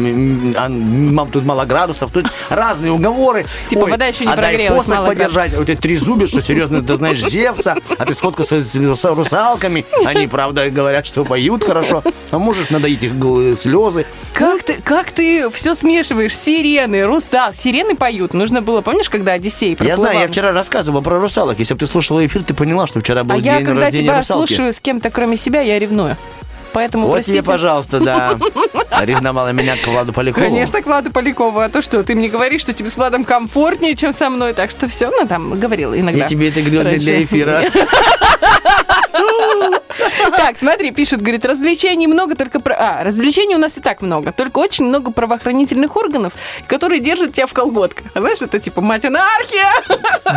[0.55, 2.11] а, мам, тут мало градусов.
[2.11, 3.45] Тут разные уговоры.
[3.67, 5.53] Типа вода еще не а прогрелась, посох мало подержать.
[5.55, 8.61] Вот эти три зубья, что серьезно, ты знаешь Зевса, а ты сфоткался
[8.97, 9.85] с русал- русалками.
[10.05, 12.03] Они, правда, говорят, что поют хорошо.
[12.31, 13.11] А можешь надоить их
[13.59, 14.05] слезы.
[14.33, 16.35] Как ты, как ты все смешиваешь?
[16.35, 17.53] Сирены, русал.
[17.53, 18.33] Сирены поют.
[18.33, 20.03] Нужно было, помнишь, когда Одиссей Я проплывал?
[20.11, 21.59] знаю, я вчера рассказывал про русалок.
[21.59, 24.03] Если бы ты слушала эфир, ты поняла, что вчера был А я, день когда рождения
[24.05, 24.47] тебя русалки.
[24.53, 26.17] слушаю с кем-то, кроме себя, я ревную.
[26.73, 27.39] Поэтому, Вот простите.
[27.39, 28.37] тебе, пожалуйста, да.
[29.03, 30.45] Ревновала меня к Владу Полякову.
[30.45, 31.59] Конечно, к Владу Полякову.
[31.59, 34.53] А то что, ты мне говоришь, что тебе с Владом комфортнее, чем со мной.
[34.53, 36.21] Так что все, ну там, говорила иногда.
[36.21, 37.63] Я тебе это говорил для эфира.
[40.47, 42.61] Так, смотри, пишет, говорит, развлечений много, только...
[42.61, 42.73] Про...
[42.79, 46.31] А, развлечений у нас и так много, только очень много правоохранительных органов,
[46.67, 48.05] которые держат тебя в колготках.
[48.13, 49.73] А знаешь, это типа мать анархия,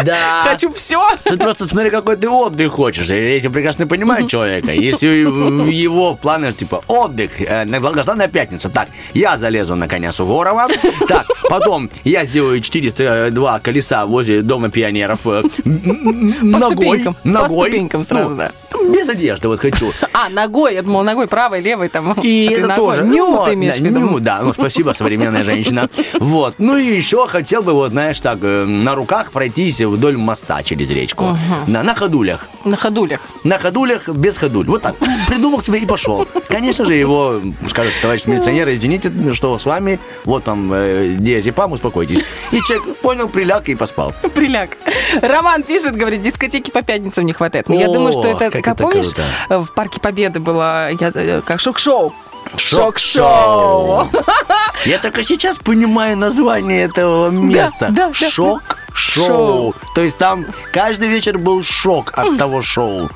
[0.05, 0.43] Да.
[0.51, 1.09] хочу все.
[1.23, 3.07] Ты просто смотри, какой ты отдых хочешь.
[3.07, 4.73] Я этим прекрасно понимаю человека.
[4.73, 8.69] Если в его планы, типа, отдых, э, на долгожданная пятница.
[8.69, 10.67] Так, я залезу на коня Суворова.
[11.07, 16.99] Так, потом я сделаю 402 колеса возле Дома пионеров э, ногой.
[16.99, 17.69] ступенькам, по Ногой.
[17.69, 18.51] ступенькам сразу, Ну, да.
[18.93, 19.93] Без одежды вот хочу.
[20.13, 22.13] А, ногой, я думала, ногой правой, левой там.
[22.23, 22.77] И это ногой.
[22.97, 23.05] тоже.
[23.09, 24.01] Ню, Ну, ты имеешь в да, виду.
[24.01, 25.89] ню, да, ну спасибо, современная женщина.
[26.19, 26.55] Вот.
[26.59, 30.91] Ну и еще хотел бы, вот, знаешь, так, э, на руках пройтись вдоль моста через
[30.91, 31.37] речку.
[31.67, 32.47] На, на ходулях.
[32.65, 33.21] На ходулях.
[33.45, 34.67] На ходулях без ходуль.
[34.67, 34.97] Вот так.
[35.29, 36.27] Придумал себе и пошел.
[36.49, 42.23] Конечно же, его скажет, товарищ милиционер, извините, что с вами, вот там э, диазепам, успокойтесь.
[42.51, 44.13] И человек понял, приляг и поспал.
[44.35, 44.77] Приляг.
[45.23, 47.69] Роман пишет, говорит, дискотеки по пятницам не хватает.
[47.69, 49.23] Но я О, думаю, что это, как, это помнишь, круто.
[49.49, 52.13] э, в Парке Победы было я, э, как шок-шоу.
[52.57, 54.09] Шок-шоу.
[54.87, 57.89] Я только сейчас понимаю название этого места.
[57.91, 58.13] да, да.
[58.15, 58.61] Шок-шоу.
[58.95, 59.75] Шоу.
[59.95, 63.11] То есть там каждый вечер был шок от того шоу.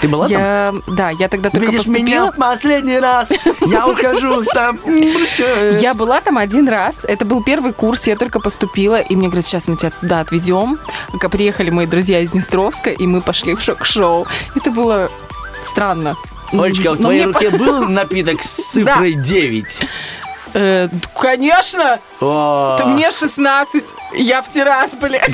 [0.00, 0.38] Ты была там?
[0.38, 2.04] Я, да, я тогда только Видишь поступила.
[2.04, 3.32] меня в последний раз.
[3.66, 5.82] Я ухожу прощаюсь.
[5.82, 6.96] Я была там один раз.
[7.04, 9.00] Это был первый курс, я только поступила.
[9.00, 10.78] И мне говорят, сейчас мы тебя туда отведем.
[11.30, 14.26] Приехали мои друзья из Днестровска, и мы пошли в шок-шоу.
[14.54, 15.10] Это было
[15.64, 16.16] странно.
[16.52, 19.80] Олечка, в Но твоей руке был напиток с цифрой 9?
[20.54, 21.98] Э, конечно!
[22.20, 25.20] О, То мне 16, я в Тирасполе.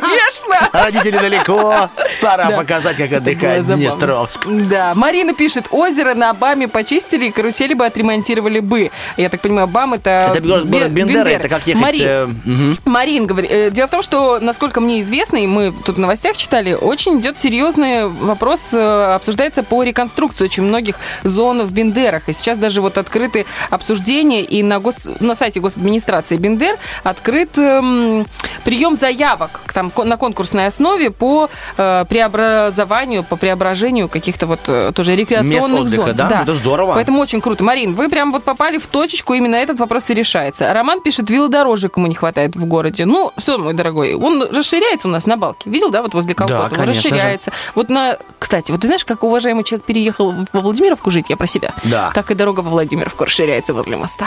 [0.00, 0.68] Конечно!
[0.72, 1.88] Родители далеко.
[2.20, 3.76] Пора показать, как забавно.
[3.76, 4.46] Днестровск.
[4.46, 8.90] Да, Марина пишет, озеро на Баме почистили и карусели бы отремонтировали бы.
[9.16, 10.32] Я так понимаю, Бам это...
[10.34, 11.82] Это город, Бе- город Бендера, это как ехать...
[11.82, 12.06] Марин,
[12.44, 12.74] э.
[12.84, 16.36] Марин говорит, э, дело в том, что, насколько мне известно, и мы тут в новостях
[16.36, 22.28] читали, очень идет серьезный вопрос, обсуждается по реконструкции очень многих зон в Бендерах.
[22.28, 28.26] И сейчас даже вот открыты обсуждения, и на, гос, на сайте госадминистрации Бендер открыт эм,
[28.64, 35.16] прием заявок там, на конкурсной основе по э, преобразованию, по преображению каких-то вот э, тоже
[35.16, 36.16] рекреационных отдыха, зон.
[36.16, 36.40] да?
[36.42, 36.94] Это здорово.
[36.94, 37.64] Поэтому очень круто.
[37.64, 40.72] Марин, вы прям вот попали в точечку, именно этот вопрос и решается.
[40.72, 43.06] Роман пишет, велодорожек ему не хватает в городе.
[43.06, 45.70] Ну, что, мой дорогой, он расширяется у нас на балке.
[45.70, 46.64] Видел, да, вот возле Колхота?
[46.64, 47.08] он конечно же.
[47.10, 47.52] расширяется.
[47.74, 48.18] Вот на...
[48.38, 51.72] Кстати, вот ты знаешь, как уважаемый человек переехал во Владимировку жить, я про себя.
[51.84, 52.10] Да.
[52.14, 54.26] Так и дорога во Владимировку расширяется возле моста.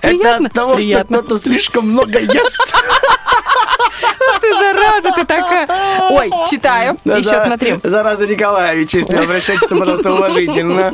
[0.00, 0.46] Это Приятно?
[0.48, 1.16] от того, Приятно.
[1.18, 2.74] что кто-то слишком много ест.
[4.30, 5.68] Ах ты, зараза, ты такая.
[6.10, 6.96] Ой, читаю.
[7.04, 7.76] Да, Еще за- смотри.
[7.82, 10.92] Зараза Николаевич, если обращайтесь, то, пожалуйста, уважительно.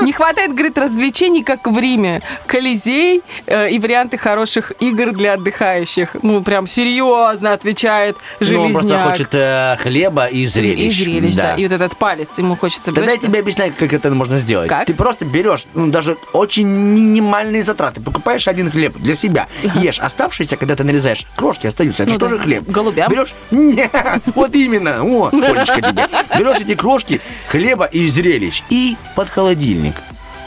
[0.00, 2.22] Не хватает, говорит, развлечений, как в Риме.
[2.46, 6.16] Колизей э, и варианты хороших игр для отдыхающих.
[6.22, 9.08] Ну, прям серьезно отвечает Ну, он просто железняк.
[9.10, 11.00] хочет э, хлеба и зрелищ.
[11.00, 11.54] И зрелищ, да.
[11.54, 14.68] И вот этот палец ему хочется Тогда я тебе объясняю, как это можно сделать.
[14.68, 14.86] Как?
[14.86, 18.00] Ты просто берешь, ну, даже очень минимальные затраты.
[18.12, 19.98] Покупаешь один хлеб для себя, ешь.
[19.98, 22.02] Оставшиеся, когда ты нарезаешь, крошки остаются.
[22.02, 22.28] Это Ну же да.
[22.28, 22.64] тоже хлеб.
[22.68, 23.10] Голубям?
[23.10, 23.34] Берешь...
[23.50, 23.88] Не,
[24.34, 25.02] вот именно.
[25.02, 26.06] О, Олечка тебе.
[26.38, 29.94] Берешь эти крошки хлеба и зрелищ и под холодильник.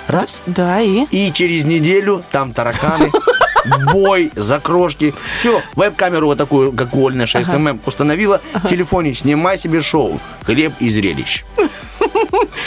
[0.08, 0.44] Раз.
[0.46, 1.06] Да, и?
[1.10, 3.12] И через неделю там тараканы,
[3.92, 5.16] бой за крошки.
[5.40, 10.20] Все, веб-камеру вот такую, как у Оли наша СММ, установила в телефоне, снимай себе шоу
[10.44, 11.44] «Хлеб и зрелищ».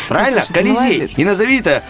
[0.09, 0.43] Правильно?
[0.53, 1.12] Колизей.
[1.16, 1.85] И назови это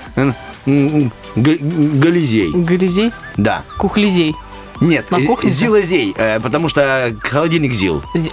[1.37, 2.51] Гализей.
[2.53, 3.13] Гализей?
[3.37, 3.63] Да.
[3.79, 4.35] Кухлизей.
[4.81, 5.57] Нет, На кухне, да?
[5.57, 8.03] Зилозей, э, потому что холодильник Зил.
[8.15, 8.31] Зи-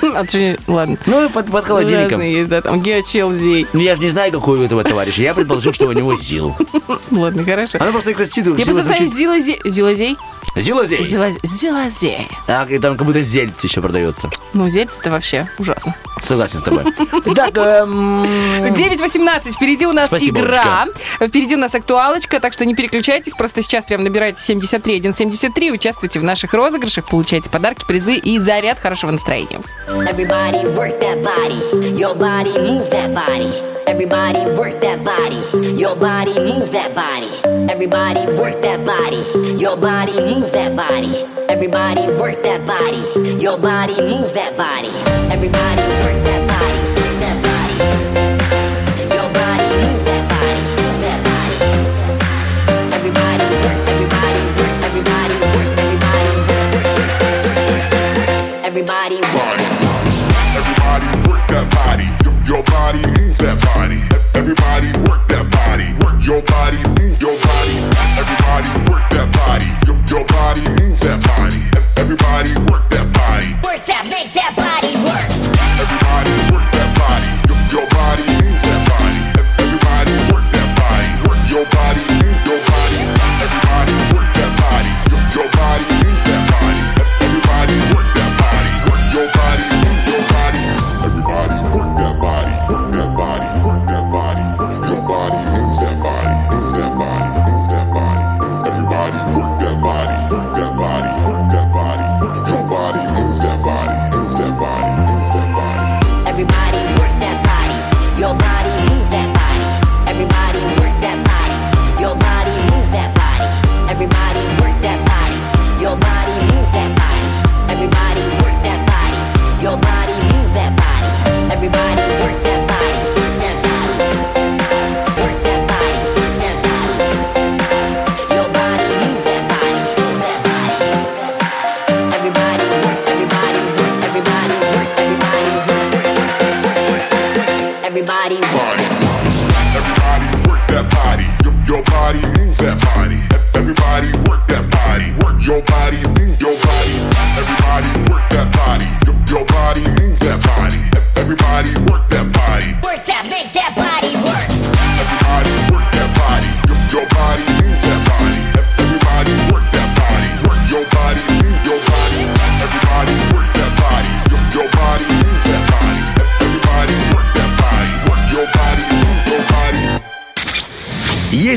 [0.02, 0.24] А
[0.66, 0.96] Ладно.
[1.06, 2.12] Ну, и под, под холодильником.
[2.20, 3.66] Разные есть, да, там геочелзей.
[3.72, 5.20] Ну, я же не знаю, какой у этого товарища.
[5.22, 6.56] Я предположил, что у него Зил.
[7.10, 7.78] Ладно, хорошо.
[7.78, 9.12] Она просто красиво Я знаю звучит.
[9.64, 10.16] Зилозей.
[10.54, 11.02] Зилозей?
[11.02, 11.40] Зилозей.
[11.42, 12.28] Зилоз- Зилозей.
[12.46, 14.30] А, и там как будто зельц еще продается.
[14.52, 15.94] Ну, зельц это вообще ужасно.
[16.22, 16.84] Согласен с тобой.
[17.26, 20.86] Итак, эм, 9.18, впереди у нас игра,
[21.20, 26.20] впереди у нас актуалочка, так что не переключайтесь, просто сейчас прям набирайте 73 173, участвуйте
[26.20, 29.60] в наших розыгрышах, получайте подарки, призы и заряд хорошего настроения.
[29.88, 31.96] Everybody work that body.
[31.96, 33.71] Your body move that body.
[33.86, 35.40] Everybody work that body.
[35.76, 37.28] Your body move that body.
[37.70, 39.22] Everybody work that body.
[39.58, 41.24] Your body move that body.
[41.48, 43.02] Everybody work that body.
[43.40, 44.92] Your body move that body.
[45.30, 46.82] Everybody work that body.
[47.22, 49.14] That body.
[49.14, 50.22] Your body means that
[62.82, 64.02] body move that body.
[64.34, 65.86] Everybody work that body.
[66.02, 67.76] Work your body, move your body.
[68.18, 69.70] Everybody work that body.
[69.86, 71.62] Your, your body move that body.
[72.02, 73.54] Everybody work that body.
[73.62, 74.81] Work that, make that body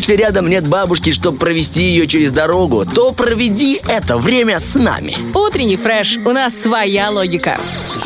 [0.08, 5.18] если рядом нет бабушки, чтобы провести ее через дорогу, то проведи это время с нами.
[5.34, 6.20] Утренний фреш.
[6.24, 7.58] У нас своя логика.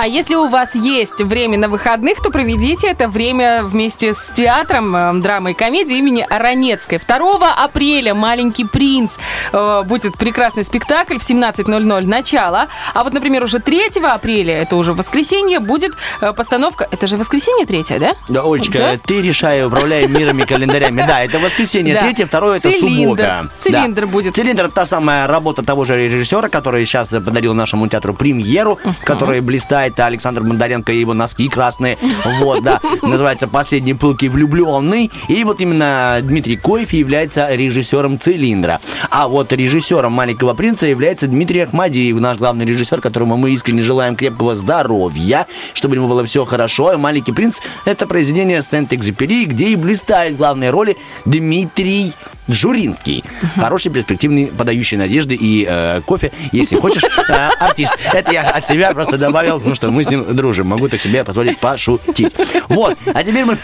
[0.02, 4.96] А если у вас есть время на выходных, то проведите это время вместе с театром
[4.96, 7.02] э, драмы и комедии имени Аронецкой.
[7.06, 9.18] 2 апреля «Маленький принц»
[9.52, 12.70] э, будет прекрасный спектакль в 17.00 начало.
[12.94, 16.88] А вот, например, уже 3 апреля, это уже воскресенье, будет э, постановка...
[16.90, 18.16] Это же воскресенье 3, да?
[18.30, 18.98] Да, Олечка, Да?
[19.06, 21.04] ты решай, управляй мирами, календарями.
[21.06, 22.00] Да, это воскресенье, Да.
[22.04, 23.50] третье, второе это суббота.
[23.58, 24.34] Цилиндр будет.
[24.34, 29.89] Цилиндр та самая работа того же режиссера, который сейчас подарил нашему театру премьеру, который блистает
[29.98, 31.98] Александр Бондаренко и его носки красные.
[32.40, 32.80] Вот, да.
[33.02, 35.12] Называется «Последний пылкий влюбленный».
[35.28, 38.80] И вот именно Дмитрий Коев является режиссером «Цилиндра».
[39.10, 44.16] А вот режиссером «Маленького принца» является Дмитрий Ахмадиев, наш главный режиссер, которому мы искренне желаем
[44.16, 46.94] крепкого здоровья, чтобы ему было все хорошо.
[46.94, 52.14] И «Маленький принц»— это произведение Сент-Экзюпери, где и блистает главной роли Дмитрий
[52.48, 53.24] Журинский.
[53.56, 57.94] Хороший, перспективный, подающий надежды и э, кофе, если хочешь, э, артист.
[58.12, 60.68] Это я от себя просто добавил, потому что мы с ним дружим.
[60.68, 62.36] Могу так себе позволить пошутить.
[62.68, 62.98] Вот.
[63.14, 63.56] А теперь мы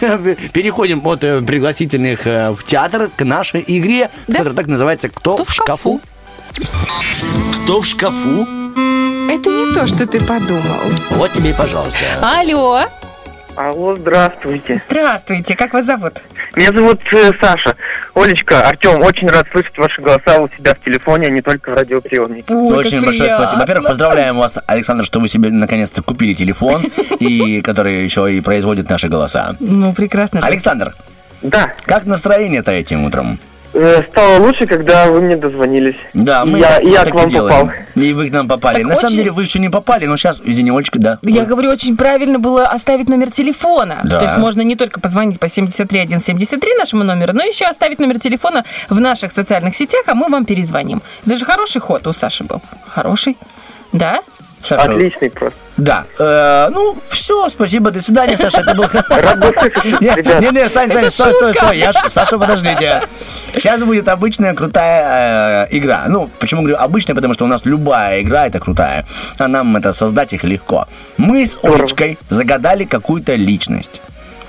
[0.54, 5.52] переходим от э, пригласительных э, в театр к нашей игре, которая так называется «Кто, в
[5.52, 6.02] шкафу?».
[7.64, 8.48] Кто в шкафу?
[9.30, 10.80] Это не то, что ты подумал.
[11.12, 11.98] Вот тебе и пожалуйста.
[12.22, 12.86] Алло.
[13.56, 14.82] Алло, здравствуйте.
[14.86, 16.22] Здравствуйте, как вас зовут?
[16.56, 17.76] Меня зовут э, Саша.
[18.14, 21.74] Олечка, Артем, очень рад слышать ваши голоса у себя в телефоне, а не только в
[21.74, 22.54] радиоприемнике.
[22.54, 23.60] Очень большое спасибо.
[23.60, 26.82] Во-первых, поздравляем вас, Александр, что вы себе наконец-то купили телефон,
[27.20, 29.56] и который еще и производит наши голоса.
[29.62, 30.42] Ну, прекрасно.
[30.42, 30.94] Александр.
[31.42, 31.74] Да.
[31.86, 33.40] Как настроение-то этим утром?
[33.78, 35.98] Э, Стало лучше, когда вы мне дозвонились.
[36.14, 37.68] Да, мы я, вот я так к вам и делаем.
[37.68, 37.76] попал.
[37.96, 38.76] И вы к нам попали.
[38.76, 41.20] Так На самом очень- деле вы еще не попали, но сейчас, извини, Олечка, да.
[41.22, 44.00] Я говорю, очень правильно было оставить номер телефона.
[44.06, 44.20] Да.
[44.20, 48.64] То есть можно не только позвонить по 73173 нашему номеру, но еще оставить номер телефона
[48.90, 51.02] в наших социальных сетях, а мы вам перезвоним.
[51.26, 52.62] Это же хороший ход у Саши был.
[52.88, 53.38] Хороший.
[53.92, 54.20] Да?
[54.66, 54.92] Саша.
[54.92, 55.60] Отличный просто.
[55.78, 56.06] Да.
[56.18, 58.62] Э, ну, все, спасибо, до свидания, Саша.
[58.62, 58.84] Это был...
[60.02, 61.78] Не, не, Сань, Сань, стой, стой, стой.
[61.78, 63.04] Я Саша, подождите.
[63.54, 66.06] Сейчас будет обычная крутая э, игра.
[66.08, 67.14] Ну, почему говорю обычная?
[67.14, 69.06] Потому что у нас любая игра это крутая.
[69.38, 70.88] А нам это создать их легко.
[71.18, 74.02] Мы с Олечкой загадали какую-то личность.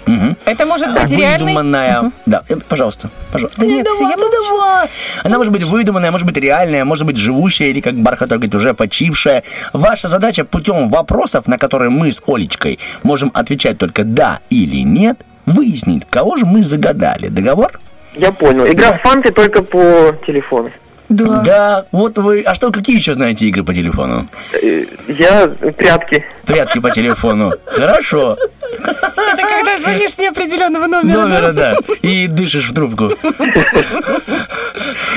[0.06, 0.36] Мгм.
[0.44, 1.46] Это может быть реальный?
[1.46, 2.02] Выдуманная.
[2.02, 2.12] Мгм.
[2.26, 3.60] Да, э, пожалуйста, пожалуйста.
[3.60, 4.88] Да нет, все, я ну давай.
[5.24, 8.72] Она может быть выдуманная, может быть реальная, может быть живущая или, как Бархат говорит, уже
[8.74, 9.42] почившая.
[9.72, 15.18] Ваша задача путем вопросов, на которые мы с Олечкой можем отвечать только да или нет,
[15.44, 17.28] выяснить, кого же мы загадали.
[17.28, 17.80] Договор?
[18.14, 18.66] Я понял.
[18.66, 20.70] Игра в фанты только по телефону.
[21.08, 21.40] Да.
[21.42, 22.42] Да, вот вы.
[22.42, 24.28] А что, какие еще знаете игры по телефону?
[24.60, 26.24] Э, Я прятки.
[26.44, 27.52] Прятки по телефону.
[27.64, 28.36] Хорошо.
[28.82, 31.22] Это когда звонишь с неопределенного номера.
[31.22, 31.76] Номера, да.
[32.02, 33.12] И дышишь в трубку.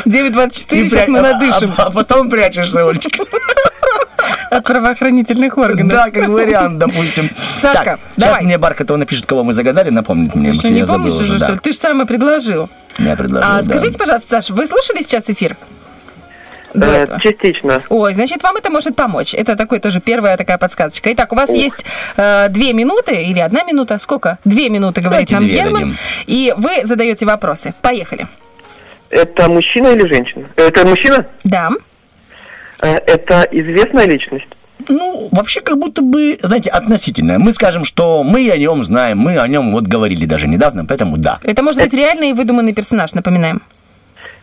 [0.05, 1.73] 924, И сейчас пря- мы а- надышим.
[1.77, 3.23] А, а потом прячешься, Олечка.
[4.51, 5.91] От правоохранительных органов.
[5.91, 7.29] Да, как вариант, допустим.
[7.61, 8.35] Сашка, так, давай.
[8.35, 10.51] Сейчас мне Бархатова напишет, кого мы загадали, напомнит мне.
[10.51, 11.45] Ты что, не забыл помнишь уже, уже, да.
[11.45, 11.59] что ли?
[11.61, 12.69] Ты же сам и предложил.
[12.97, 13.63] Я предложил, А да.
[13.77, 15.55] скажите, пожалуйста, Саша, вы слушали сейчас эфир?
[16.73, 17.19] До Э, этого?
[17.19, 17.83] Частично.
[17.89, 19.33] Ой, значит, вам это может помочь.
[19.33, 21.11] Это такой тоже первая такая подсказочка.
[21.13, 21.85] Итак, у вас есть
[22.17, 23.97] э, две минуты или одна минута?
[23.99, 24.37] Сколько?
[24.45, 25.81] Две минуты, говорит Давайте нам Герман.
[25.81, 25.97] дадим.
[26.27, 27.73] И вы задаете вопросы.
[27.81, 28.27] Поехали.
[29.09, 30.43] Это мужчина или женщина?
[30.55, 31.25] Это мужчина?
[31.43, 31.69] Да.
[32.81, 34.45] Э, Это известная личность?
[34.87, 37.37] Ну, вообще, как будто бы, знаете, относительно.
[37.37, 41.17] Мы скажем, что мы о нем знаем, мы о нем вот говорили даже недавно, поэтому
[41.17, 41.39] да.
[41.43, 43.61] Это может быть реальный и выдуманный персонаж, напоминаем.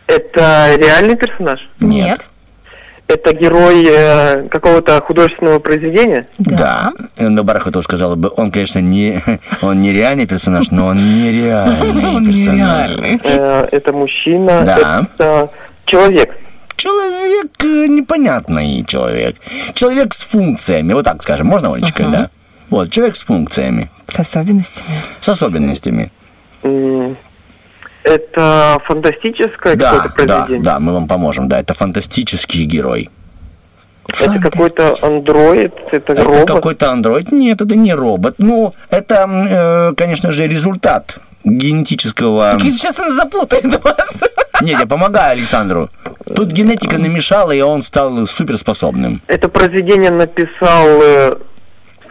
[0.07, 1.59] Это реальный персонаж?
[1.79, 2.25] Нет.
[3.07, 6.25] Это герой э, какого-то художественного произведения?
[6.39, 6.91] Да.
[7.17, 9.21] Но Бархатова сказала бы, он, конечно, не,
[9.61, 12.91] он не реальный персонаж, но он нереальный персонаж.
[13.23, 14.63] Э, Это мужчина?
[14.65, 15.07] Да.
[15.13, 15.49] Это
[15.85, 16.37] человек?
[16.75, 19.37] Человек э, непонятный человек.
[19.73, 21.47] Человек с функциями, вот так скажем.
[21.47, 22.29] Можно, Олечка, да?
[22.69, 23.89] Вот, человек с функциями.
[24.07, 25.01] С особенностями.
[25.21, 26.11] С особенностями.
[28.07, 30.63] Это фантастическое Да, какое-то да, произведение?
[30.63, 31.47] да, мы вам поможем.
[31.47, 33.09] Да, это фантастический герой.
[34.07, 35.73] Это какой-то андроид?
[35.91, 36.47] Это, Это робот?
[36.47, 37.31] какой-то андроид?
[37.33, 38.35] Нет, это не робот.
[38.37, 39.27] Ну, это,
[39.91, 42.51] э, конечно же, результат генетического...
[42.51, 44.23] Так сейчас он запутает вас.
[44.61, 45.89] Нет, я помогаю Александру.
[46.35, 49.21] Тут генетика намешала, и он стал суперспособным.
[49.27, 51.35] Это произведение написал, э,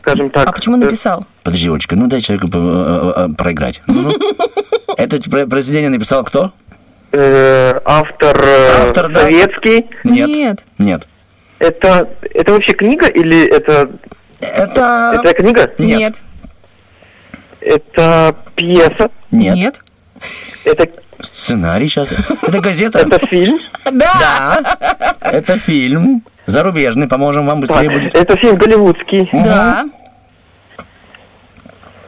[0.00, 0.48] скажем так...
[0.48, 1.24] А почему написал?
[1.42, 3.80] Подожди, Олечка, ну дай человеку э, э, э, проиграть.
[4.96, 6.52] Это про- произведение написал кто?
[7.12, 9.20] э, автор, э, Автор, да.
[9.22, 9.86] советский?
[10.04, 10.28] Нет.
[10.28, 10.66] Нет.
[10.78, 11.08] Нет.
[11.58, 13.88] Это, это вообще книга или это...
[14.40, 15.20] Это...
[15.22, 15.70] Это книга?
[15.78, 16.20] Нет.
[17.60, 19.10] Это пьеса?
[19.30, 19.56] Нет.
[19.56, 19.80] Нет.
[20.64, 20.88] Это
[21.20, 22.08] Сценарий сейчас.
[22.42, 22.98] Это газета.
[22.98, 23.58] Это фильм?
[23.84, 24.60] Да.
[24.60, 25.16] Да.
[25.20, 26.22] Это фильм.
[26.44, 27.08] Зарубежный.
[27.08, 28.14] Поможем вам быстрее будет.
[28.14, 29.28] Это фильм голливудский.
[29.32, 29.86] Да.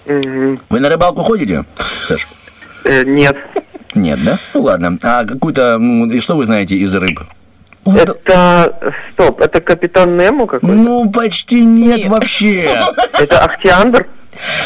[0.04, 1.64] Вы на рыбалку ходите,
[2.04, 2.26] Саш?
[2.84, 3.36] Э, нет.
[3.94, 4.38] Нет, да?
[4.54, 4.98] Ну ладно.
[5.02, 5.78] А какую-то...
[6.12, 7.20] И что вы знаете из рыб?
[7.84, 8.94] Это...
[9.12, 10.66] Стоп, это Капитан Немо какой-то?
[10.74, 12.70] Ну, почти нет, вообще.
[13.12, 14.06] Это Ахтиандр?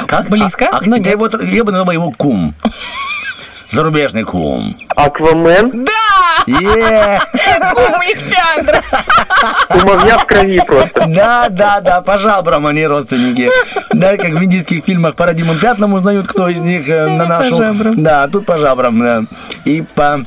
[0.07, 0.29] Как?
[0.29, 2.55] Близко, А, а но я, его, я бы назвал его кум.
[3.73, 4.75] Зарубежный кум.
[4.95, 5.71] Аквамен?
[5.73, 6.45] Да!
[6.47, 7.21] Е!
[7.73, 8.83] Кум Ихтиандра.
[9.71, 11.07] Кумовья в крови просто.
[11.07, 13.49] Да, да, да, по жабрам они родственники.
[13.95, 17.63] Да, как в индийских фильмах по родимым пятнам узнают, кто из них э, на нашу.
[17.95, 19.01] Да, тут по жабрам.
[19.01, 19.23] да.
[19.65, 20.21] И по...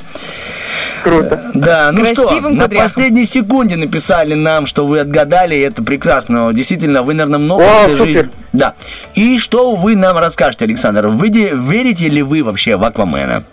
[1.05, 1.51] Круто.
[1.53, 2.87] Да, ну что, Красивым на кудряхом.
[2.89, 6.51] последней секунде написали нам, что вы отгадали, и это прекрасно.
[6.51, 7.97] Действительно, вы, наверное, много О, супер.
[8.07, 8.73] жизни- Да.
[9.13, 11.07] И что вы нам расскажете, Александр?
[11.07, 13.43] Вы верите ли вы вообще в Аквамена?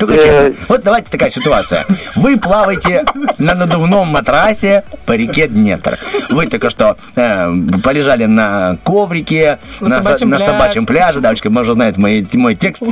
[0.00, 0.64] Только Э, честно.
[0.68, 1.84] Вот давайте такая ситуация.
[2.16, 3.04] Вы плаваете
[3.38, 5.98] на надувном матрасе по реке Днестр.
[6.30, 7.52] Вы только что э,
[7.84, 10.52] полежали на коврике, На на, со- собачьем на пляже.
[10.52, 12.82] собачьем пляже, девочка, можно знает мой, мой текст,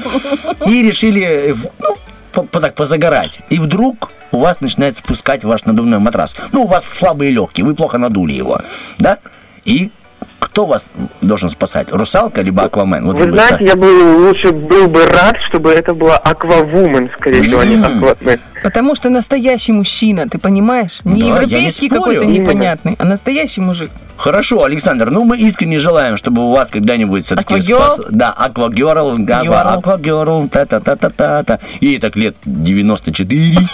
[0.67, 1.23] и решили
[1.53, 1.97] э, ну,
[2.35, 3.41] по- по- так позагорать.
[3.49, 6.37] И вдруг у вас начинает спускать ваш надувной матрас.
[6.53, 8.61] Ну, у вас слабые легкие, вы плохо надули его,
[8.99, 9.19] да?
[9.65, 9.91] И
[10.39, 10.91] кто вас
[11.21, 11.91] должен спасать?
[11.91, 13.07] Русалка либо Аквамен?
[13.07, 13.87] Вот Вы знаете, я бы
[14.19, 18.41] лучше был бы рад, чтобы это была Аквавумен, скорее всего, а не Аквамен.
[18.65, 21.01] Потому что настоящий мужчина, ты понимаешь?
[21.05, 23.91] Не Да, не европейский какой-то непонятный, а настоящий мужик.
[24.17, 28.07] Хорошо, Александр, ну мы искренне желаем, чтобы у вас когда-нибудь все-таки Аквагерл?
[28.11, 29.53] Да, аквагерл, Герл.
[29.55, 31.59] аквагерл, та-та-та-та-та.
[31.83, 33.59] Ей так лет 94.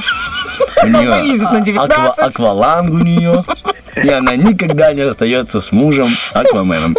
[0.82, 1.96] У неё вылезет на 19.
[1.96, 3.44] аква- акваланг у нее.
[4.02, 6.96] И она никогда не расстается с мужем Акваменом.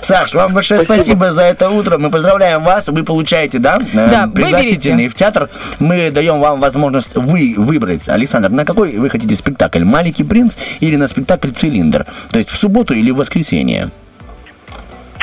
[0.00, 1.32] Саш, вам большое спасибо.
[1.32, 1.98] за это утро.
[1.98, 2.88] Мы поздравляем вас.
[2.88, 5.50] Вы получаете, да, э, Да, пригласительный в театр.
[5.78, 9.84] Мы даем вам возможность вы выбрать, Александр, на какой вы хотите спектакль?
[9.84, 12.06] «Маленький принц» или на спектакль «Цилиндр»?
[12.30, 13.90] То есть в субботу или в воскресенье?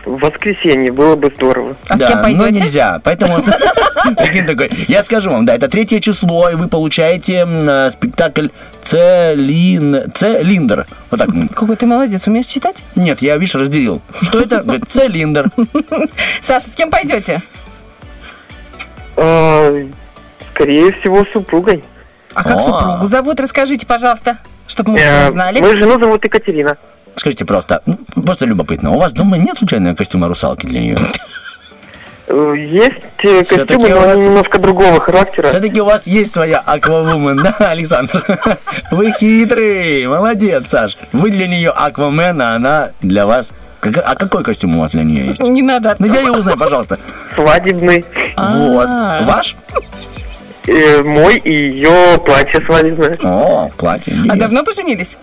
[0.06, 1.76] В воскресенье было бы здорово.
[1.88, 2.64] А с да, кем но пойдете?
[2.64, 3.02] нельзя.
[3.04, 3.44] Поэтому
[4.48, 4.70] такой.
[4.88, 8.48] Я скажу вам, да, это третье число, и вы получаете э, спектакль
[8.82, 10.12] Целин...
[10.14, 10.86] Целиндр.
[11.10, 11.30] Вот так.
[11.56, 12.84] Какой ты молодец, умеешь читать?
[12.96, 14.02] Нет, я, видишь, разделил.
[14.22, 14.64] Что это?
[14.86, 15.50] Цилиндр.
[16.42, 17.42] Саша, с кем пойдете?
[20.56, 21.84] А, Скорее всего, супругой.
[22.34, 22.62] А как О.
[22.62, 23.40] супругу зовут?
[23.40, 24.38] Расскажите, пожалуйста,
[24.68, 25.60] чтобы мы Э, уже знали.
[25.62, 26.78] Мою жену зовут Екатерина.
[27.16, 30.98] Скажите просто, ну, просто любопытно, у вас дома нет случайно костюма русалки для нее?
[32.28, 35.48] Э, Есть э, костюмы, у но вас- они немножко другого характера.
[35.48, 38.24] Все-таки у вас есть своя аквавумен, да, Александр?
[38.92, 40.98] Вы хитрый, молодец, Саш.
[41.14, 43.52] Вы для нее аквамен, а она для вас...
[43.80, 45.42] Как- А какой костюм у вас для нее есть?
[45.44, 46.98] Не надо, Ну, я ее узнаю, пожалуйста.
[47.36, 48.04] Свадебный.
[48.36, 48.88] Вот.
[48.90, 49.22] А.
[49.24, 49.56] Ваш?
[50.68, 53.18] Э, Мой и ее платье свадебное.
[53.24, 54.16] О, платье.
[54.30, 55.18] А давно поженились?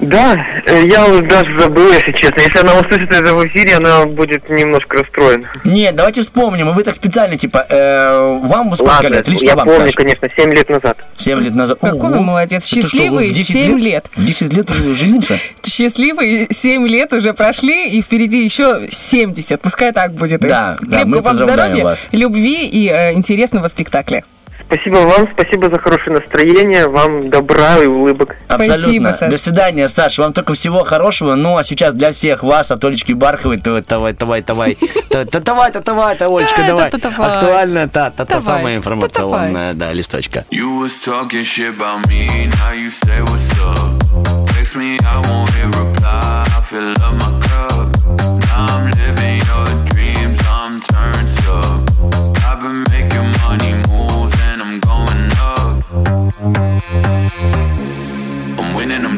[0.00, 0.34] Да,
[0.66, 2.40] э, я вот даже забыл, если честно.
[2.40, 5.48] Если она услышит это в эфире, она будет немножко расстроена.
[5.64, 6.72] Нет, давайте вспомним.
[6.74, 9.28] Вы так специально, типа, э, вам сколько Ладно, лет?
[9.28, 9.94] Лично я вам, помню, Саш?
[9.94, 10.98] конечно, 7 лет назад.
[11.16, 11.78] 7 лет назад.
[11.80, 12.22] Какой вы Ого.
[12.24, 12.62] молодец.
[12.64, 14.10] Это что, Счастливый 10 7 лет.
[14.16, 15.38] В 10 лет уже женился?
[15.66, 19.60] Счастливые 7 лет уже прошли, и впереди еще 70.
[19.60, 20.40] Пускай так будет.
[20.40, 22.08] Да, да, Крепкого мы вам здоровья, вас.
[22.12, 24.24] любви и э, интересного спектакля.
[24.72, 28.36] Спасибо вам, спасибо за хорошее настроение, вам добра и улыбок.
[28.46, 29.10] Абсолютно.
[29.10, 29.30] Спасибо.
[29.32, 30.22] До свидания, Саша.
[30.22, 31.34] Вам только всего хорошего.
[31.34, 33.58] Ну, а сейчас для всех вас от Олечки Барховой.
[33.58, 34.78] то- Давай, давай, давай.
[35.10, 36.90] Давай, та- давай, Олечка, Да, давай.
[36.90, 40.44] та- та- та, та, самая информационная, да, листочка.
[40.52, 44.46] You was talking shit about me, now you say what's up.
[44.54, 46.44] Text me, I won't hit reply.
[46.46, 47.88] I fill up my cup.
[48.20, 51.28] Now I'm living your dreams, I'm turned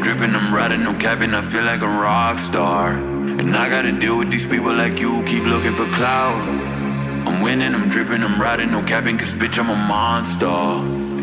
[0.03, 1.33] dripping, I'm riding, no capping.
[1.33, 2.93] I feel like a rock star.
[2.93, 6.37] And I gotta deal with these people like you, keep looking for clout.
[7.27, 10.47] I'm winning, I'm dripping, I'm riding, no capping, cause bitch, I'm a monster.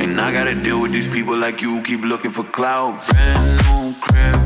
[0.04, 3.06] And I gotta deal with these people like you, keep looking for clout.
[3.10, 4.40] Brand new crib,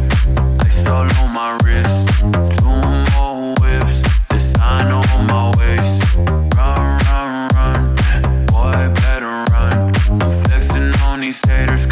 [0.62, 2.10] ice all on my wrist.
[2.58, 2.80] Two
[3.14, 6.18] more whips, design on my waist.
[6.58, 9.92] Run, run, run, boy, better run.
[10.22, 11.86] I'm flexing on these haters,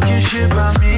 [0.00, 0.89] talking shit about me,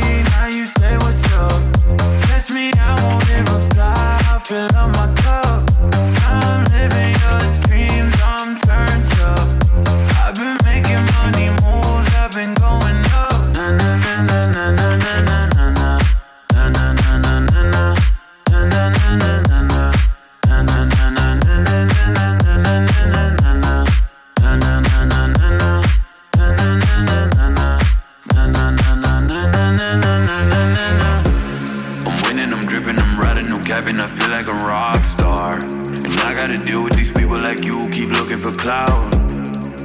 [38.63, 39.13] clout.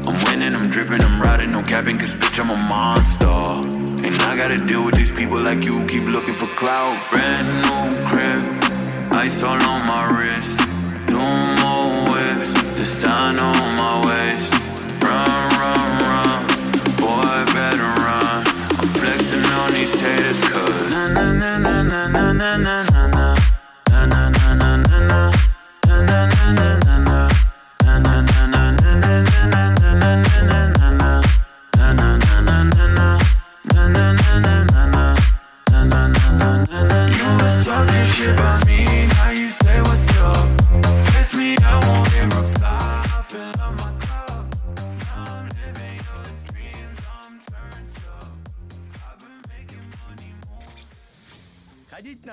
[0.07, 3.25] I'm winning, I'm dripping, I'm riding, no capping, cause bitch, I'm a monster.
[4.05, 6.95] And I gotta deal with these people like you who keep looking for clout.
[7.09, 8.43] Brand new crib,
[9.11, 10.59] ice all on my wrist.
[11.09, 11.17] Two
[11.61, 14.53] more whips, design on my waist.
[15.01, 16.37] Run, run, run,
[17.01, 18.45] boy, better run.
[18.79, 22.57] I'm flexing on these haters, cause na na na na na na na.
[22.57, 22.86] Na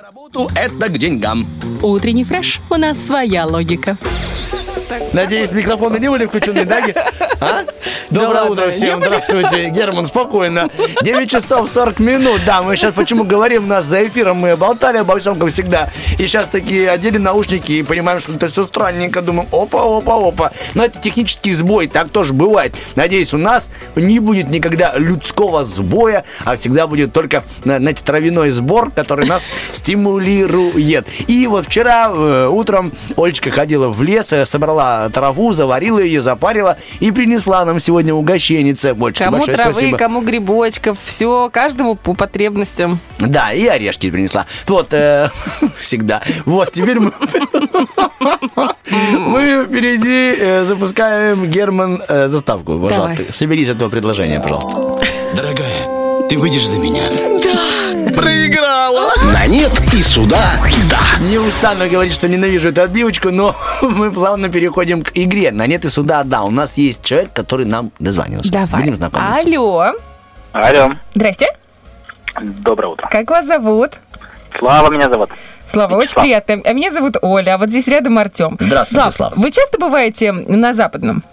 [0.05, 1.47] работу– это к деньгам.
[1.81, 2.61] Утренний фреш.
[2.69, 3.97] У нас своя логика.
[5.13, 6.83] Надеюсь, микрофоны не были включены, да?
[7.41, 7.65] А?
[8.11, 9.01] Доброе ладно, утро всем.
[9.01, 9.69] Здравствуйте.
[9.71, 10.69] Герман, спокойно.
[11.03, 12.41] 9 часов 40 минут.
[12.47, 15.91] Да, мы сейчас почему говорим, у нас за эфиром мы болтали обо всем, как всегда.
[16.19, 19.21] И сейчас такие одели наушники и понимаем, что это все странненько.
[19.23, 20.53] Думаем, опа, опа, опа.
[20.75, 22.75] Но это технический сбой, так тоже бывает.
[22.95, 28.51] Надеюсь, у нас не будет никогда людского сбоя, а всегда будет только, на- знаете, травяной
[28.51, 31.07] сбор, который нас стимулирует.
[31.27, 36.77] И вот вчера э, утром Олечка ходила в лес, э, собрала траву, заварила ее, запарила
[37.01, 38.95] и принесла нам сегодня угощеннице.
[38.99, 39.99] Олечка, Кому большое травы, спасибо.
[39.99, 42.99] кому грибочков, все, каждому по потребностям.
[43.19, 44.47] Да, и орешки принесла.
[44.67, 45.31] Вот, э,
[45.79, 46.23] всегда.
[46.45, 47.13] Вот, теперь мы...
[49.13, 52.79] Мы впереди э, запускаем, Герман, э, заставку.
[52.79, 53.33] Пожалуйста, Давай.
[53.33, 55.01] соберись этого предложения, пожалуйста.
[55.35, 57.03] Дорогая, ты выйдешь за меня?
[58.13, 59.11] Проиграла!
[59.33, 60.41] На нет и сюда
[60.91, 61.25] да.
[61.29, 65.51] Не устану говорить, что ненавижу эту отбивочку, но мы плавно переходим к игре.
[65.53, 66.43] На нет и сюда, да.
[66.43, 68.53] У нас есть человек, который нам дозвонился.
[68.53, 68.83] Давай.
[68.83, 69.41] Будем знакомиться.
[69.47, 69.93] Алло.
[70.53, 71.49] Алло, Здрасте.
[72.41, 73.09] доброе утро.
[73.11, 73.93] Как вас зовут?
[74.59, 75.31] Слава меня зовут.
[75.67, 76.25] Слава, очень Вячеслав.
[76.25, 76.61] приятно.
[76.65, 78.57] А меня зовут Оля, а вот здесь рядом Артем.
[78.61, 79.33] Здравствуйте, Слава.
[79.37, 81.25] Вы часто бываете на Западном?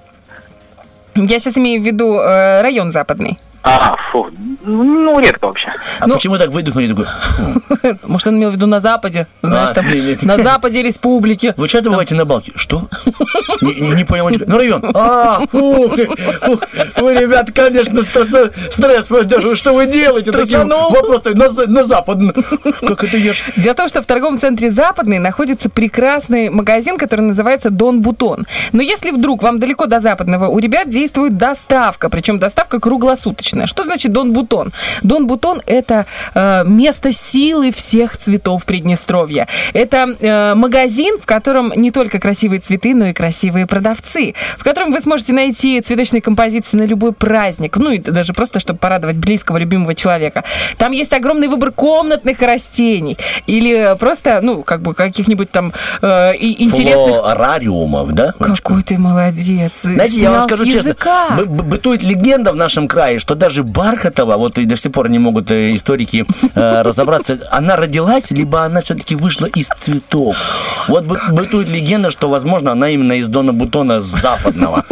[1.15, 3.37] Я сейчас имею в виду э, район Западный.
[3.63, 4.27] А, фу,
[4.65, 5.71] ну, редко вообще.
[5.99, 6.95] А почему так выдохнули?
[8.07, 9.27] Может, он имел в виду на Западе?
[9.43, 10.23] Знаешь, А, там, нет, нет.
[10.23, 11.53] на Западе республики.
[11.57, 12.51] Вы часто бываете на балке?
[12.55, 12.87] Что?
[13.61, 14.29] Не, не- не понял.
[14.47, 14.83] Ну, район.
[14.95, 16.59] А, ух ты, ух,
[16.97, 18.29] вы, ребят, конечно, стресс,
[18.71, 19.05] стресс.
[19.59, 20.31] Что вы делаете?
[20.31, 20.89] Таким Стрессанул.
[20.89, 22.17] вопросом на, за- на запад.
[22.81, 23.43] Как это ешь?
[23.57, 28.47] Дело в том, что в торговом центре Западный находится прекрасный магазин, который называется Дон Бутон.
[28.71, 32.79] Но если вдруг вам далеко до Западного, у ребят действует доставка, причем доставка
[33.51, 33.67] круглосуточная.
[33.67, 34.71] Что значит Дон Бутон?
[35.03, 39.47] Дон Бутон– это э, место силы всех цветов Приднестровья.
[39.73, 44.91] Это э, магазин, в котором не только красивые цветы, но и красивые продавцы, в котором
[44.91, 49.57] вы сможете найти цветочные композиции на любой праздник, ну и даже просто, чтобы порадовать близкого,
[49.57, 50.43] любимого человека.
[50.77, 53.17] Там есть огромный выбор комнатных растений
[53.47, 57.21] или просто, ну, как бы каких-нибудь там э, интересных...
[57.21, 58.33] Флорариумов, да?
[58.39, 59.81] Какой ты молодец.
[59.81, 61.29] Знаете, я вам скажу честно, языка.
[61.37, 65.19] бы- бытует легенда в нашем крае, что даже Бархатова, вот и до сих пор не
[65.19, 70.35] могут э, историки э, разобраться, она родилась, либо она все-таки вышла из цветов.
[70.87, 74.85] Вот бы- бытует легенда, что, возможно, она именно из Дона Бутона западного.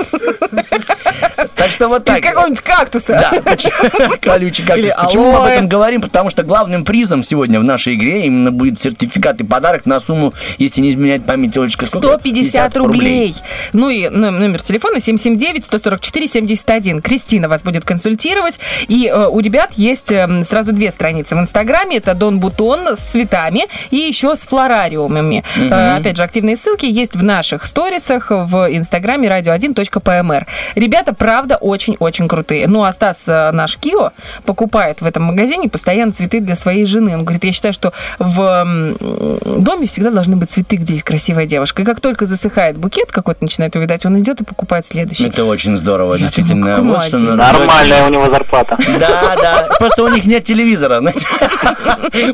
[1.59, 2.19] Так что вот так.
[2.19, 3.13] Из какого-нибудь кактуса.
[3.13, 3.31] Да,
[4.21, 4.91] колючий кактус.
[5.03, 6.01] Почему мы об этом говорим?
[6.01, 10.33] Потому что главным призом сегодня в нашей игре именно будет сертификат и подарок на сумму,
[10.57, 12.07] если не изменять память, Олечка, сколько?
[12.07, 13.35] 150 рублей.
[13.73, 17.01] Ну и но- номер телефона 779-144-71.
[17.01, 18.59] Кристина вас будет консультировать.
[18.87, 21.97] И э, у ребят есть э, сразу две страницы в Инстаграме.
[21.97, 25.43] Это Дон Бутон с цветами и еще с флорариумами.
[25.57, 30.45] Э, опять же, активные ссылки есть в наших сторисах в Инстаграме radio1.pmr.
[30.75, 32.67] Ребята, правда, очень-очень крутые.
[32.67, 34.11] Ну, а Стас, э, наш Кио,
[34.45, 37.15] покупает в этом магазине постоянно цветы для своей жены.
[37.15, 38.65] Он говорит, я считаю, что в
[38.99, 41.81] доме всегда должны быть цветы, где есть красивая девушка.
[41.81, 45.27] И как только засыхает букет какой-то, начинает увидать, он идет и покупает следующий.
[45.27, 46.75] Это очень здорово, действительно.
[46.75, 48.77] какой Вот что Нормальная у него зарплата.
[48.99, 49.69] Да, да.
[49.77, 51.01] Просто у них нет телевизора.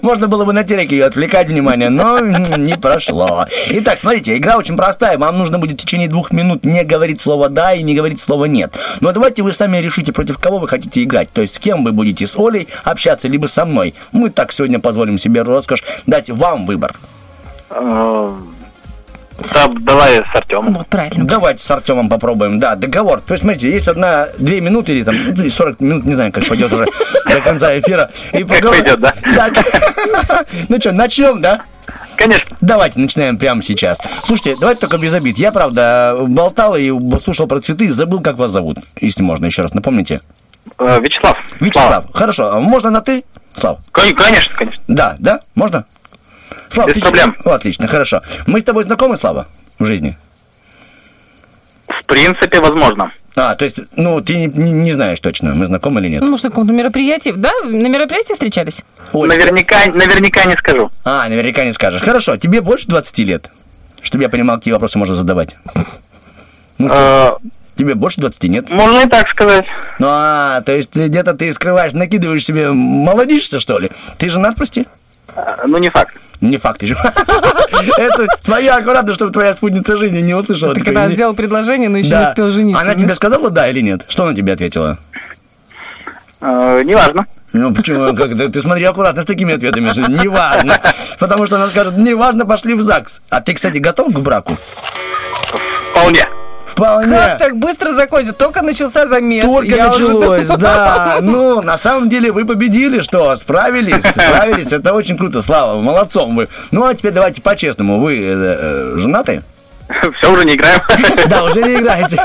[0.02, 3.46] Можно было бы на телеке ее отвлекать внимание, но не прошло.
[3.70, 5.18] Итак, смотрите, игра очень простая.
[5.18, 8.46] Вам нужно будет в течение двух минут не говорить слово «да» и не говорить слово
[8.46, 8.76] «нет».
[9.06, 11.30] Но давайте вы сами решите, против кого вы хотите играть.
[11.32, 13.94] То есть с кем вы будете, с Олей общаться, либо со мной.
[14.12, 16.96] Мы так сегодня позволим себе роскошь дать вам выбор.
[17.70, 18.36] Э,
[19.54, 20.74] Да, давай с Артемом.
[20.74, 21.24] Вот правильно.
[21.24, 22.60] Давайте с Артемом попробуем.
[22.60, 23.22] Да, договор.
[23.22, 26.44] То есть, смотрите, есть одна, две минуты или там ну, 40 минут, не знаю, как
[26.48, 26.88] пойдет уже
[27.28, 28.10] до конца эфира.
[28.34, 29.14] И Как пойдет, да?
[29.36, 29.52] Да.
[30.68, 31.62] Ну что, начнем, да?
[32.16, 32.58] Конечно.
[32.62, 34.00] Давайте начинаем прямо сейчас.
[34.26, 35.38] Слушайте, давайте только без обид.
[35.38, 36.92] Я, правда, болтал и
[37.24, 38.78] слушал про цветы, забыл, как вас зовут.
[39.00, 40.20] Если можно, еще раз напомните.
[40.80, 41.38] Э, Вячеслав.
[41.60, 42.06] Вячеслав.
[42.14, 42.54] Хорошо.
[42.56, 43.24] А Можно на ты,
[43.56, 43.80] Слав?
[43.92, 44.84] Конечно, конечно.
[44.88, 45.40] Да, да?
[45.56, 45.86] Можно?
[46.70, 47.36] Слава, Без ты проблем.
[47.46, 48.22] О, отлично, хорошо.
[48.48, 49.48] Мы с тобой знакомы, Слава,
[49.80, 50.18] в жизни?
[51.88, 53.12] В принципе, возможно.
[53.36, 56.22] А, то есть, ну, ты не, не- не знаешь точно, мы знакомы или нет?
[56.22, 57.32] Ну, может, на каком-то мероприятии.
[57.36, 58.84] Да, на мероприятии встречались?
[59.14, 60.90] Наверняка, наверняка не скажу.
[61.04, 62.02] А, наверняка не скажешь.
[62.02, 63.52] Хорошо, тебе больше 20 лет?
[64.02, 65.56] Чтобы я понимал, какие вопросы можно задавать.
[66.78, 67.38] Ну, что,
[67.76, 68.70] тебе больше 20, нет?
[68.70, 69.66] Можно и так сказать.
[70.00, 73.92] Ну, а, то есть ты где-то ты скрываешь, накидываешь себе, молодишься, что ли?
[74.18, 74.88] Ты женат, прости?
[75.66, 76.18] Ну, не факт.
[76.42, 76.96] Не факт еще.
[77.98, 80.74] Это смотри аккуратно, чтобы твоя спутница жизни не услышала.
[80.74, 82.82] Ты когда сделал предложение, но еще не успел жениться.
[82.82, 84.06] Она тебе сказала да или нет?
[84.08, 84.98] Что она тебе ответила?
[86.42, 87.26] Э, неважно.
[87.54, 88.14] Ну почему?
[88.14, 89.92] Как, ты, ты смотри аккуратно с такими ответами.
[89.92, 90.80] что Неважно.
[91.20, 93.22] Потому что она скажет, неважно, пошли в ЗАГС.
[93.30, 94.54] А ты, кстати, готов к браку?
[95.92, 96.26] Вполне.
[96.76, 97.16] Вполне.
[97.16, 98.34] Как так быстро закончится?
[98.34, 99.46] Только начался замес.
[99.46, 101.20] Только Я началось, да.
[101.22, 103.34] Ну, на самом деле вы победили, что?
[103.38, 104.74] Справились, справились.
[104.74, 106.50] Это очень круто, Слава, молодцом вы.
[106.72, 108.02] Ну, а теперь давайте по-честному.
[108.02, 109.42] Вы э, э, женаты?
[110.18, 110.82] Все, уже не играем.
[111.28, 112.18] Да, уже не играете.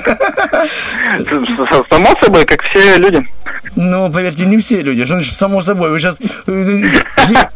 [1.91, 3.27] Само собой, как все люди.
[3.77, 5.05] Ну, поверьте, не все люди.
[5.05, 5.91] Что значит, само собой?
[5.91, 6.19] Вы сейчас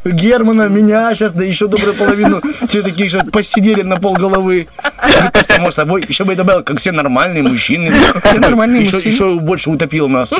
[0.04, 4.68] Германа, меня, сейчас, да еще добрую половину, все такие что посидели на пол головы.
[5.02, 6.04] Это само собой.
[6.08, 7.94] Еще бы я добавил, как все нормальные мужчины.
[8.24, 9.12] Все нормальные еще, мужчины.
[9.12, 10.32] Еще больше утопил нас.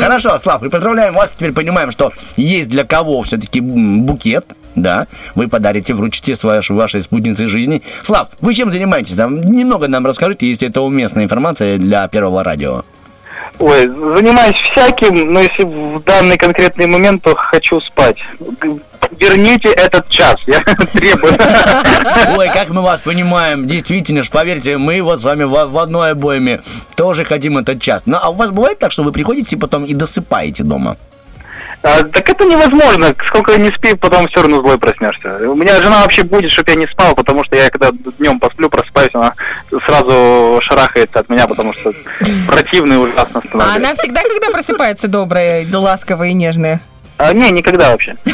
[0.00, 1.30] Хорошо, Слав, мы поздравляем вас.
[1.34, 4.46] Теперь понимаем, что есть для кого все-таки букет.
[4.82, 7.82] Да, вы подарите, вручите вашей, вашей спутнице жизни.
[8.02, 9.14] Слав, вы чем занимаетесь?
[9.14, 12.84] Там немного нам расскажите, если это уместная информация для первого радио.
[13.58, 18.16] Ой, занимаюсь всяким, но если в данный конкретный момент, то хочу спать.
[19.18, 20.60] Верните этот час, я
[20.92, 21.32] требую.
[22.36, 23.66] Ой, как мы вас понимаем.
[23.66, 26.60] Действительно ж, поверьте, мы вот с вами в, в одной обойме
[26.94, 28.02] тоже хотим этот час.
[28.06, 30.96] Ну, а у вас бывает так, что вы приходите потом и досыпаете дома?
[31.82, 33.14] А, так это невозможно.
[33.26, 35.38] Сколько не спи, потом все равно злой проснешься.
[35.48, 38.68] У меня жена вообще будет, чтобы я не спал, потому что я когда днем посплю,
[38.68, 39.34] просыпаюсь, она
[39.86, 41.92] сразу шарахается от меня, потому что
[42.48, 43.76] противно и ужасно А становится.
[43.76, 46.80] она всегда, когда просыпается, добрая, ласковая и нежная?
[47.18, 48.16] А, не, никогда вообще.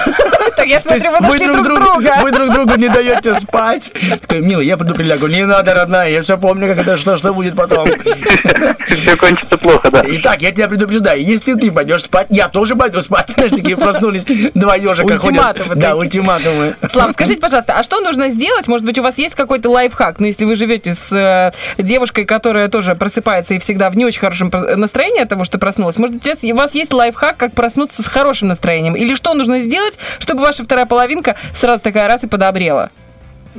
[0.56, 2.19] Так я смотрю, вы нашли друг друг, друга.
[2.23, 3.93] вы друг другу не даете спать.
[4.31, 5.27] Милый, я приду прилягу.
[5.27, 7.89] Не надо, родная, я все помню, как это, что, что будет потом.
[8.86, 10.05] Все кончится плохо, да.
[10.06, 13.31] Итак, я тебя предупреждаю, если ты пойдешь спать, я тоже пойду спать.
[13.31, 14.24] Знаешь, такие проснулись,
[14.55, 15.24] два ежика ходят.
[15.24, 16.77] Ультиматумы Да, ультиматумы.
[16.90, 18.69] Слав, скажите, пожалуйста, а что нужно сделать?
[18.69, 20.20] Может быть, у вас есть какой-то лайфхак?
[20.20, 21.52] Ну, если вы живете с э,
[21.82, 25.97] девушкой, которая тоже просыпается и всегда в не очень хорошем настроении от того, что проснулась,
[25.98, 28.74] может быть, у вас есть лайфхак, как проснуться с хорошим настроением?
[28.81, 32.91] Или что нужно сделать, чтобы ваша вторая половинка сразу такая раз и подобрела?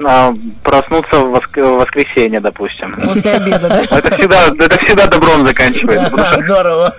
[0.03, 2.95] А, проснуться в воск- воскресенье, допустим.
[3.01, 3.97] После обеда, да?
[3.97, 6.11] Это всегда, это всегда добром заканчивается.
[6.11, 6.93] потому что- Здорово.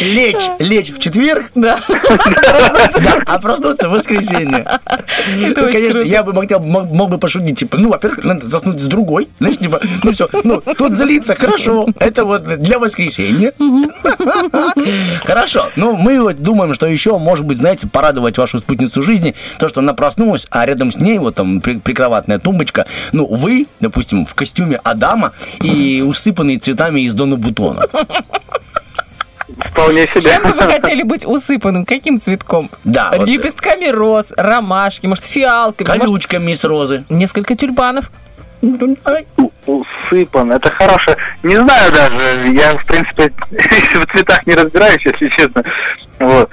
[0.00, 1.80] Лечь, лечь в четверг, Да.
[1.88, 4.64] Да, а проснуться в воскресенье.
[5.36, 6.06] Ну, конечно, круто.
[6.06, 9.58] я бы хотел, мог, мог бы пошутить, типа, ну, во-первых, надо заснуть с другой, знаешь,
[9.58, 13.52] типа, ну все, ну, тут залиться, хорошо, это вот для воскресенья.
[15.24, 19.68] Хорошо, ну, мы вот думаем, что еще, может быть, знаете, порадовать вашу спутницу жизни, то,
[19.68, 24.24] что она проснулась, а рядом с ней вот там при- прикроватная тумбочка, ну, вы, допустим,
[24.24, 27.86] в костюме Адама и усыпанный цветами из Дона Бутона.
[29.70, 30.20] Вполне себе.
[30.20, 31.84] Чем бы вы хотели быть усыпанным?
[31.84, 32.70] Каким цветком?
[32.84, 33.28] Да, вот.
[33.28, 37.04] Лепестками роз, ромашки, может, фиалками, может, Колючками с розы.
[37.08, 38.10] несколько тюльпанов.
[39.66, 41.16] Усыпан, это хорошее.
[41.42, 45.62] Не знаю даже, я, в принципе, в цветах не разбираюсь, если честно.
[46.18, 46.50] Вот.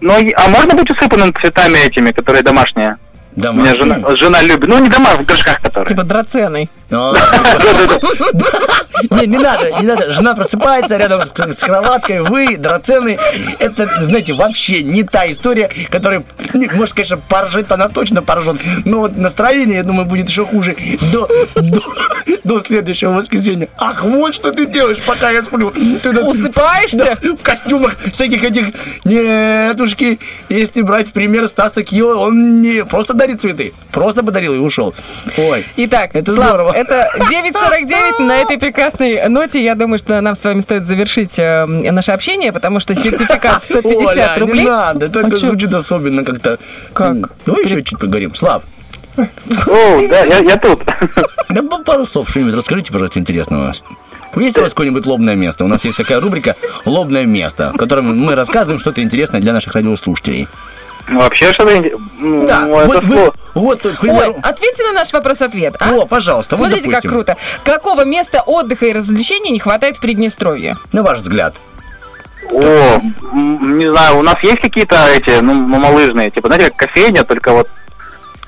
[0.00, 2.96] Но, и- а можно быть усыпанным цветами этими, которые домашние?
[3.48, 4.68] У меня жена, жена любит.
[4.68, 5.88] Ну, не дома, в горшках которые.
[5.88, 6.68] Типа драценой.
[9.10, 10.10] Не, не надо, не надо.
[10.10, 13.18] Жена просыпается рядом с, с кроваткой, вы, драцены.
[13.58, 16.22] Это, знаете, вообще не та история, которая,
[16.72, 20.76] может, конечно, поржет, она точно поржет, но вот настроение, я думаю, будет еще хуже
[21.12, 21.80] до, до,
[22.44, 23.68] до следующего воскресенья.
[23.78, 25.72] Ах, вот что ты делаешь, пока я сплю.
[26.02, 27.18] Ты Усыпаешься?
[27.22, 28.66] Да, в костюмах всяких этих...
[29.04, 30.18] Нетушки,
[30.48, 34.94] если брать в пример Стаса Кио, он не просто дарит цветы, просто подарил и ушел.
[35.36, 35.66] Ой.
[35.76, 36.72] Итак, Это Слав, здорово.
[36.72, 38.22] это 9.49.
[38.22, 42.52] На этой прекрасной ноте, я думаю, что нам с вами стоит завершить э, наше общение,
[42.52, 44.62] потому что сертификат в 150 Оля, рублей.
[44.62, 46.58] не надо, это А звучит особенно как-то.
[46.92, 47.16] Как?
[47.46, 48.34] Давай еще чуть поговорим.
[48.34, 48.62] Слав,
[49.16, 49.26] О,
[50.08, 50.82] да, я, я тут.
[51.48, 53.72] да пару слов что-нибудь расскажите, пожалуйста, интересного.
[54.36, 55.64] Есть у вас какое-нибудь лобное место?
[55.64, 56.54] У нас есть такая рубрика
[56.84, 60.46] «Лобное место», в котором мы рассказываем что-то интересное для наших радиослушателей.
[61.08, 61.82] Вообще что-то...
[62.18, 63.32] ну, Да, это вот вы-.
[63.54, 65.76] Вот, к Ой, ответьте на наш вопрос-ответ.
[65.80, 65.90] а?
[65.92, 67.10] О, пожалуйста, вот, Смотрите, как допустим.
[67.10, 67.36] круто.
[67.64, 70.76] Какого места отдыха и развлечений не хватает в Приднестровье?
[70.92, 71.54] На ваш взгляд.
[72.52, 73.00] О,
[73.32, 77.68] не знаю, у нас есть какие-то эти, ну, малыжные, типа, знаете, как кофейня, только вот...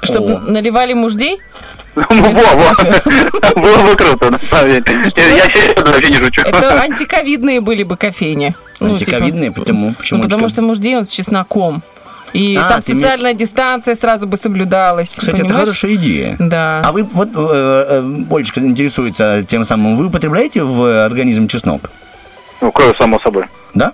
[0.02, 1.40] Чтобы наливали муждей?
[1.94, 2.74] Ну, во, во.
[3.60, 4.82] Было бы круто, на самом деле.
[4.86, 6.40] Я серьезно вообще не шучу.
[6.40, 8.56] Это антиковидные были бы кофейни.
[8.80, 9.92] Ну, типа, Антиковидные, почему?
[9.92, 10.18] Почему?
[10.18, 11.82] Ну, потому что муждей он с чесноком.
[12.32, 15.10] И А, там ты не- социальная дистанция сразу бы соблюдалась.
[15.10, 15.60] Кстати, это понимаешь?
[15.66, 16.36] хорошая идея.
[16.38, 16.82] Да.
[16.84, 21.90] А вы, вот, э, э, Олечка интересуется тем самым, вы употребляете в организм чеснок?
[22.60, 23.44] Ну, кровь, само собой.
[23.74, 23.92] Да?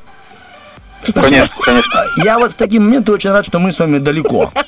[1.14, 2.04] Конечно, конечно.
[2.24, 4.52] Я вот в такие моменты очень рад, что мы с вами далеко.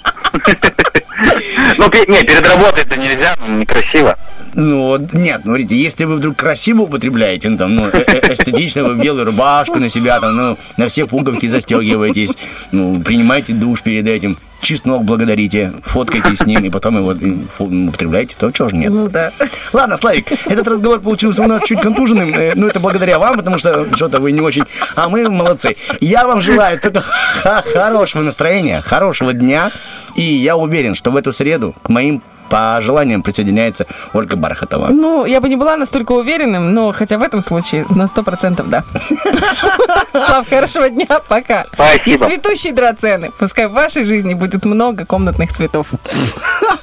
[1.77, 4.17] Ну, пе- не, перед работой это нельзя, ну, некрасиво.
[4.55, 8.33] Ну, вот нет, ну, смотрите, если вы вдруг красиво употребляете, ну, там, ну, э- э-
[8.35, 12.31] эстетично, вы белую рубашку на себя, там, ну, на все пуговки застегиваетесь,
[12.73, 17.15] ну, принимаете душ перед этим, чеснок благодарите, фоткайте с ним, и потом его
[17.57, 18.91] фу- употребляете, то чего ж нет.
[18.91, 19.33] Ну да.
[19.73, 23.57] Ладно, Славик, этот разговор получился у нас чуть контуженным, э, ну, это благодаря вам, потому
[23.57, 24.65] что что-то вы не очень,
[24.97, 25.77] а мы молодцы.
[26.01, 27.05] Я вам желаю только
[27.73, 29.71] хорошего настроения, хорошего дня,
[30.17, 32.21] и я уверен, что в эту среду к моим
[32.51, 34.89] пожеланиям присоединяется Ольга Бархатова.
[34.89, 38.69] Ну, я бы не была настолько уверенным, но хотя в этом случае на сто процентов
[38.69, 38.85] да.
[40.13, 41.67] Слав, хорошего дня, пока.
[41.73, 42.27] Спасибо.
[42.27, 43.31] И цветущие драцены.
[43.39, 45.87] Пускай в вашей жизни будет много комнатных цветов.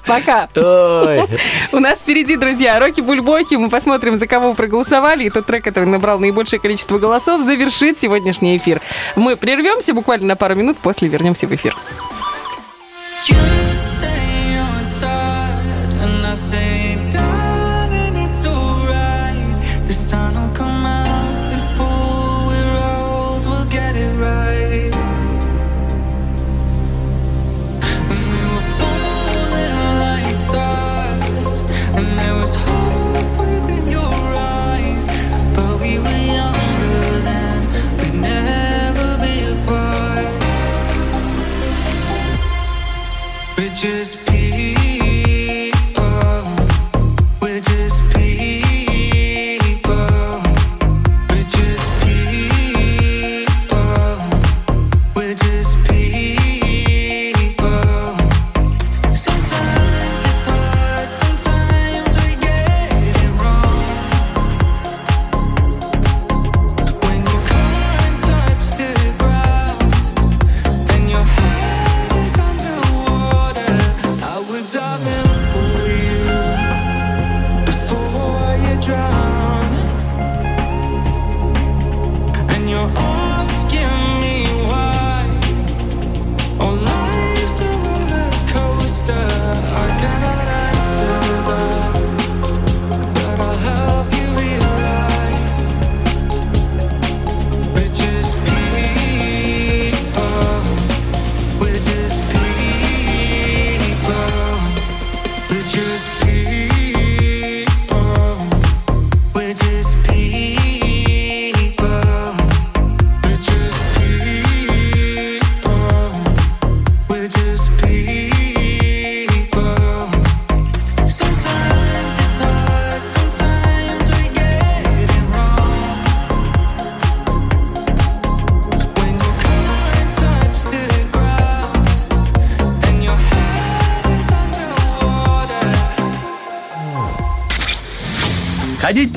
[0.08, 0.48] Пока.
[1.72, 3.56] У нас впереди, друзья, Рокки Бульбоки.
[3.56, 5.26] Мы посмотрим, за кого вы проголосовали.
[5.26, 8.82] И тот трек, который набрал наибольшее количество голосов, завершит сегодняшний эфир.
[9.16, 11.76] Мы прервемся буквально на пару минут, после вернемся в эфир.
[13.30, 13.87] And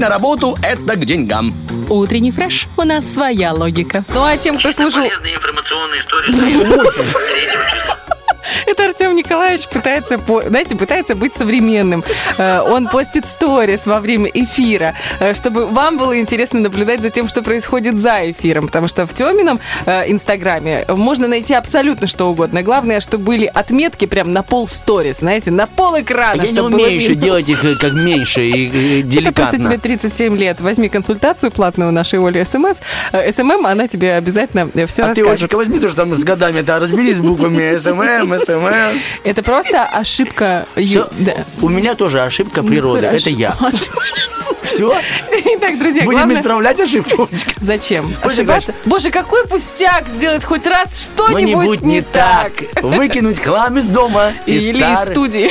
[0.01, 1.55] на работу– это к деньгам.
[1.89, 2.67] Утренний фреш.
[2.77, 4.05] У нас своя логика.
[4.15, 5.05] Ну а тем, кто слушал...
[5.05, 7.90] информационные истории.
[8.71, 12.05] Это Артем Николаевич пытается, знаете, пытается быть современным.
[12.39, 17.29] Э, Он постит сторис во время эфира, э, чтобы вам было интересно наблюдать за тем,
[17.29, 18.67] что происходит за эфиром.
[18.67, 22.63] Потому что в Темином э, инстаграме можно найти абсолютно что угодно.
[22.63, 26.41] Главное, чтобы были отметки прям на пол сторис, знаете, на пол экрана.
[26.41, 29.79] Я не умею еще делать их как меньше и э, Это просто тебе деликатно.
[29.79, 30.61] 37 лет.
[30.61, 32.77] Возьми консультацию платную у нашей Оли СМС.
[33.13, 35.43] СММ, она тебе обязательно все А ты, расскажет.
[35.43, 38.39] Олечка, возьми тоже там с годами, да, разберись с буквами СММ,
[38.69, 39.01] СМС.
[39.25, 40.67] Это просто ошибка.
[41.19, 41.45] да.
[41.61, 43.57] У меня тоже ошибка природы, это я.
[44.63, 44.97] Все?
[45.31, 46.37] Итак, друзья, Будем главное...
[46.37, 47.27] исправлять Олечка?
[47.61, 48.15] Зачем?
[48.23, 48.75] Ошибаться?
[48.85, 52.53] Боже, какой пустяк сделать хоть раз что-нибудь не так.
[52.83, 54.33] Выкинуть хлам из дома.
[54.47, 55.51] Или из студии.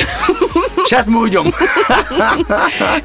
[0.84, 1.52] Сейчас мы уйдем.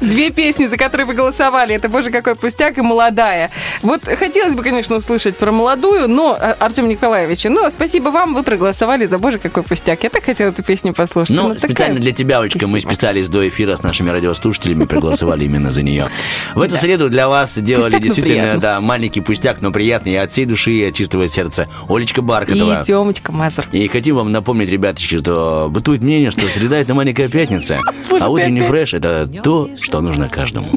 [0.00, 1.74] Две песни, за которые вы голосовали.
[1.74, 3.50] Это «Боже, какой пустяк» и «Молодая».
[3.82, 8.42] Вот хотелось бы, конечно, услышать про молодую, но, а, Артем Николаевич, но спасибо вам, вы
[8.42, 10.02] проголосовали за «Боже, какой пустяк».
[10.02, 11.36] Я так хотела эту песню послушать.
[11.36, 15.70] Ну, такая- специально для тебя, Олечка, мы специались до эфира с нашими радиослушателями, проголосовали именно
[15.70, 16.05] за нее.
[16.54, 16.80] В эту Да.
[16.80, 20.44] среду для вас сделали Пустяк, но действительно, да, маленький пустяк, но приятный, и от всей
[20.44, 21.68] души, и от чистого сердца.
[21.88, 22.80] Олечка Бархатова.
[22.80, 23.64] И Тёмочка Мазур.
[23.72, 27.80] И хотим вам напомнить, ребяточки, что бытует мнение, что среда– это маленькая пятница,
[28.20, 30.68] а утренний фреш– это то, что нужно каждому.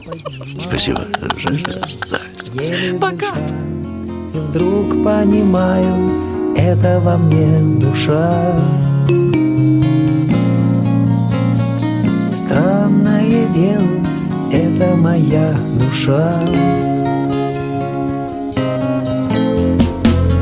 [0.60, 1.06] Спасибо.
[3.00, 3.28] Пока.
[4.34, 8.56] И вдруг понимаю, это во мне душа.
[12.32, 13.88] Странное дело,
[14.52, 16.40] это моя душа.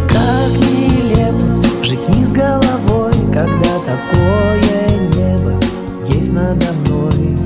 [0.08, 5.60] Как нелепо жить не с головой, когда такое небо
[6.08, 7.38] есть надо мной.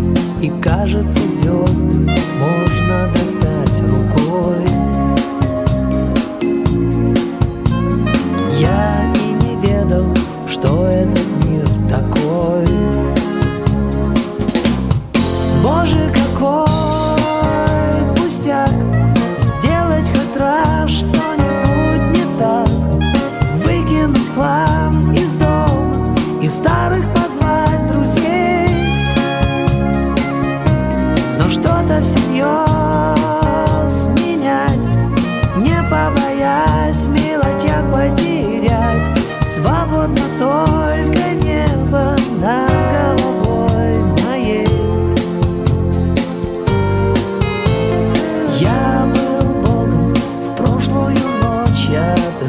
[0.42, 2.21] И кажется, звезды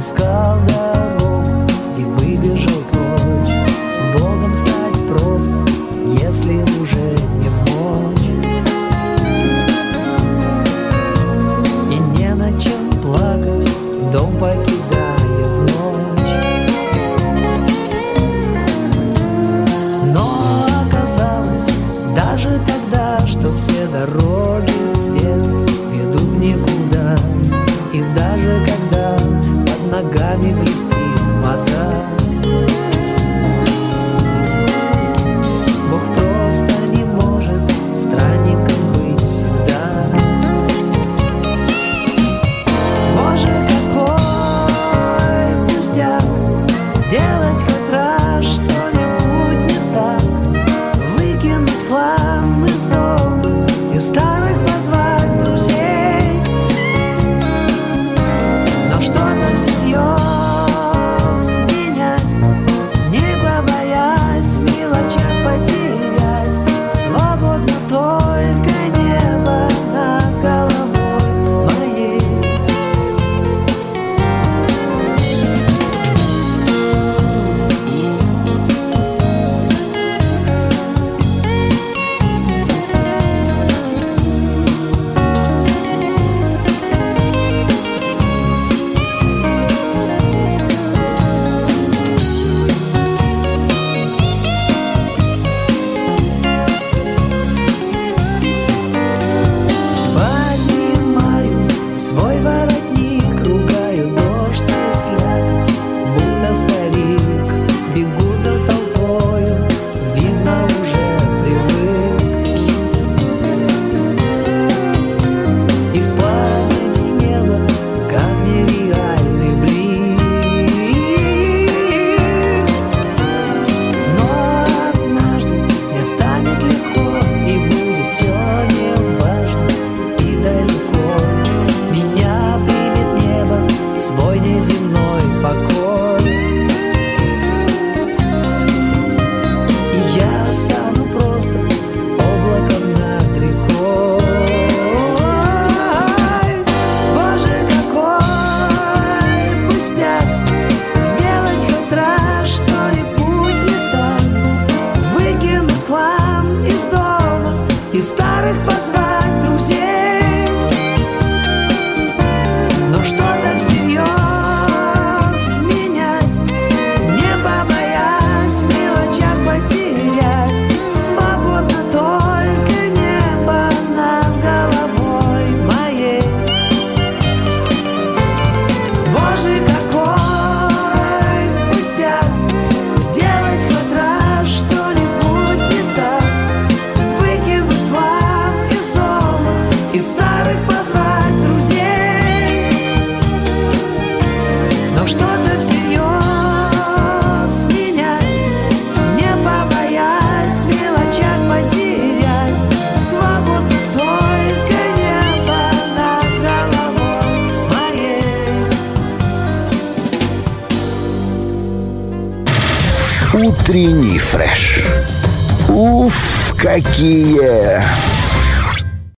[0.03, 0.52] Я отыскал